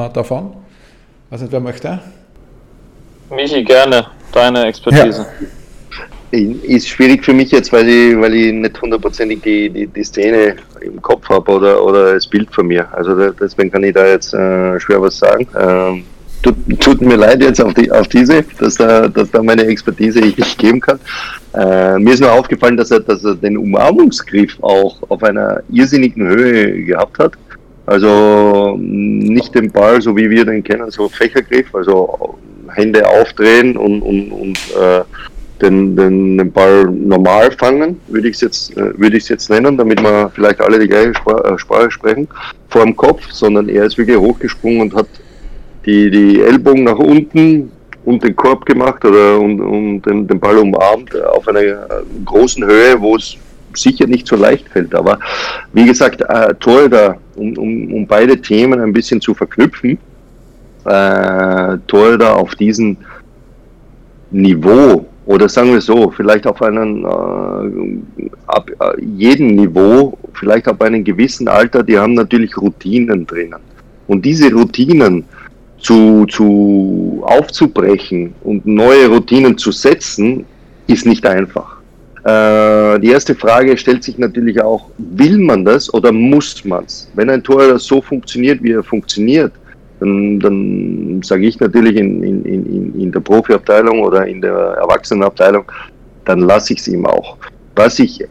äh, 0.08 0.12
davon? 0.12 0.52
Weiß 1.30 1.40
nicht, 1.40 1.52
wer 1.52 1.60
möchte? 1.60 2.00
Michi, 3.30 3.64
gerne. 3.64 4.06
Deine 4.32 4.66
Expertise. 4.66 5.26
Ja. 5.40 5.46
Ist 6.30 6.88
schwierig 6.88 7.24
für 7.24 7.32
mich 7.32 7.50
jetzt, 7.52 7.72
weil 7.72 7.88
ich, 7.88 8.20
weil 8.20 8.34
ich 8.34 8.52
nicht 8.52 8.80
hundertprozentig 8.80 9.40
die, 9.40 9.70
die, 9.70 9.86
die 9.86 10.04
Szene 10.04 10.56
im 10.80 11.00
Kopf 11.00 11.26
habe 11.30 11.50
oder, 11.50 11.82
oder 11.82 12.14
das 12.14 12.26
Bild 12.26 12.54
von 12.54 12.66
mir. 12.66 12.86
Also 12.92 13.30
deswegen 13.32 13.70
kann 13.70 13.82
ich 13.82 13.94
da 13.94 14.06
jetzt 14.06 14.34
äh, 14.34 14.78
schwer 14.78 15.00
was 15.00 15.18
sagen. 15.18 15.46
Ähm, 15.58 16.04
tut, 16.42 16.56
tut, 16.80 17.00
mir 17.00 17.16
leid 17.16 17.42
jetzt 17.42 17.62
auf, 17.62 17.72
die, 17.72 17.90
auf 17.90 18.08
diese, 18.08 18.44
dass 18.58 18.74
da, 18.74 19.08
dass 19.08 19.30
da 19.30 19.42
meine 19.42 19.66
Expertise 19.66 20.20
ich 20.20 20.36
nicht 20.36 20.58
geben 20.58 20.80
kann. 20.80 21.00
Äh, 21.54 21.98
mir 21.98 22.12
ist 22.12 22.20
nur 22.20 22.32
aufgefallen, 22.32 22.76
dass 22.76 22.90
er, 22.90 23.00
dass 23.00 23.24
er 23.24 23.34
den 23.34 23.56
Umarmungsgriff 23.56 24.62
auch 24.62 24.98
auf 25.08 25.22
einer 25.22 25.62
irrsinnigen 25.72 26.28
Höhe 26.28 26.84
gehabt 26.84 27.18
hat. 27.18 27.32
Also 27.86 28.76
nicht 28.78 29.54
den 29.54 29.72
Ball, 29.72 30.02
so 30.02 30.14
wie 30.14 30.28
wir 30.28 30.44
den 30.44 30.62
kennen, 30.62 30.90
so 30.90 31.08
Fächergriff, 31.08 31.74
also 31.74 32.36
Hände 32.74 33.08
aufdrehen 33.08 33.78
und, 33.78 34.02
und, 34.02 34.30
und 34.30 34.58
äh, 34.78 35.02
den, 35.60 35.96
den, 35.96 36.38
den 36.38 36.52
Ball 36.52 36.84
normal 36.84 37.50
fangen, 37.52 38.00
würde 38.08 38.28
ich 38.28 38.36
es 38.36 38.40
jetzt, 38.40 38.76
äh, 38.76 38.98
würde 38.98 39.18
jetzt 39.18 39.50
nennen, 39.50 39.76
damit 39.76 40.00
wir 40.02 40.30
vielleicht 40.34 40.60
alle 40.60 40.78
die 40.78 40.88
gleiche 40.88 41.10
äh, 41.10 41.58
Sprache 41.58 41.90
sprechen, 41.90 42.28
vor 42.68 42.84
dem 42.84 42.96
Kopf, 42.96 43.30
sondern 43.30 43.68
er 43.68 43.84
ist 43.84 43.98
wirklich 43.98 44.16
hochgesprungen 44.16 44.82
und 44.82 44.94
hat 44.94 45.08
die, 45.84 46.10
die 46.10 46.40
Ellbogen 46.42 46.84
nach 46.84 46.98
unten 46.98 47.72
und 48.04 48.22
den 48.22 48.36
Korb 48.36 48.64
gemacht 48.66 49.04
oder 49.04 49.38
und, 49.38 49.60
und 49.60 50.02
den, 50.02 50.26
den 50.26 50.38
Ball 50.40 50.58
umarmt 50.58 51.14
auf 51.22 51.46
einer 51.48 51.60
äh, 51.60 51.76
großen 52.24 52.64
Höhe, 52.64 53.00
wo 53.00 53.16
es 53.16 53.36
sicher 53.74 54.06
nicht 54.06 54.26
so 54.26 54.36
leicht 54.36 54.68
fällt. 54.68 54.94
Aber 54.94 55.18
wie 55.72 55.84
gesagt, 55.84 56.22
äh, 56.22 56.54
Torhüter, 56.54 57.18
um, 57.36 57.56
um, 57.58 57.92
um 57.94 58.06
beide 58.06 58.40
Themen 58.40 58.80
ein 58.80 58.92
bisschen 58.92 59.20
zu 59.20 59.34
verknüpfen, 59.34 59.98
äh, 60.84 61.76
Torhüter 61.86 62.36
auf 62.36 62.54
diesem 62.54 62.96
Niveau 64.30 65.06
oder 65.28 65.46
sagen 65.46 65.72
wir 65.74 65.80
so, 65.82 66.10
vielleicht 66.10 66.46
auf 66.46 66.62
einem 66.62 67.04
äh, 67.04 68.28
ab 68.46 68.70
äh, 68.80 69.04
jedem 69.04 69.48
Niveau, 69.56 70.16
vielleicht 70.32 70.66
ab 70.66 70.80
einem 70.80 71.04
gewissen 71.04 71.48
Alter, 71.48 71.82
die 71.82 71.98
haben 71.98 72.14
natürlich 72.14 72.56
Routinen 72.56 73.26
drinnen. 73.26 73.60
Und 74.06 74.24
diese 74.24 74.50
Routinen, 74.50 75.24
zu, 75.80 76.24
zu 76.26 77.22
aufzubrechen 77.24 78.32
und 78.42 78.66
neue 78.66 79.06
Routinen 79.08 79.56
zu 79.56 79.70
setzen, 79.70 80.46
ist 80.86 81.04
nicht 81.04 81.24
einfach. 81.26 81.76
Äh, 82.24 82.98
die 82.98 83.10
erste 83.10 83.34
Frage 83.34 83.76
stellt 83.76 84.04
sich 84.04 84.16
natürlich 84.16 84.58
auch, 84.62 84.88
will 84.96 85.38
man 85.38 85.62
das 85.62 85.92
oder 85.92 86.10
muss 86.10 86.64
man 86.64 86.84
es? 86.86 87.06
Wenn 87.14 87.28
ein 87.28 87.44
Tor 87.44 87.78
so 87.78 88.00
funktioniert, 88.00 88.62
wie 88.62 88.72
er 88.72 88.82
funktioniert, 88.82 89.52
dann, 90.00 90.40
dann 90.40 91.20
sage 91.22 91.46
ich 91.46 91.58
natürlich 91.60 91.96
in, 91.96 92.22
in, 92.22 92.44
in, 92.44 93.00
in 93.00 93.12
der 93.12 93.20
Profiabteilung 93.20 94.00
oder 94.00 94.26
in 94.26 94.40
der 94.40 94.52
Erwachsenenabteilung, 94.52 95.64
dann 96.24 96.40
lasse 96.40 96.74
ich 96.74 96.80
es 96.80 96.88
ihm 96.88 97.06
auch. 97.06 97.36
Was 97.74 97.98
ich 97.98 98.24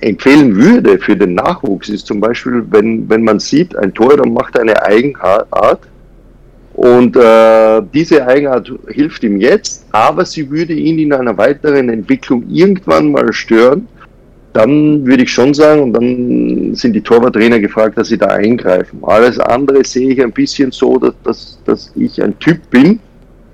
empfehlen 0.00 0.54
würde 0.56 0.98
für 0.98 1.16
den 1.16 1.34
Nachwuchs 1.34 1.88
ist 1.88 2.06
zum 2.06 2.20
Beispiel, 2.20 2.64
wenn, 2.70 3.08
wenn 3.08 3.22
man 3.22 3.38
sieht, 3.38 3.76
ein 3.76 3.94
Tor 3.94 4.26
macht 4.26 4.58
eine 4.58 4.82
Eigenart, 4.82 5.46
und 6.80 7.14
äh, 7.14 7.82
diese 7.92 8.26
Eigenart 8.26 8.72
hilft 8.88 9.22
ihm 9.22 9.38
jetzt, 9.38 9.84
aber 9.92 10.24
sie 10.24 10.50
würde 10.50 10.72
ihn 10.72 10.98
in 10.98 11.12
einer 11.12 11.36
weiteren 11.36 11.90
Entwicklung 11.90 12.42
irgendwann 12.48 13.12
mal 13.12 13.32
stören. 13.34 13.86
Dann 14.52 15.06
würde 15.06 15.22
ich 15.22 15.32
schon 15.32 15.54
sagen, 15.54 15.82
und 15.82 15.92
dann 15.92 16.74
sind 16.74 16.92
die 16.92 17.00
Torwarttrainer 17.00 17.60
gefragt, 17.60 17.96
dass 17.96 18.08
sie 18.08 18.18
da 18.18 18.26
eingreifen. 18.26 18.98
Alles 19.02 19.38
andere 19.38 19.84
sehe 19.84 20.10
ich 20.10 20.22
ein 20.22 20.32
bisschen 20.32 20.72
so, 20.72 20.98
dass, 20.98 21.14
dass, 21.22 21.58
dass 21.64 21.92
ich 21.94 22.20
ein 22.20 22.36
Typ 22.40 22.58
bin 22.68 22.98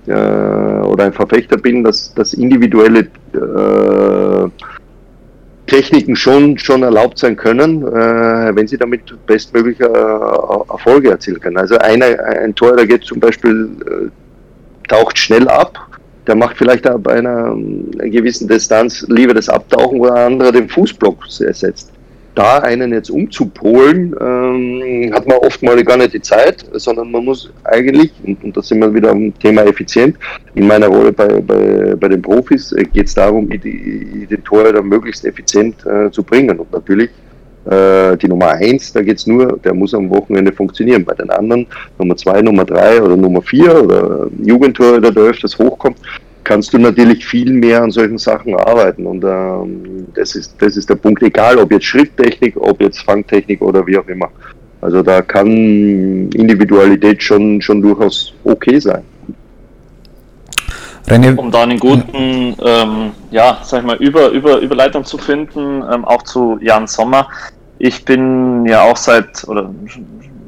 äh, 0.07 0.13
oder 0.13 1.05
ein 1.05 1.13
Verfechter 1.13 1.59
bin, 1.59 1.85
dass, 1.85 2.15
dass 2.15 2.33
individuelle 2.33 3.01
äh, 3.35 4.49
Techniken 5.67 6.17
schon, 6.17 6.57
schon 6.59 6.83
erlaubt 6.83 7.19
sein 7.19 7.37
können, 7.37 7.83
äh, 7.83 8.55
wenn 8.55 8.67
sie 8.67 8.79
damit 8.79 9.03
bestmögliche 9.27 9.85
äh, 9.85 10.73
Erfolge 10.73 11.11
erzielen 11.11 11.41
können. 11.41 11.59
Also 11.59 11.77
einer, 11.79 12.07
ein 12.25 12.55
Tor, 12.55 12.77
der 12.77 12.87
geht 12.87 13.05
zum 13.05 13.21
Beispiel, 13.21 13.69
äh, 13.85 14.89
taucht 14.89 15.19
schnell 15.19 15.49
ab, 15.49 15.86
der 16.27 16.35
macht 16.35 16.57
vielleicht 16.57 16.85
bei 17.03 17.15
einer, 17.15 17.53
einer 17.55 18.09
gewissen 18.11 18.49
Distanz 18.49 19.07
lieber 19.09 19.35
das 19.35 19.49
Abtauchen, 19.49 20.01
wo 20.01 20.07
der 20.07 20.27
andere 20.27 20.53
den 20.53 20.69
Fußblock 20.69 21.25
ersetzt 21.41 21.93
da 22.37 22.59
einen 22.59 22.93
jetzt 22.93 23.11
umzupolen, 23.11 24.15
ähm, 24.21 25.13
hat 25.13 25.27
man 25.27 25.39
oftmals 25.39 25.85
gar 25.85 25.97
nicht 25.97 26.13
die 26.13 26.21
Zeit, 26.21 26.65
sondern 26.73 27.11
man 27.11 27.25
muss 27.25 27.51
eigentlich, 27.65 28.13
und, 28.25 28.45
und 28.45 28.57
da 28.57 28.63
sind 28.63 28.79
wir 28.81 28.95
wieder 28.95 29.11
am 29.11 29.37
Thema 29.39 29.63
effizient, 29.63 30.17
in 30.55 30.67
meiner 30.67 30.87
Rolle 30.87 31.13
bei, 31.13 31.41
bei, 31.41 31.95
bei 31.97 32.09
den 32.09 32.21
Profis 32.23 32.73
äh, 32.73 32.85
geht 32.85 33.07
es 33.07 33.15
darum, 33.15 33.49
die, 33.49 33.59
die 34.31 34.37
Tore 34.45 34.73
dann 34.73 34.87
möglichst 34.87 35.25
effizient 35.25 35.77
äh, 35.87 36.11
zu 36.11 36.23
bringen. 36.23 36.61
Und 36.61 36.71
natürlich 36.73 37.11
äh, 37.71 38.17
die 38.17 38.29
Nummer 38.29 38.51
eins, 38.51 38.93
da 38.93 39.03
geht 39.03 39.19
es 39.19 39.27
nur, 39.27 39.59
der 39.65 39.75
muss 39.75 39.95
am 39.95 40.09
Wochenende 40.11 40.53
funktionieren. 40.53 41.05
Bei 41.05 41.15
den 41.15 41.31
anderen, 41.31 41.67
Nummer 41.99 42.17
zwei, 42.17 42.41
Nummer 42.41 42.65
drei 42.65 43.03
oder 43.03 43.17
Nummer 43.17 43.43
vier 43.43 43.83
oder 43.83 44.29
Jugendtor, 44.43 45.01
der 45.01 45.13
öfters 45.13 45.59
hochkommt, 45.59 45.99
kannst 46.45 46.73
du 46.73 46.79
natürlich 46.79 47.27
viel 47.27 47.53
mehr 47.53 47.83
an 47.83 47.91
solchen 47.91 48.19
Sachen 48.19 48.55
arbeiten. 48.55 49.07
Und 49.07 49.25
ähm, 49.25 50.07
das, 50.15 50.37
ist, 50.37 50.55
das 50.59 50.77
ist 50.77 50.89
der 50.89 50.95
Punkt, 50.95 51.23
egal 51.23 51.59
ob 51.59 51.73
jetzt 51.73 51.87
Schrifttechnik, 51.87 52.57
ob 52.57 52.81
jetzt 52.81 53.01
Fangtechnik 53.01 53.61
oder 53.61 53.85
wie 53.87 53.99
auch 53.99 54.07
immer. 54.07 54.31
Also 54.81 55.03
da 55.03 55.23
kann 55.23 55.49
Individualität 55.49 57.23
schon, 57.23 57.61
schon 57.61 57.83
durchaus 57.83 58.33
okay 58.45 58.79
sein. 58.79 59.03
René, 61.09 61.37
um 61.37 61.51
da 61.51 61.63
einen 61.63 61.79
guten, 61.79 62.57
ähm, 62.65 63.13
ja, 63.31 63.59
sag 63.63 63.81
ich 63.81 63.87
mal, 63.87 63.97
Über, 63.97 64.29
Über, 64.31 64.59
Überleitung 64.59 65.05
zu 65.05 65.19
finden, 65.19 65.83
ähm, 65.93 66.05
auch 66.05 66.23
zu 66.23 66.59
Jan 66.61 66.87
Sommer. 66.87 67.29
Ich 67.79 68.05
bin 68.05 68.65
ja 68.67 68.83
auch 68.83 68.97
seit, 68.97 69.47
oder 69.49 69.71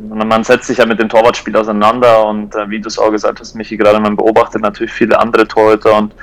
man 0.08 0.44
setzt 0.44 0.66
sich 0.66 0.78
ja 0.78 0.86
mit 0.86 0.98
dem 0.98 1.08
Torwartspiel 1.08 1.56
auseinander 1.56 2.26
und 2.26 2.54
äh, 2.54 2.68
wie 2.70 2.80
du 2.80 2.88
es 2.88 2.98
auch 2.98 3.10
gesagt 3.10 3.40
hast, 3.40 3.54
Michi, 3.54 3.76
gerade 3.76 4.00
man 4.00 4.16
beobachtet 4.16 4.62
natürlich 4.62 4.92
viele 4.92 5.18
andere 5.18 5.46
Torhüter 5.46 5.96
und 5.96 6.14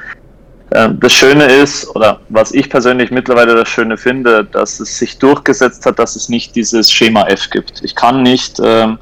äh, 0.71 0.89
das 0.99 1.13
Schöne 1.13 1.45
ist, 1.45 1.95
oder 1.95 2.19
was 2.29 2.51
ich 2.51 2.69
persönlich 2.69 3.11
mittlerweile 3.11 3.55
das 3.55 3.69
Schöne 3.69 3.97
finde, 3.97 4.43
dass 4.45 4.79
es 4.79 4.97
sich 4.97 5.19
durchgesetzt 5.19 5.85
hat, 5.85 5.99
dass 5.99 6.15
es 6.15 6.29
nicht 6.29 6.55
dieses 6.55 6.91
Schema 6.91 7.27
F 7.27 7.49
gibt. 7.51 7.83
Ich 7.83 7.95
kann 7.95 8.23
nicht 8.23 8.59
ähm, 8.63 8.97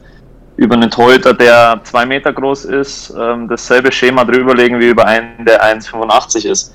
über 0.58 0.76
einen 0.76 0.92
Torhüter, 0.92 1.34
der 1.34 1.80
zwei 1.84 2.06
Meter 2.06 2.34
groß 2.34 2.66
ist, 2.66 3.14
ähm, 3.18 3.48
dasselbe 3.48 3.92
Schema 3.92 4.26
drüberlegen 4.26 4.80
wie 4.80 4.90
über 4.90 5.06
einen, 5.06 5.46
der 5.46 5.64
1,85 5.64 6.46
ist. 6.48 6.74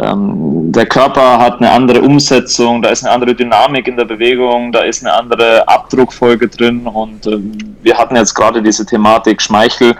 Ähm, 0.00 0.70
der 0.70 0.86
Körper 0.86 1.38
hat 1.38 1.58
eine 1.58 1.70
andere 1.70 2.02
Umsetzung, 2.02 2.82
da 2.82 2.90
ist 2.90 3.04
eine 3.04 3.14
andere 3.14 3.34
Dynamik 3.34 3.88
in 3.88 3.96
der 3.96 4.04
Bewegung, 4.04 4.70
da 4.70 4.80
ist 4.80 5.02
eine 5.04 5.14
andere 5.14 5.66
Abdruckfolge 5.66 6.46
drin 6.48 6.86
und 6.86 7.26
ähm, 7.26 7.52
wir 7.82 7.96
hatten 7.96 8.14
jetzt 8.14 8.34
gerade 8.34 8.62
diese 8.62 8.84
Thematik 8.84 9.40
Schmeichel 9.40 9.94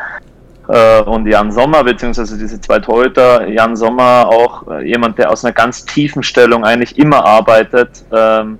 äh, 0.68 1.00
und 1.00 1.26
Jan 1.26 1.50
Sommer, 1.50 1.84
beziehungsweise 1.84 2.36
diese 2.36 2.60
zwei 2.60 2.80
Torhüter, 2.80 3.48
Jan 3.48 3.76
Sommer 3.76 4.28
auch 4.28 4.68
äh, 4.68 4.86
jemand, 4.86 5.16
der 5.16 5.30
aus 5.30 5.42
einer 5.42 5.54
ganz 5.54 5.86
tiefen 5.86 6.22
Stellung 6.22 6.64
eigentlich 6.64 6.98
immer 6.98 7.24
arbeitet, 7.24 8.04
ähm, 8.12 8.58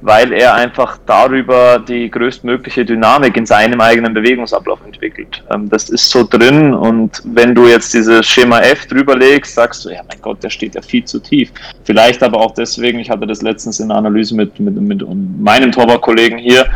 weil 0.00 0.32
er 0.32 0.54
einfach 0.54 0.98
darüber 1.06 1.78
die 1.78 2.10
größtmögliche 2.10 2.84
Dynamik 2.84 3.36
in 3.36 3.46
seinem 3.46 3.80
eigenen 3.80 4.14
Bewegungsablauf 4.14 4.78
entwickelt. 4.84 5.42
Ähm, 5.50 5.68
das 5.68 5.90
ist 5.90 6.10
so 6.10 6.26
drin 6.28 6.74
und 6.74 7.22
wenn 7.24 7.54
du 7.54 7.66
jetzt 7.66 7.92
dieses 7.94 8.26
Schema 8.26 8.60
F 8.60 8.86
drüber 8.86 9.16
legst, 9.16 9.54
sagst 9.54 9.84
du, 9.84 9.90
ja 9.90 10.00
mein 10.08 10.20
Gott, 10.22 10.42
der 10.42 10.50
steht 10.50 10.74
ja 10.74 10.82
viel 10.82 11.04
zu 11.04 11.18
tief. 11.18 11.50
Vielleicht 11.84 12.22
aber 12.22 12.38
auch 12.38 12.54
deswegen, 12.54 12.98
ich 12.98 13.10
hatte 13.10 13.26
das 13.26 13.42
letztens 13.42 13.80
in 13.80 13.88
der 13.88 13.98
Analyse 13.98 14.34
mit, 14.34 14.58
mit, 14.60 14.74
mit 14.76 15.04
meinem 15.40 15.72
Torwartkollegen 15.72 16.38
hier, 16.38 16.66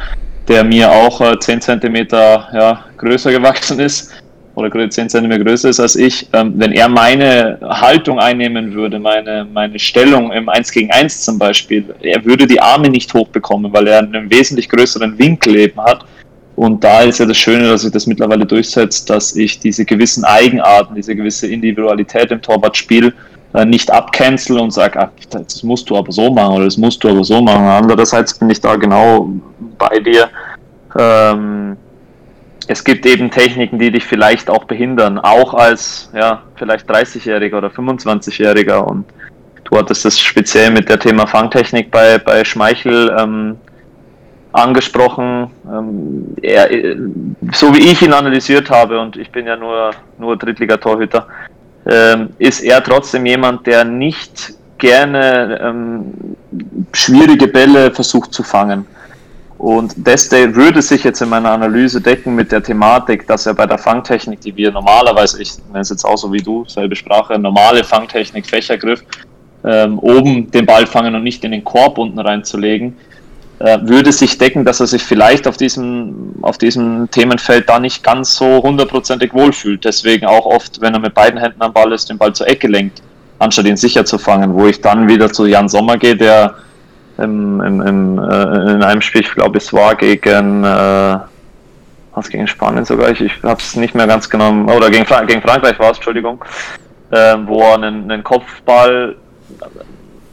der 0.48 0.64
mir 0.64 0.90
auch 0.90 1.20
äh, 1.20 1.38
10 1.38 1.60
Zentimeter 1.60 2.48
ja, 2.52 2.84
größer 2.96 3.30
gewachsen 3.30 3.78
ist, 3.78 4.12
oder 4.54 4.90
10 4.90 5.08
cm 5.08 5.44
größer 5.44 5.70
ist 5.70 5.80
als 5.80 5.96
ich, 5.96 6.28
ähm, 6.32 6.52
wenn 6.56 6.72
er 6.72 6.88
meine 6.88 7.58
Haltung 7.62 8.18
einnehmen 8.18 8.72
würde, 8.74 8.98
meine, 8.98 9.46
meine 9.52 9.78
Stellung 9.78 10.30
im 10.32 10.48
1 10.48 10.70
gegen 10.72 10.90
1 10.90 11.22
zum 11.22 11.38
Beispiel, 11.38 11.94
er 12.00 12.24
würde 12.24 12.46
die 12.46 12.60
Arme 12.60 12.88
nicht 12.90 13.12
hochbekommen, 13.14 13.72
weil 13.72 13.86
er 13.86 14.00
einen 14.00 14.30
wesentlich 14.30 14.68
größeren 14.68 15.18
Winkel 15.18 15.56
eben 15.56 15.80
hat. 15.80 16.04
Und 16.54 16.84
da 16.84 17.00
ist 17.00 17.18
ja 17.18 17.24
das 17.24 17.38
Schöne, 17.38 17.66
dass 17.68 17.80
sich 17.80 17.92
das 17.92 18.06
mittlerweile 18.06 18.44
durchsetzt, 18.44 19.08
dass 19.08 19.34
ich 19.34 19.58
diese 19.58 19.86
gewissen 19.86 20.24
Eigenarten, 20.24 20.94
diese 20.94 21.16
gewisse 21.16 21.46
Individualität 21.46 22.30
im 22.30 22.42
Torwartspiel 22.42 23.14
äh, 23.54 23.64
nicht 23.64 23.90
abcancel 23.90 24.58
und 24.58 24.70
sage, 24.70 25.00
ah, 25.00 25.10
das 25.30 25.62
musst 25.62 25.88
du 25.88 25.96
aber 25.96 26.12
so 26.12 26.30
machen 26.30 26.56
oder 26.56 26.64
das 26.66 26.76
musst 26.76 27.02
du 27.02 27.08
aber 27.08 27.24
so 27.24 27.40
machen. 27.40 27.64
Andererseits 27.64 28.38
bin 28.38 28.50
ich 28.50 28.60
da 28.60 28.76
genau 28.76 29.30
bei 29.78 29.98
dir. 29.98 30.28
Ähm, 30.98 31.76
es 32.68 32.84
gibt 32.84 33.06
eben 33.06 33.30
Techniken, 33.30 33.78
die 33.78 33.90
dich 33.90 34.04
vielleicht 34.04 34.50
auch 34.50 34.64
behindern, 34.64 35.18
auch 35.18 35.54
als 35.54 36.10
ja, 36.14 36.42
vielleicht 36.56 36.90
30-Jähriger 36.90 37.58
oder 37.58 37.68
25-Jähriger. 37.68 38.78
Und 38.78 39.06
du 39.64 39.78
hattest 39.78 40.04
das 40.04 40.18
speziell 40.18 40.70
mit 40.70 40.88
der 40.88 40.98
Thema 40.98 41.26
Fangtechnik 41.26 41.90
bei, 41.90 42.18
bei 42.18 42.44
Schmeichel 42.44 43.14
ähm, 43.18 43.56
angesprochen. 44.52 45.50
Ähm, 45.66 46.34
er, 46.42 46.68
so 47.52 47.74
wie 47.74 47.90
ich 47.90 48.02
ihn 48.02 48.12
analysiert 48.12 48.70
habe, 48.70 49.00
und 49.00 49.16
ich 49.16 49.30
bin 49.30 49.46
ja 49.46 49.56
nur, 49.56 49.90
nur 50.18 50.36
Drittligatorhüter, 50.36 51.26
ähm, 51.86 52.30
ist 52.38 52.62
er 52.62 52.82
trotzdem 52.82 53.26
jemand, 53.26 53.66
der 53.66 53.84
nicht 53.84 54.54
gerne 54.78 55.60
ähm, 55.62 56.36
schwierige 56.92 57.46
Bälle 57.48 57.90
versucht 57.92 58.32
zu 58.34 58.42
fangen. 58.42 58.86
Und 59.62 59.94
das 59.96 60.28
würde 60.32 60.82
sich 60.82 61.04
jetzt 61.04 61.22
in 61.22 61.28
meiner 61.28 61.52
Analyse 61.52 62.00
decken 62.00 62.34
mit 62.34 62.50
der 62.50 62.64
Thematik, 62.64 63.28
dass 63.28 63.46
er 63.46 63.54
bei 63.54 63.64
der 63.64 63.78
Fangtechnik, 63.78 64.40
die 64.40 64.56
wir 64.56 64.72
normalerweise, 64.72 65.40
ich 65.40 65.52
nenne 65.68 65.82
es 65.82 65.90
jetzt 65.90 66.04
auch 66.04 66.18
so 66.18 66.32
wie 66.32 66.42
du, 66.42 66.64
selbe 66.66 66.96
Sprache, 66.96 67.38
normale 67.38 67.84
Fangtechnik, 67.84 68.44
Fächergriff, 68.44 69.04
ähm, 69.64 70.00
oben 70.00 70.50
den 70.50 70.66
Ball 70.66 70.84
fangen 70.84 71.14
und 71.14 71.22
nicht 71.22 71.44
in 71.44 71.52
den 71.52 71.62
Korb 71.62 71.96
unten 71.98 72.18
reinzulegen, 72.18 72.96
äh, 73.60 73.78
würde 73.82 74.10
sich 74.10 74.36
decken, 74.36 74.64
dass 74.64 74.80
er 74.80 74.88
sich 74.88 75.04
vielleicht 75.04 75.46
auf 75.46 75.56
diesem, 75.56 76.34
auf 76.42 76.58
diesem 76.58 77.08
Themenfeld 77.12 77.68
da 77.68 77.78
nicht 77.78 78.02
ganz 78.02 78.34
so 78.34 78.60
hundertprozentig 78.64 79.32
wohlfühlt. 79.32 79.84
Deswegen 79.84 80.26
auch 80.26 80.44
oft, 80.44 80.80
wenn 80.80 80.92
er 80.92 80.98
mit 80.98 81.14
beiden 81.14 81.38
Händen 81.38 81.62
am 81.62 81.72
Ball 81.72 81.92
ist, 81.92 82.10
den 82.10 82.18
Ball 82.18 82.32
zur 82.32 82.48
Ecke 82.48 82.66
lenkt, 82.66 83.00
anstatt 83.38 83.66
ihn 83.66 83.76
sicher 83.76 84.04
zu 84.04 84.18
fangen, 84.18 84.54
wo 84.54 84.66
ich 84.66 84.80
dann 84.80 85.06
wieder 85.06 85.32
zu 85.32 85.46
Jan 85.46 85.68
Sommer 85.68 85.98
gehe, 85.98 86.16
der 86.16 86.56
im, 87.18 87.60
im, 87.60 87.80
im, 87.80 88.18
äh, 88.18 88.72
in 88.72 88.82
einem 88.82 89.00
Spiel, 89.00 89.22
ich 89.22 89.32
glaube, 89.32 89.58
es 89.58 89.72
war 89.72 89.94
gegen, 89.94 90.64
äh, 90.64 91.18
was 92.14 92.28
gegen 92.28 92.46
Spanien 92.46 92.84
sogar, 92.84 93.10
ich, 93.10 93.20
ich 93.20 93.42
habe 93.42 93.60
es 93.60 93.76
nicht 93.76 93.94
mehr 93.94 94.06
ganz 94.06 94.28
genommen, 94.28 94.68
oder 94.68 94.90
gegen, 94.90 95.06
gegen 95.26 95.42
Frankreich 95.42 95.78
war 95.78 95.90
es, 95.90 95.98
Entschuldigung, 95.98 96.44
äh, 97.10 97.36
wo 97.46 97.60
er 97.62 97.74
einen, 97.74 98.10
einen 98.10 98.24
Kopfball 98.24 99.16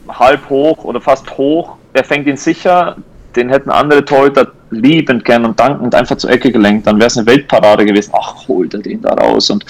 halb 0.08 0.48
hoch 0.48 0.84
oder 0.84 1.00
fast 1.00 1.30
hoch, 1.36 1.76
er 1.92 2.04
fängt 2.04 2.26
ihn 2.26 2.36
sicher, 2.36 2.96
den 3.36 3.48
hätten 3.48 3.70
andere 3.70 4.04
Torhüter 4.04 4.48
liebend 4.70 5.24
gern 5.24 5.44
und 5.44 5.58
dankend 5.58 5.94
einfach 5.94 6.16
zur 6.16 6.30
Ecke 6.30 6.50
gelenkt, 6.50 6.86
dann 6.86 6.96
wäre 6.96 7.06
es 7.06 7.16
eine 7.16 7.26
Weltparade 7.26 7.84
gewesen. 7.84 8.12
Ach, 8.14 8.48
holt 8.48 8.74
er 8.74 8.80
den 8.80 9.02
da 9.02 9.10
raus. 9.14 9.50
Und 9.50 9.64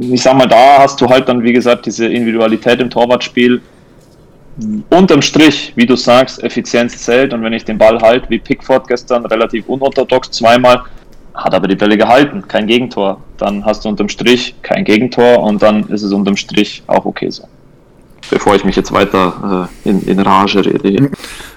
ich 0.00 0.22
sag 0.22 0.36
mal, 0.36 0.46
da 0.46 0.78
hast 0.78 1.00
du 1.00 1.08
halt 1.08 1.28
dann, 1.28 1.42
wie 1.42 1.52
gesagt, 1.52 1.86
diese 1.86 2.06
Individualität 2.06 2.80
im 2.80 2.90
Torwartspiel. 2.90 3.60
Unterm 4.90 5.22
Strich, 5.22 5.72
wie 5.76 5.86
du 5.86 5.96
sagst, 5.96 6.42
Effizienz 6.42 6.98
zählt 6.98 7.32
und 7.32 7.42
wenn 7.42 7.54
ich 7.54 7.64
den 7.64 7.78
Ball 7.78 7.98
halt, 8.00 8.28
wie 8.28 8.38
Pickford 8.38 8.86
gestern, 8.86 9.24
relativ 9.26 9.66
unorthodox 9.68 10.30
zweimal, 10.30 10.82
hat 11.34 11.54
aber 11.54 11.66
die 11.66 11.76
Bälle 11.76 11.96
gehalten, 11.96 12.46
kein 12.46 12.66
Gegentor. 12.66 13.20
Dann 13.38 13.64
hast 13.64 13.84
du 13.84 13.88
unterm 13.88 14.10
Strich 14.10 14.54
kein 14.60 14.84
Gegentor 14.84 15.42
und 15.42 15.62
dann 15.62 15.88
ist 15.88 16.02
es 16.02 16.12
unterm 16.12 16.36
Strich 16.36 16.82
auch 16.86 17.04
okay 17.06 17.30
so 17.30 17.44
bevor 18.30 18.54
ich 18.54 18.64
mich 18.64 18.76
jetzt 18.76 18.92
weiter 18.92 19.68
äh, 19.84 19.88
in, 19.88 20.02
in 20.02 20.20
Rage 20.20 20.64
rede. 20.64 21.10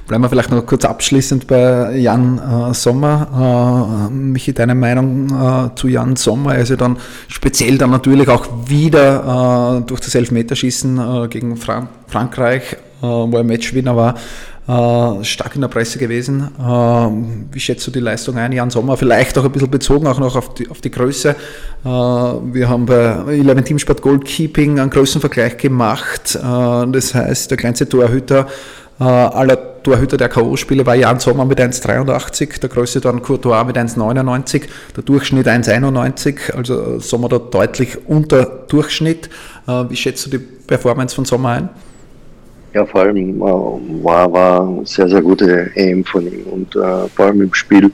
Bleiben 0.07 0.24
wir 0.24 0.30
vielleicht 0.30 0.51
noch 0.51 0.66
kurz 0.66 0.86
abschließend 0.86 1.47
bei 1.47 1.95
Jan 1.97 2.38
äh, 2.38 2.74
Sommer. 2.74 4.07
Äh, 4.09 4.13
Michi, 4.13 4.53
deine 4.53 4.76
Meinung 4.76 5.30
äh, 5.30 5.76
zu 5.76 5.88
Jan 5.88 6.16
Sommer? 6.16 6.55
Er 6.55 6.61
ist 6.61 6.70
ja 6.70 6.76
dann 6.76 6.97
speziell 7.28 7.78
dann 7.78 7.89
natürlich 7.89 8.28
auch 8.30 8.47
wieder 8.68 9.80
äh, 9.80 9.88
durch 9.88 10.01
das 10.01 10.13
Elfmeterschießen 10.13 10.97
äh, 10.97 11.28
gegen 11.28 11.57
Fran 11.57 11.88
Frankreich, 12.07 12.74
äh, 12.74 12.78
wo 13.01 13.36
er 13.36 13.43
Matchwinner 13.43 13.95
war, 13.95 14.16
äh, 14.68 15.24
stark 15.24 15.53
in 15.53 15.61
der 15.61 15.68
Presse 15.68 15.99
gewesen. 15.99 16.49
Äh, 16.57 16.63
wie 16.63 17.59
schätzt 17.59 17.86
du 17.86 17.91
die 17.91 17.99
Leistung 17.99 18.36
ein, 18.38 18.51
Jan 18.51 18.72
Sommer? 18.72 18.97
Vielleicht 18.97 19.38
auch 19.38 19.45
ein 19.45 19.51
bisschen 19.51 19.70
bezogen 19.70 20.07
auch 20.07 20.18
noch 20.20 20.36
auf 20.36 20.55
die, 20.55 20.68
auf 20.70 20.82
die 20.82 20.89
Größe. 20.89 21.30
Äh, 21.30 21.88
wir 21.88 22.68
haben 22.68 22.88
bei 22.88 23.26
11 23.28 23.63
Teamsport 23.63 24.01
Goalkeeping 24.01 24.80
einen 24.80 24.89
Größenvergleich 24.89 25.57
gemacht. 25.57 26.36
das 26.36 27.13
heißt, 27.13 27.51
der 27.51 27.57
kleinste 27.57 27.88
Torhüter 27.88 28.47
aller 28.97 29.84
Torhüter 29.84 30.16
der 30.16 30.30
K.O.-Spiele 30.30 30.86
war 30.86 30.95
Jan 30.95 31.20
Sommer 31.20 31.43
mit 31.43 31.59
1,83, 31.59 32.61
der 32.61 32.70
größte 32.70 33.01
dann 33.01 33.22
Courtois 33.22 33.66
mit 33.66 33.78
1,99, 33.78 34.63
der 34.95 35.03
Durchschnitt 35.03 35.47
1,91, 35.47 36.53
also 36.53 36.99
Sommer 36.99 37.28
da 37.28 37.39
deutlich 37.39 38.07
unter 38.07 38.45
Durchschnitt. 38.45 39.30
Wie 39.68 39.95
schätzt 39.97 40.26
du 40.26 40.30
die 40.30 40.38
Performance 40.38 41.13
von 41.13 41.26
Sommer 41.26 41.49
ein? 41.49 41.70
Ja, 42.76 42.86
vor 42.86 43.03
allem 43.03 43.38
äh, 43.38 44.03
war, 44.03 44.34
war 44.34 44.82
sehr, 44.84 45.07
sehr 45.07 45.21
gute 45.21 45.71
EM 45.76 46.03
von 46.03 46.28
ihm 46.28 46.43
und 46.51 46.76
äh, 46.76 47.07
vor 47.15 47.28
allem 47.28 47.43
im 47.43 47.53
Spiel 47.53 47.89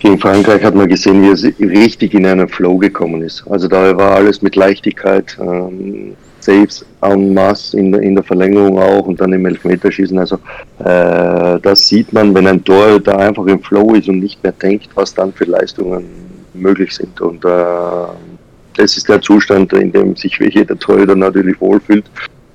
gegen 0.00 0.18
Frankreich 0.18 0.64
hat 0.64 0.74
man 0.74 0.88
gesehen, 0.88 1.22
wie 1.22 1.28
er 1.28 1.70
richtig 1.70 2.12
in 2.12 2.26
einen 2.26 2.48
Flow 2.48 2.76
gekommen 2.76 3.22
ist. 3.22 3.44
Also 3.48 3.68
da 3.68 3.96
war 3.96 4.16
alles 4.16 4.42
mit 4.42 4.56
Leichtigkeit, 4.56 5.38
ähm, 5.40 6.16
Saves 6.40 6.84
en 7.02 7.32
masse 7.32 7.78
in 7.78 7.92
der, 7.92 8.02
in 8.02 8.16
der 8.16 8.24
Verlängerung 8.24 8.80
auch 8.80 9.06
und 9.06 9.20
dann 9.20 9.32
im 9.32 9.46
Elfmeterschießen. 9.46 10.18
Also 10.18 10.40
äh, 10.80 11.60
das 11.60 11.86
sieht 11.86 12.12
man, 12.12 12.34
wenn 12.34 12.48
ein 12.48 12.64
Tor 12.64 12.98
da 12.98 13.16
einfach 13.16 13.46
im 13.46 13.62
Flow 13.62 13.94
ist 13.94 14.08
und 14.08 14.18
nicht 14.18 14.42
mehr 14.42 14.52
denkt, 14.60 14.88
was 14.96 15.14
dann 15.14 15.32
für 15.32 15.44
Leistungen 15.44 16.04
möglich 16.52 16.92
sind. 16.96 17.20
Und 17.20 17.44
äh, 17.44 17.48
das 18.76 18.96
ist 18.96 19.08
der 19.08 19.20
Zustand, 19.20 19.72
in 19.72 19.92
dem 19.92 20.16
sich 20.16 20.36
jeder 20.36 20.76
Torhüter 20.76 21.14
natürlich 21.14 21.60
wohlfühlt 21.60 22.06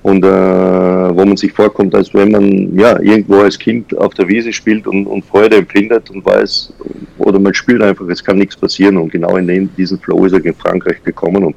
und 0.04 0.24
äh, 0.24 0.28
wo 0.28 1.26
man 1.26 1.38
sich 1.38 1.52
vorkommt, 1.52 1.96
als 1.96 2.14
wenn 2.14 2.32
man 2.32 2.78
ja 2.78 3.00
irgendwo 3.00 3.40
als 3.40 3.58
Kind 3.58 3.98
auf 3.98 4.14
der 4.14 4.28
Wiese 4.28 4.52
spielt 4.52 4.86
und, 4.86 5.08
und 5.08 5.26
Freude 5.26 5.58
empfindet 5.58 6.10
und 6.10 6.26
weiß, 6.26 6.74
oder 7.20 7.40
man 7.40 7.54
spielt 7.54 7.82
einfach, 7.82 8.08
es 8.10 8.24
kann 8.24 8.38
nichts 8.38 8.56
passieren 8.56 8.98
und 8.98 9.12
genau 9.12 9.38
in 9.38 9.48
den, 9.48 9.70
diesen 9.78 9.98
Flow 10.00 10.26
ist 10.26 10.34
er 10.34 10.44
in 10.44 10.54
Frankreich 10.56 11.02
gekommen 11.04 11.46
und 11.46 11.56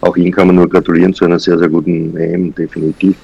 auch 0.00 0.16
ihn 0.16 0.32
kann 0.32 0.48
man 0.48 0.56
nur 0.56 0.68
gratulieren 0.68 1.12
zu 1.12 1.26
einer 1.26 1.38
sehr, 1.38 1.58
sehr 1.58 1.68
guten 1.68 2.16
EM, 2.16 2.54
definitiv. 2.54 3.14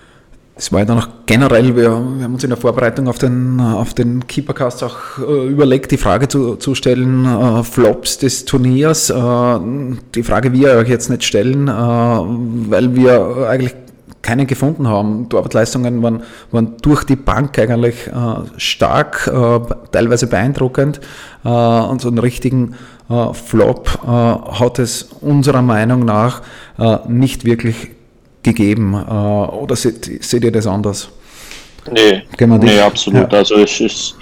Es 0.55 0.73
war 0.73 0.81
ja 0.81 0.87
dann 0.87 0.99
auch 0.99 1.09
generell, 1.25 1.77
wir, 1.77 1.83
wir, 1.85 2.25
haben 2.25 2.35
uns 2.35 2.43
in 2.43 2.51
der 2.51 2.57
Vorbereitung 2.57 3.07
auf 3.07 3.19
den, 3.19 3.61
auf 3.61 3.95
den 3.95 4.27
Keepercast 4.27 4.83
auch 4.83 4.97
äh, 5.19 5.47
überlegt, 5.49 5.93
die 5.93 5.97
Frage 5.97 6.27
zu, 6.27 6.57
zu 6.57 6.75
stellen, 6.75 7.25
äh, 7.25 7.63
Flops 7.63 8.19
des 8.19 8.45
Turniers. 8.45 9.09
Äh, 9.09 9.59
die 10.17 10.23
Frage 10.25 10.53
wir 10.53 10.73
euch 10.75 10.89
jetzt 10.89 11.11
nicht 11.11 11.23
stellen, 11.23 11.69
äh, 11.69 11.71
weil 11.71 12.97
wir 12.97 13.49
eigentlich 13.49 13.73
keine 14.23 14.47
gefunden 14.47 14.89
haben. 14.89 15.29
Torwartleistungen 15.29 16.03
waren, 16.03 16.23
waren 16.51 16.77
durch 16.83 17.05
die 17.05 17.17
Bank 17.17 17.59
eigentlich 17.59 18.07
äh, 18.09 18.13
stark, 18.57 19.27
äh, 19.33 19.61
teilweise 19.93 20.27
beeindruckend 20.27 21.01
äh, 21.45 21.49
und 21.49 22.01
so 22.01 22.09
einen 22.09 22.19
richtigen 22.19 22.75
äh, 23.09 23.33
Flop 23.33 23.99
äh, 24.05 24.09
hat 24.09 24.79
es 24.79 25.09
unserer 25.21 25.63
Meinung 25.63 26.05
nach 26.05 26.43
äh, 26.79 26.99
nicht 27.09 27.45
wirklich 27.45 27.91
gegeben. 28.43 28.95
oder 28.95 29.77
seht, 29.77 30.25
seht, 30.25 30.45
ihr 30.45 30.53
das 30.53 30.67
anders? 30.67 31.09
Nee, 31.93 32.23
nee 32.39 32.81
absolut. 32.81 33.31
Ja. 33.33 33.39
Also 33.39 33.57
ich, 33.57 33.81
ich 33.81 34.15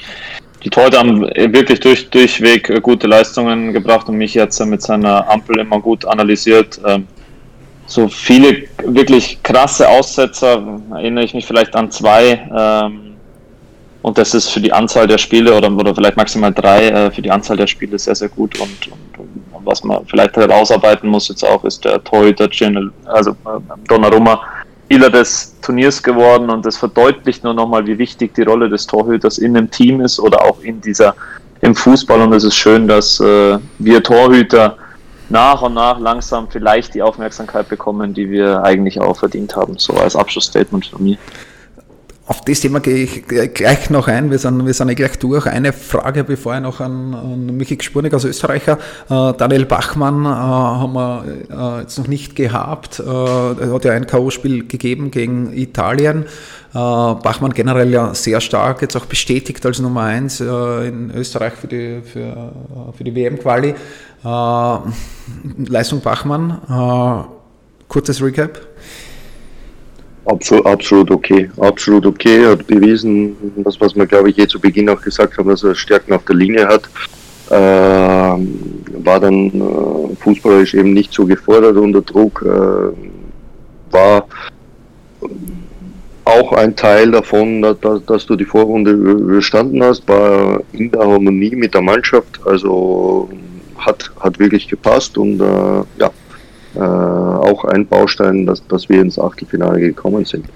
die 0.64 0.70
Torhüter 0.70 0.98
haben 0.98 1.20
wirklich 1.20 1.78
durch, 1.78 2.10
durchweg 2.10 2.82
gute 2.82 3.06
Leistungen 3.06 3.72
gebracht 3.72 4.08
und 4.08 4.16
mich 4.16 4.34
jetzt 4.34 4.58
mit 4.66 4.82
seiner 4.82 5.28
Ampel 5.30 5.60
immer 5.60 5.78
gut 5.80 6.04
analysiert. 6.04 6.80
Ähm, 6.84 7.06
so 7.86 8.08
viele 8.08 8.64
wirklich 8.84 9.42
krasse 9.42 9.88
Aussetzer, 9.88 10.80
erinnere 10.90 11.24
ich 11.24 11.34
mich 11.34 11.46
vielleicht 11.46 11.74
an 11.76 11.90
zwei. 11.90 12.48
Ähm, 12.54 13.14
und 14.02 14.18
das 14.18 14.34
ist 14.34 14.50
für 14.50 14.60
die 14.60 14.72
Anzahl 14.72 15.06
der 15.06 15.18
Spiele 15.18 15.54
oder, 15.54 15.70
oder 15.72 15.94
vielleicht 15.94 16.16
maximal 16.16 16.52
drei 16.52 16.88
äh, 16.88 17.10
für 17.10 17.22
die 17.22 17.30
Anzahl 17.30 17.56
der 17.56 17.66
Spiele 17.66 17.98
sehr, 17.98 18.14
sehr 18.14 18.28
gut. 18.28 18.58
Und, 18.60 18.86
und, 18.86 19.18
und 19.18 19.66
was 19.66 19.82
man 19.82 20.04
vielleicht 20.06 20.36
herausarbeiten 20.36 21.08
muss 21.08 21.28
jetzt 21.28 21.44
auch, 21.44 21.64
ist 21.64 21.84
der 21.84 22.02
Torhüter, 22.04 22.48
also 23.06 23.30
äh, 23.32 23.34
Donnarumma, 23.88 24.40
Spieler 24.84 25.10
des 25.10 25.54
Turniers 25.60 26.02
geworden. 26.02 26.50
Und 26.50 26.64
das 26.64 26.76
verdeutlicht 26.76 27.42
nur 27.42 27.54
nochmal, 27.54 27.86
wie 27.86 27.98
wichtig 27.98 28.34
die 28.34 28.42
Rolle 28.42 28.68
des 28.68 28.86
Torhüters 28.86 29.38
in 29.38 29.56
einem 29.56 29.70
Team 29.70 30.00
ist 30.00 30.20
oder 30.20 30.44
auch 30.44 30.60
in 30.60 30.80
dieser, 30.80 31.14
im 31.62 31.74
Fußball. 31.74 32.20
Und 32.20 32.32
es 32.32 32.44
ist 32.44 32.54
schön, 32.54 32.86
dass 32.86 33.18
äh, 33.18 33.58
wir 33.78 34.02
Torhüter 34.02 34.76
nach 35.28 35.62
und 35.62 35.74
nach 35.74 35.98
langsam 35.98 36.48
vielleicht 36.48 36.94
die 36.94 37.02
Aufmerksamkeit 37.02 37.68
bekommen, 37.68 38.14
die 38.14 38.30
wir 38.30 38.62
eigentlich 38.62 39.00
auch 39.00 39.16
verdient 39.16 39.56
haben. 39.56 39.78
So 39.78 39.94
als 39.94 40.16
Abschlussstatement 40.16 40.86
von 40.86 41.02
mir. 41.02 41.18
Auf 42.28 42.40
das 42.40 42.58
Thema 42.58 42.80
gehe 42.80 43.04
ich 43.04 43.24
gleich 43.54 43.88
noch 43.88 44.08
ein. 44.08 44.32
Wir 44.32 44.38
sind, 44.40 44.66
wir 44.66 44.74
sind 44.74 44.96
gleich 44.96 45.16
durch. 45.20 45.46
Eine 45.46 45.72
Frage, 45.72 46.24
bevor 46.24 46.56
ich 46.56 46.60
noch 46.60 46.80
an, 46.80 47.14
an 47.14 47.56
Michi 47.56 47.78
Spurnik 47.80 48.12
als 48.14 48.24
Österreicher. 48.24 48.78
Äh, 49.08 49.32
Daniel 49.38 49.64
Bachmann 49.64 50.24
äh, 50.24 50.28
haben 50.28 50.92
wir 50.92 51.24
äh, 51.48 51.80
jetzt 51.82 51.96
noch 51.98 52.08
nicht 52.08 52.34
gehabt. 52.34 52.98
Äh, 52.98 53.04
er 53.04 53.72
hat 53.72 53.84
ja 53.84 53.92
ein 53.92 54.08
K.O.-Spiel 54.08 54.66
gegeben 54.66 55.12
gegen 55.12 55.56
Italien. 55.56 56.24
Äh, 56.24 56.74
Bachmann 56.74 57.54
generell 57.54 57.92
ja 57.92 58.12
sehr 58.12 58.40
stark, 58.40 58.82
jetzt 58.82 58.96
auch 58.96 59.06
bestätigt 59.06 59.64
als 59.64 59.78
Nummer 59.78 60.02
1 60.02 60.40
äh, 60.40 60.88
in 60.88 61.12
Österreich 61.14 61.52
für 61.52 61.68
die, 61.68 62.00
für, 62.02 62.52
für 62.96 63.04
die 63.04 63.14
WM-Quali. 63.14 63.72
Leistung 65.68 66.00
Bachmann, 66.00 67.28
kurzes 67.86 68.20
Recap. 68.20 68.60
Absolut, 70.26 70.66
absolut 70.66 71.10
okay, 71.12 71.48
absolut 71.58 72.04
okay. 72.04 72.42
Er 72.42 72.50
hat 72.50 72.66
bewiesen, 72.66 73.36
das 73.58 73.80
was 73.80 73.94
wir 73.94 74.06
glaube 74.06 74.30
ich 74.30 74.36
je 74.36 74.46
zu 74.48 74.60
Beginn 74.60 74.88
auch 74.88 75.00
gesagt 75.00 75.38
haben, 75.38 75.48
dass 75.48 75.62
er 75.62 75.74
Stärken 75.74 76.12
auf 76.12 76.24
der 76.24 76.34
Linie 76.34 76.66
hat. 76.66 76.88
Äh, 77.48 77.54
war 79.04 79.20
dann 79.20 79.46
äh, 79.46 80.16
fußballerisch 80.16 80.74
eben 80.74 80.94
nicht 80.94 81.12
so 81.12 81.24
gefordert 81.24 81.76
unter 81.76 82.02
Druck. 82.02 82.44
Äh, 82.44 83.92
war 83.92 84.26
auch 86.24 86.52
ein 86.54 86.74
Teil 86.74 87.12
davon, 87.12 87.62
dass, 87.62 88.04
dass, 88.04 88.26
du 88.26 88.34
die 88.34 88.44
Vorrunde 88.44 88.90
überstanden 88.90 89.80
hast, 89.84 90.08
war 90.08 90.60
in 90.72 90.90
der 90.90 91.02
Harmonie 91.02 91.54
mit 91.54 91.72
der 91.72 91.82
Mannschaft. 91.82 92.40
Also 92.44 93.28
hat, 93.78 94.10
hat 94.18 94.40
wirklich 94.40 94.66
gepasst 94.66 95.16
und 95.16 95.40
äh, 95.40 95.84
ja, 96.00 96.05
äh, 96.76 96.80
auch 96.80 97.64
ein 97.64 97.86
Baustein, 97.86 98.46
dass, 98.46 98.66
dass 98.66 98.88
wir 98.88 99.00
ins 99.00 99.18
Achtelfinale 99.18 99.80
gekommen 99.80 100.24
sind. 100.24 100.46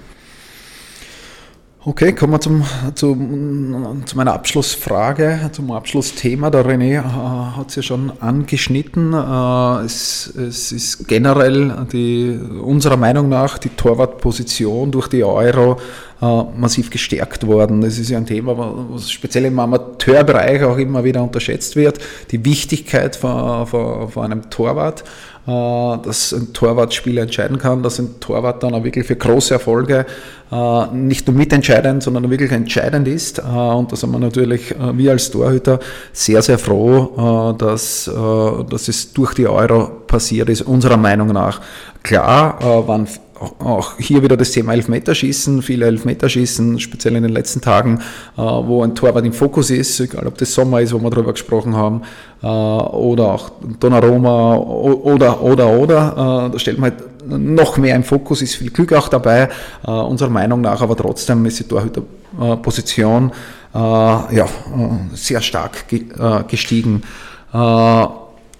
Okay, 1.83 2.13
kommen 2.13 2.33
wir 2.33 2.39
zum, 2.39 2.63
zum, 2.93 4.03
zu 4.05 4.15
meiner 4.15 4.33
Abschlussfrage, 4.33 5.49
zum 5.51 5.71
Abschlussthema. 5.71 6.51
Der 6.51 6.63
René 6.63 6.99
äh, 6.99 7.57
hat 7.57 7.69
es 7.69 7.75
ja 7.77 7.81
schon 7.81 8.11
angeschnitten. 8.19 9.13
Äh, 9.13 9.85
es, 9.85 10.27
es, 10.27 10.71
ist 10.71 11.07
generell 11.07 11.87
die, 11.91 12.39
unserer 12.61 12.97
Meinung 12.97 13.29
nach 13.29 13.57
die 13.57 13.69
Torwartposition 13.69 14.91
durch 14.91 15.07
die 15.07 15.23
Euro 15.23 15.77
äh, 16.21 16.43
massiv 16.55 16.91
gestärkt 16.91 17.47
worden. 17.47 17.81
Das 17.81 17.97
ist 17.97 18.11
ja 18.11 18.19
ein 18.19 18.27
Thema, 18.27 18.55
was 18.91 19.09
speziell 19.09 19.45
im 19.45 19.57
Amateurbereich 19.57 20.63
auch 20.63 20.77
immer 20.77 21.03
wieder 21.03 21.23
unterschätzt 21.23 21.75
wird. 21.75 21.97
Die 22.29 22.45
Wichtigkeit 22.45 23.15
von, 23.15 23.65
von, 23.65 24.07
von 24.07 24.25
einem 24.25 24.51
Torwart. 24.51 25.03
Äh, 25.47 25.97
dass 26.03 26.33
ein 26.33 26.53
Torwart 26.53 26.93
Spiele 26.93 27.21
entscheiden 27.21 27.57
kann, 27.57 27.81
dass 27.81 27.97
ein 27.97 28.19
Torwart 28.19 28.61
dann 28.61 28.75
auch 28.75 28.83
wirklich 28.83 29.07
für 29.07 29.15
große 29.15 29.55
Erfolge 29.55 30.05
äh, 30.51 30.87
nicht 30.93 31.25
nur 31.25 31.35
mitentscheidend, 31.35 32.03
sondern 32.03 32.29
wirklich 32.29 32.51
entscheidend 32.51 33.07
ist. 33.07 33.39
Äh, 33.39 33.41
und 33.41 33.91
da 33.91 33.95
sind 33.95 34.11
wir 34.11 34.19
natürlich, 34.19 34.75
wir 34.93 35.11
als 35.11 35.31
Torhüter, 35.31 35.79
sehr, 36.13 36.43
sehr 36.43 36.59
froh, 36.59 37.55
dass, 37.57 38.09
dass 38.69 38.87
es 38.87 39.13
durch 39.13 39.33
die 39.33 39.47
Euro 39.47 39.87
passiert 40.05 40.49
ist, 40.49 40.61
unserer 40.61 40.97
Meinung 40.97 41.29
nach. 41.29 41.61
Klar 42.03 42.59
waren 42.87 43.07
auch 43.59 43.97
hier 43.97 44.21
wieder 44.23 44.37
das 44.37 44.51
Thema 44.51 44.73
Elfmeterschießen, 44.73 45.61
viele 45.61 45.85
Elfmeterschießen, 45.87 46.79
speziell 46.79 47.15
in 47.15 47.23
den 47.23 47.31
letzten 47.31 47.61
Tagen, 47.61 47.99
äh, 48.37 48.41
wo 48.41 48.83
ein 48.83 48.95
Torwart 48.95 49.25
im 49.25 49.33
Fokus 49.33 49.69
ist, 49.69 49.99
egal 49.99 50.27
ob 50.27 50.37
das 50.37 50.53
Sommer 50.53 50.81
ist, 50.81 50.93
wo 50.93 50.99
wir 50.99 51.09
darüber 51.09 51.33
gesprochen 51.33 51.75
haben, 51.75 52.01
äh, 52.43 52.47
oder 52.47 53.33
auch 53.33 53.51
Donnarumma 53.79 54.55
oder, 54.55 55.41
oder, 55.41 55.69
oder. 55.69 56.47
Äh, 56.47 56.51
da 56.51 56.59
stellt 56.59 56.79
man 56.79 56.91
halt 56.91 57.03
noch 57.27 57.77
mehr 57.77 57.95
im 57.95 58.03
Fokus, 58.03 58.41
ist 58.41 58.55
viel 58.55 58.71
Glück 58.71 58.93
auch 58.93 59.07
dabei, 59.07 59.47
unserer 59.83 60.31
Meinung 60.31 60.61
nach, 60.61 60.81
aber 60.81 60.97
trotzdem 60.97 61.45
ist 61.45 61.59
die 61.59 61.65
Torhüterposition 61.65 63.31
ja, 63.73 64.47
sehr 65.13 65.41
stark 65.41 65.85
gestiegen. 66.47 67.03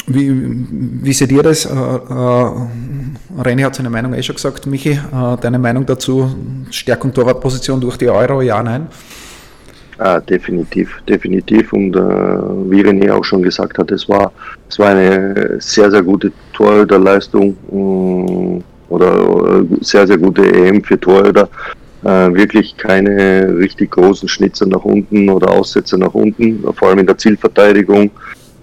Wie, 0.08 0.32
wie 1.04 1.14
seht 1.14 1.32
ihr 1.32 1.44
das? 1.44 1.66
Äh, 1.66 1.70
äh, 1.70 3.42
René 3.42 3.66
hat 3.66 3.76
seine 3.76 3.90
Meinung 3.90 4.14
eh 4.14 4.24
schon 4.24 4.36
gesagt. 4.36 4.66
Michi, 4.66 4.92
äh, 4.92 5.38
deine 5.40 5.60
Meinung 5.60 5.86
dazu? 5.86 6.34
Stärkung 6.72 7.14
Torwartposition 7.14 7.80
durch 7.80 7.98
die 7.98 8.10
Euro, 8.10 8.42
ja, 8.42 8.62
nein? 8.64 8.88
Ah, 10.00 10.20
definitiv, 10.20 11.00
definitiv. 11.08 11.74
Und 11.74 11.94
wie 11.94 12.82
René 12.82 13.12
auch 13.12 13.24
schon 13.24 13.44
gesagt 13.44 13.78
hat, 13.78 13.92
es 13.92 14.10
war, 14.10 14.32
es 14.68 14.80
war 14.80 14.90
eine 14.90 15.58
sehr, 15.60 15.92
sehr 15.92 16.02
gute 16.02 16.32
Torhüterleistung 16.54 17.56
äh, 17.72 18.64
oder 18.92 19.64
sehr, 19.82 20.08
sehr 20.08 20.18
gute 20.18 20.44
EM 20.44 20.84
für 20.84 21.00
Torhüter. 21.00 21.48
Wirklich 22.04 22.76
keine 22.78 23.56
richtig 23.60 23.92
großen 23.92 24.28
Schnitzer 24.28 24.66
nach 24.66 24.84
unten 24.84 25.30
oder 25.30 25.52
Aussätze 25.52 26.00
nach 26.00 26.16
unten, 26.16 26.64
vor 26.74 26.90
allem 26.90 26.98
in 26.98 27.06
der 27.06 27.16
Zielverteidigung. 27.16 28.10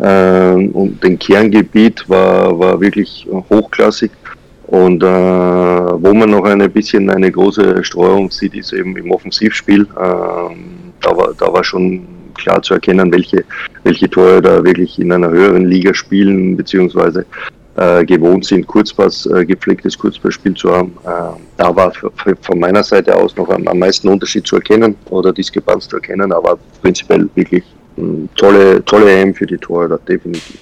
Ähm, 0.00 0.70
und 0.70 1.02
den 1.02 1.18
Kerngebiet 1.18 2.08
war, 2.08 2.58
war 2.58 2.80
wirklich 2.80 3.26
hochklassig. 3.50 4.10
Und 4.68 5.02
äh, 5.02 5.06
wo 5.06 6.12
man 6.12 6.30
noch 6.30 6.44
ein 6.44 6.70
bisschen 6.70 7.08
eine 7.08 7.32
große 7.32 7.82
Streuung 7.84 8.30
sieht, 8.30 8.54
ist 8.54 8.72
eben 8.72 8.96
im 8.96 9.10
Offensivspiel. 9.10 9.86
Ähm, 9.98 10.92
da, 11.00 11.16
war, 11.16 11.32
da 11.38 11.52
war 11.52 11.64
schon 11.64 12.06
klar 12.34 12.62
zu 12.62 12.74
erkennen, 12.74 13.10
welche, 13.12 13.44
welche 13.82 14.10
Tore 14.10 14.42
da 14.42 14.62
wirklich 14.62 14.98
in 14.98 15.10
einer 15.10 15.30
höheren 15.30 15.66
Liga 15.66 15.94
spielen, 15.94 16.56
beziehungsweise 16.56 17.24
äh, 17.76 18.04
gewohnt 18.04 18.44
sind, 18.44 18.66
Kurzpass, 18.66 19.24
äh, 19.26 19.46
gepflegtes 19.46 19.96
Kurzpassspiel 19.96 20.54
zu 20.54 20.70
haben. 20.70 20.92
Äh, 21.04 21.38
da 21.56 21.74
war 21.74 21.92
von 21.92 22.58
meiner 22.58 22.82
Seite 22.82 23.14
aus 23.16 23.36
noch 23.36 23.48
am, 23.48 23.66
am 23.68 23.78
meisten 23.78 24.08
Unterschied 24.08 24.46
zu 24.46 24.56
erkennen 24.56 24.96
oder 25.10 25.32
Diskrepanz 25.32 25.88
zu 25.88 25.96
erkennen, 25.96 26.32
aber 26.32 26.58
prinzipiell 26.82 27.28
wirklich 27.34 27.64
tolle, 28.36 28.84
tolle 28.84 29.10
EM 29.10 29.34
für 29.34 29.46
die 29.46 29.58
Torhüter, 29.58 29.98
definitiv. 29.98 30.58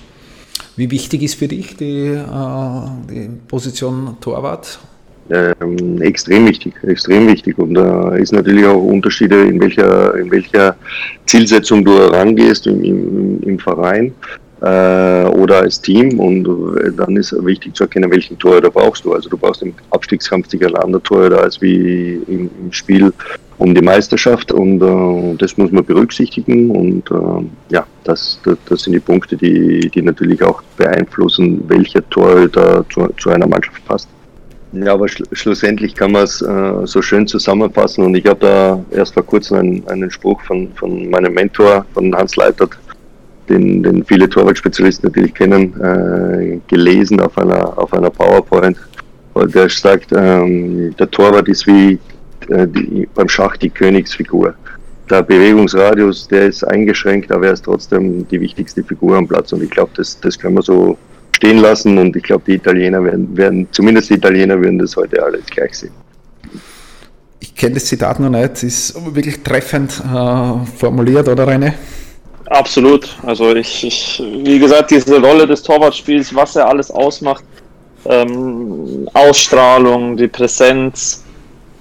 Wie 0.77 0.91
wichtig 0.91 1.23
ist 1.23 1.35
für 1.35 1.49
dich 1.49 1.77
die, 1.77 2.09
äh, 2.09 2.81
die 3.11 3.31
Position 3.49 4.17
Torwart? 4.21 4.79
Ähm, 5.29 6.01
extrem 6.03 6.47
wichtig, 6.47 6.75
extrem 6.85 7.27
wichtig. 7.27 7.59
Und 7.59 7.75
da 7.75 8.15
äh, 8.15 8.23
ist 8.23 8.33
natürlich 8.33 8.65
auch 8.65 8.81
Unterschiede, 8.81 9.43
in 9.43 9.61
welcher, 9.61 10.15
in 10.17 10.31
welcher 10.31 10.77
Zielsetzung 11.27 11.85
du 11.85 11.99
herangehst 11.99 12.67
im, 12.67 12.85
im, 12.85 13.43
im 13.43 13.59
Verein 13.59 14.15
äh, 14.61 15.25
oder 15.25 15.61
als 15.63 15.81
Team. 15.81 16.21
Und 16.21 16.47
äh, 16.79 16.93
dann 16.93 17.17
ist 17.17 17.35
wichtig 17.45 17.75
zu 17.75 17.85
erkennen, 17.85 18.11
welchen 18.11 18.39
Torhüter 18.39 18.71
brauchst 18.71 19.05
du. 19.05 19.15
Also 19.15 19.29
du 19.29 19.37
brauchst 19.37 19.63
im 19.63 19.75
Abstiegskampf 19.91 20.49
sicher 20.49 20.67
einen 20.67 20.77
anderen 20.77 21.03
Torhüter 21.03 21.43
als 21.43 21.61
wie 21.61 22.21
im, 22.29 22.51
im 22.63 22.73
Spiel 22.73 23.13
um 23.59 23.75
die 23.75 23.83
Meisterschaft 23.83 24.53
und 24.53 24.83
äh, 24.83 25.37
das 25.39 25.57
muss 25.57 25.73
man 25.73 25.85
berücksichtigen 25.85 26.71
und 26.71 27.11
äh, 27.11 27.75
ja, 27.75 27.87
das, 28.05 28.39
das, 28.45 28.59
das, 28.69 28.83
sind 28.83 28.93
die 28.93 29.01
Punkte, 29.01 29.37
die, 29.37 29.91
die 29.91 30.03
natürlich 30.03 30.43
auch 30.43 30.63
beeinflussen, 30.77 31.63
welcher 31.69 32.09
Torhüter 32.11 32.85
zu, 32.91 33.09
zu 33.19 33.31
einer 33.31 33.47
Mannschaft 33.47 33.85
passt. 33.87 34.09
Ja, 34.73 34.93
aber 34.93 35.09
schl 35.09 35.25
schlussendlich 35.33 35.95
kann 35.95 36.13
man 36.13 36.25
es 36.25 36.43
äh, 36.43 36.73
so 36.85 37.01
schön 37.01 37.27
zusammenfassen 37.27 38.05
und 38.05 38.15
ich 38.15 38.27
habe 38.27 38.41
da 38.41 38.85
erst 38.91 39.15
vor 39.15 39.25
kurzem 39.25 39.59
einen, 39.59 39.89
einen 39.89 40.11
Spruch 40.11 40.41
von, 40.43 40.69
von 40.75 41.09
meinem 41.09 41.33
Mentor, 41.33 41.87
von 41.95 42.15
Hans 42.15 42.37
Leitert, 42.37 42.77
den, 43.49 43.83
den 43.83 44.05
viele 44.05 44.29
Torwartspezialisten 44.29 45.09
natürlich 45.09 45.33
kennen, 45.33 45.73
äh, 45.81 46.59
gelesen 46.69 47.21
auf 47.21 47.39
einer, 47.39 47.79
auf 47.79 47.93
einer 47.95 48.11
PowerPoint, 48.11 48.77
der 49.35 49.69
sagt, 49.71 50.13
ähm, 50.13 50.95
der 50.99 51.11
Torwart 51.11 51.49
ist 51.49 51.67
wie 51.67 51.99
die, 52.49 53.09
beim 53.15 53.29
Schach 53.29 53.57
die 53.57 53.71
Königsfigur. 53.71 54.55
Der 55.09 55.23
Bewegungsradius, 55.23 56.27
der 56.29 56.47
ist 56.47 56.65
eingeschränkt, 56.65 57.31
aber 57.31 57.47
er 57.47 57.53
ist 57.53 57.65
trotzdem 57.65 58.27
die 58.29 58.41
wichtigste 58.41 58.83
Figur 58.83 59.17
am 59.17 59.29
Platz 59.29 59.53
und 59.53 59.63
ich 59.63 59.71
glaube, 59.71 59.93
das, 59.97 60.19
das 60.21 60.39
können 60.39 60.57
wir 60.57 60.63
so 60.63 60.99
stehen 61.37 61.59
lassen 61.59 61.97
und 61.99 62.17
ich 62.17 62.23
glaube, 62.23 62.43
die 62.47 62.55
Italiener 62.55 63.05
werden, 63.05 63.37
werden, 63.37 63.69
zumindest 63.71 64.11
die 64.11 64.15
Italiener 64.15 64.61
würden 64.61 64.79
das 64.79 64.97
heute 64.97 65.23
alles 65.23 65.47
gleich 65.47 65.79
sehen. 65.79 65.93
Ich 67.39 67.55
kenne 67.55 67.75
das 67.75 67.85
Zitat 67.85 68.19
noch 68.19 68.31
nicht, 68.31 68.63
ist 68.63 68.95
wirklich 69.15 69.43
treffend 69.43 69.93
äh, 70.01 70.67
formuliert, 70.77 71.29
oder 71.29 71.47
René? 71.47 71.75
Absolut. 72.47 73.17
Also 73.23 73.55
ich, 73.55 73.85
ich, 73.85 74.23
wie 74.45 74.59
gesagt, 74.59 74.91
diese 74.91 75.21
Rolle 75.21 75.47
des 75.47 75.63
Torwartspiels, 75.63 76.35
was 76.35 76.57
er 76.57 76.69
alles 76.69 76.91
ausmacht, 76.91 77.45
ähm, 78.07 79.09
Ausstrahlung, 79.13 80.17
die 80.17 80.29
Präsenz, 80.29 81.25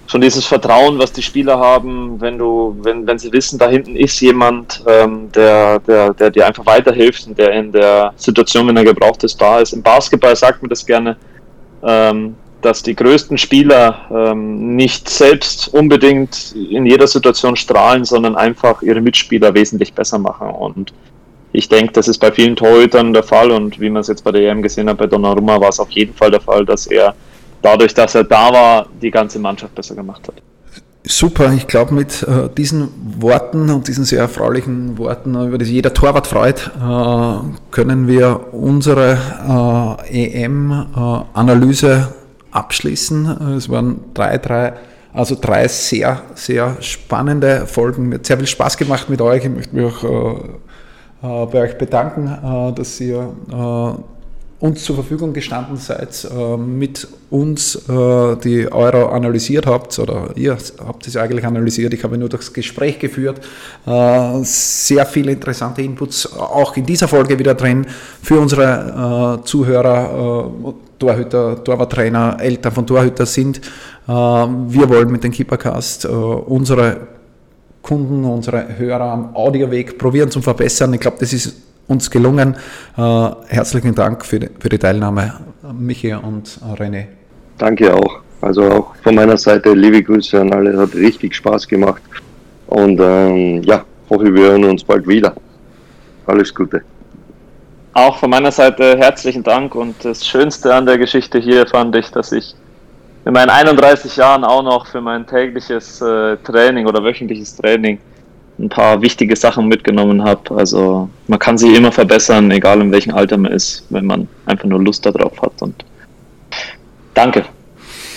schon 0.07 0.21
dieses 0.21 0.45
Vertrauen, 0.45 0.99
was 0.99 1.11
die 1.11 1.21
Spieler 1.21 1.57
haben, 1.59 2.19
wenn 2.21 2.37
du, 2.37 2.75
wenn, 2.81 3.07
wenn 3.07 3.17
sie 3.17 3.31
wissen, 3.31 3.57
da 3.57 3.69
hinten 3.69 3.95
ist 3.95 4.19
jemand, 4.21 4.83
ähm, 4.87 5.31
der, 5.33 5.79
der, 5.79 6.13
der 6.13 6.29
dir 6.29 6.45
einfach 6.45 6.65
weiterhilft 6.65 7.27
und 7.27 7.37
der 7.37 7.51
in 7.51 7.71
der 7.71 8.13
Situation, 8.15 8.67
wenn 8.67 8.77
er 8.77 8.83
gebraucht 8.83 9.23
ist, 9.23 9.41
da 9.41 9.59
ist. 9.59 9.73
Im 9.73 9.81
Basketball 9.81 10.35
sagt 10.35 10.61
man 10.61 10.69
das 10.69 10.85
gerne, 10.85 11.17
ähm, 11.83 12.35
dass 12.61 12.81
die 12.81 12.95
größten 12.95 13.37
Spieler 13.37 14.01
ähm, 14.11 14.75
nicht 14.75 15.09
selbst 15.09 15.73
unbedingt 15.73 16.53
in 16.53 16.85
jeder 16.85 17.07
Situation 17.07 17.55
strahlen, 17.55 18.05
sondern 18.05 18.35
einfach 18.35 18.81
ihre 18.81 19.01
Mitspieler 19.01 19.53
wesentlich 19.53 19.93
besser 19.93 20.17
machen. 20.17 20.49
Und 20.49 20.93
ich 21.51 21.69
denke, 21.69 21.93
das 21.93 22.07
ist 22.07 22.17
bei 22.17 22.31
vielen 22.31 22.55
Torhütern 22.55 23.13
der 23.13 23.23
Fall 23.23 23.51
und 23.51 23.79
wie 23.79 23.89
man 23.89 24.01
es 24.01 24.07
jetzt 24.07 24.23
bei 24.23 24.31
der 24.31 24.49
EM 24.49 24.61
gesehen 24.61 24.89
hat, 24.89 24.97
bei 24.97 25.07
Donnarumma 25.07 25.59
war 25.59 25.69
es 25.69 25.79
auf 25.79 25.91
jeden 25.91 26.13
Fall 26.13 26.31
der 26.31 26.41
Fall, 26.41 26.65
dass 26.65 26.87
er 26.87 27.15
dadurch, 27.65 27.93
dass 27.93 28.15
er 28.15 28.23
da 28.23 28.53
war, 28.53 28.87
die 29.01 29.11
ganze 29.11 29.39
Mannschaft 29.39 29.73
besser 29.73 29.95
gemacht 29.95 30.27
hat. 30.27 30.35
Super, 31.07 31.53
ich 31.53 31.67
glaube, 31.67 31.93
mit 31.93 32.23
äh, 32.23 32.49
diesen 32.55 32.89
Worten 33.19 33.69
und 33.69 33.87
diesen 33.87 34.05
sehr 34.05 34.21
erfreulichen 34.21 34.97
Worten, 34.97 35.35
über 35.47 35.59
die 35.59 35.65
jeder 35.65 35.93
Torwart 35.93 36.25
freut, 36.25 36.71
äh, 36.79 37.35
können 37.71 38.07
wir 38.07 38.53
unsere 38.53 39.17
äh, 40.09 40.43
EM-Analyse 40.43 42.07
abschließen. 42.51 43.55
Es 43.55 43.69
waren 43.69 43.99
drei, 44.15 44.39
drei, 44.39 44.73
also 45.13 45.35
drei 45.39 45.67
sehr, 45.67 46.23
sehr 46.33 46.77
spannende 46.79 47.67
Folgen. 47.67 48.09
Mir 48.09 48.15
hat 48.15 48.25
sehr 48.25 48.37
viel 48.37 48.47
Spaß 48.47 48.77
gemacht 48.77 49.07
mit 49.09 49.21
euch. 49.21 49.43
Ich 49.43 49.51
möchte 49.51 49.75
mich 49.75 49.85
auch 49.85 50.03
äh, 50.03 51.43
äh, 51.43 51.45
bei 51.45 51.61
euch 51.61 51.77
bedanken, 51.77 52.27
äh, 52.27 52.73
dass 52.73 52.99
ihr 52.99 53.31
uns 54.65 54.83
zur 54.83 54.95
Verfügung 54.95 55.31
gestanden 55.31 55.77
seid, 55.77 56.27
äh, 56.29 56.57
mit 56.57 57.07
uns 57.29 57.75
äh, 57.87 58.35
die 58.43 58.71
Euro 58.71 59.07
analysiert 59.09 59.67
habt, 59.67 59.97
oder 59.99 60.29
ihr 60.35 60.57
habt 60.85 61.07
es 61.07 61.15
eigentlich 61.15 61.45
analysiert, 61.45 61.93
ich 61.93 62.03
habe 62.03 62.17
nur 62.17 62.29
das 62.29 62.51
Gespräch 62.51 62.97
geführt. 62.97 63.39
Äh, 63.85 64.39
sehr 64.43 65.05
viele 65.05 65.33
interessante 65.33 65.81
Inputs, 65.83 66.35
auch 66.37 66.75
in 66.77 66.85
dieser 66.85 67.07
Folge 67.07 67.37
wieder 67.37 67.53
drin, 67.53 67.85
für 68.21 68.39
unsere 68.39 69.41
Zuhörer, 69.43 70.73
Torhüter, 70.97 71.63
Torwarttrainer, 71.63 72.37
Eltern 72.39 72.71
von 72.71 72.87
Torhüter 72.87 73.25
sind. 73.25 73.61
Wir 74.07 74.89
wollen 74.89 75.11
mit 75.11 75.23
dem 75.23 75.31
Keepercast 75.31 76.05
unsere 76.05 77.07
Kunden, 77.81 78.23
unsere 78.23 78.77
Hörer 78.77 79.11
am 79.11 79.35
Audioweg 79.35 79.97
probieren 79.97 80.31
zu 80.31 80.41
verbessern. 80.41 80.93
Ich 80.93 81.01
glaube, 81.01 81.17
das 81.19 81.33
ist 81.33 81.55
uns 81.87 82.09
gelungen. 82.09 82.55
Äh, 82.97 83.01
herzlichen 83.47 83.95
Dank 83.95 84.25
für 84.25 84.39
die, 84.39 84.49
für 84.59 84.69
die 84.69 84.79
Teilnahme, 84.79 85.33
Michi 85.73 86.13
und 86.13 86.59
René. 86.77 87.05
Danke 87.57 87.93
auch. 87.93 88.19
Also 88.41 88.63
auch 88.69 88.95
von 89.03 89.15
meiner 89.15 89.37
Seite 89.37 89.73
liebe 89.73 90.03
Grüße 90.03 90.39
an 90.39 90.53
alle, 90.53 90.77
hat 90.77 90.93
richtig 90.93 91.35
Spaß 91.35 91.67
gemacht. 91.67 92.01
Und 92.67 92.99
ähm, 92.99 93.63
ja, 93.63 93.83
hoffe, 94.09 94.33
wir 94.33 94.43
hören 94.51 94.65
uns 94.65 94.83
bald 94.83 95.07
wieder. 95.07 95.33
Alles 96.25 96.53
Gute. 96.53 96.81
Auch 97.93 98.17
von 98.17 98.29
meiner 98.29 98.51
Seite 98.51 98.97
herzlichen 98.97 99.41
Dank 99.41 99.73
und 99.73 99.95
das 100.03 100.25
Schönste 100.25 100.73
an 100.73 100.85
der 100.85 100.97
Geschichte 100.97 101.39
hier 101.39 101.65
fand 101.65 101.95
ich, 101.95 102.11
dass 102.11 102.31
ich 102.33 102.53
in 103.25 103.33
meinen 103.33 103.49
31 103.49 104.17
Jahren 104.17 104.43
auch 104.43 104.63
noch 104.63 104.85
für 104.85 105.01
mein 105.01 105.25
tägliches 105.25 106.01
äh, 106.01 106.35
Training 106.43 106.85
oder 106.87 107.03
wöchentliches 107.03 107.55
Training 107.55 107.97
ein 108.57 108.69
paar 108.69 109.01
wichtige 109.01 109.35
Sachen 109.35 109.67
mitgenommen 109.67 110.23
habe. 110.23 110.55
Also 110.55 111.09
man 111.27 111.39
kann 111.39 111.57
sie 111.57 111.75
immer 111.75 111.91
verbessern, 111.91 112.51
egal 112.51 112.81
in 112.81 112.91
welchem 112.91 113.13
Alter 113.13 113.37
man 113.37 113.51
ist, 113.51 113.85
wenn 113.89 114.05
man 114.05 114.27
einfach 114.45 114.65
nur 114.65 114.81
Lust 114.81 115.05
darauf 115.05 115.41
hat. 115.41 115.61
Und 115.61 115.83
danke. 117.13 117.45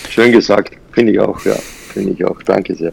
Schön 0.08 0.32
gesagt, 0.32 0.76
finde 0.92 1.12
ich 1.12 1.20
auch, 1.20 1.44
ja, 1.44 1.56
finde 1.92 2.12
ich 2.12 2.24
auch. 2.24 2.42
Danke 2.42 2.74
sehr. 2.74 2.92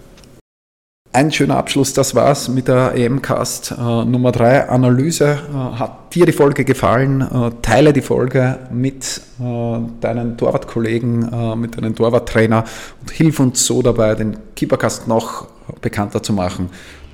Ein 1.16 1.32
schöner 1.32 1.56
Abschluss, 1.56 1.94
das 1.94 2.14
war's 2.14 2.50
mit 2.50 2.68
der 2.68 2.94
EM-Cast 2.94 3.72
äh, 3.72 3.76
Nummer 3.76 4.34
3 4.34 4.68
Analyse. 4.68 5.40
Äh, 5.50 5.80
hat 5.80 6.14
dir 6.14 6.26
die 6.26 6.34
Folge 6.34 6.66
gefallen? 6.66 7.22
Äh, 7.22 7.52
teile 7.62 7.94
die 7.94 8.02
Folge 8.02 8.60
mit 8.70 9.22
äh, 9.40 9.78
deinen 10.02 10.38
Torwartkollegen, 10.38 11.32
äh, 11.32 11.56
mit 11.56 11.78
deinem 11.78 11.96
Torwarttrainer 11.96 12.66
und 13.00 13.12
hilf 13.12 13.40
uns 13.40 13.66
so 13.66 13.82
dabei, 13.82 14.14
den 14.16 14.36
Keepercast 14.58 15.08
noch 15.08 15.48
bekannter 15.80 16.22
zu 16.22 16.34
machen. 16.34 16.70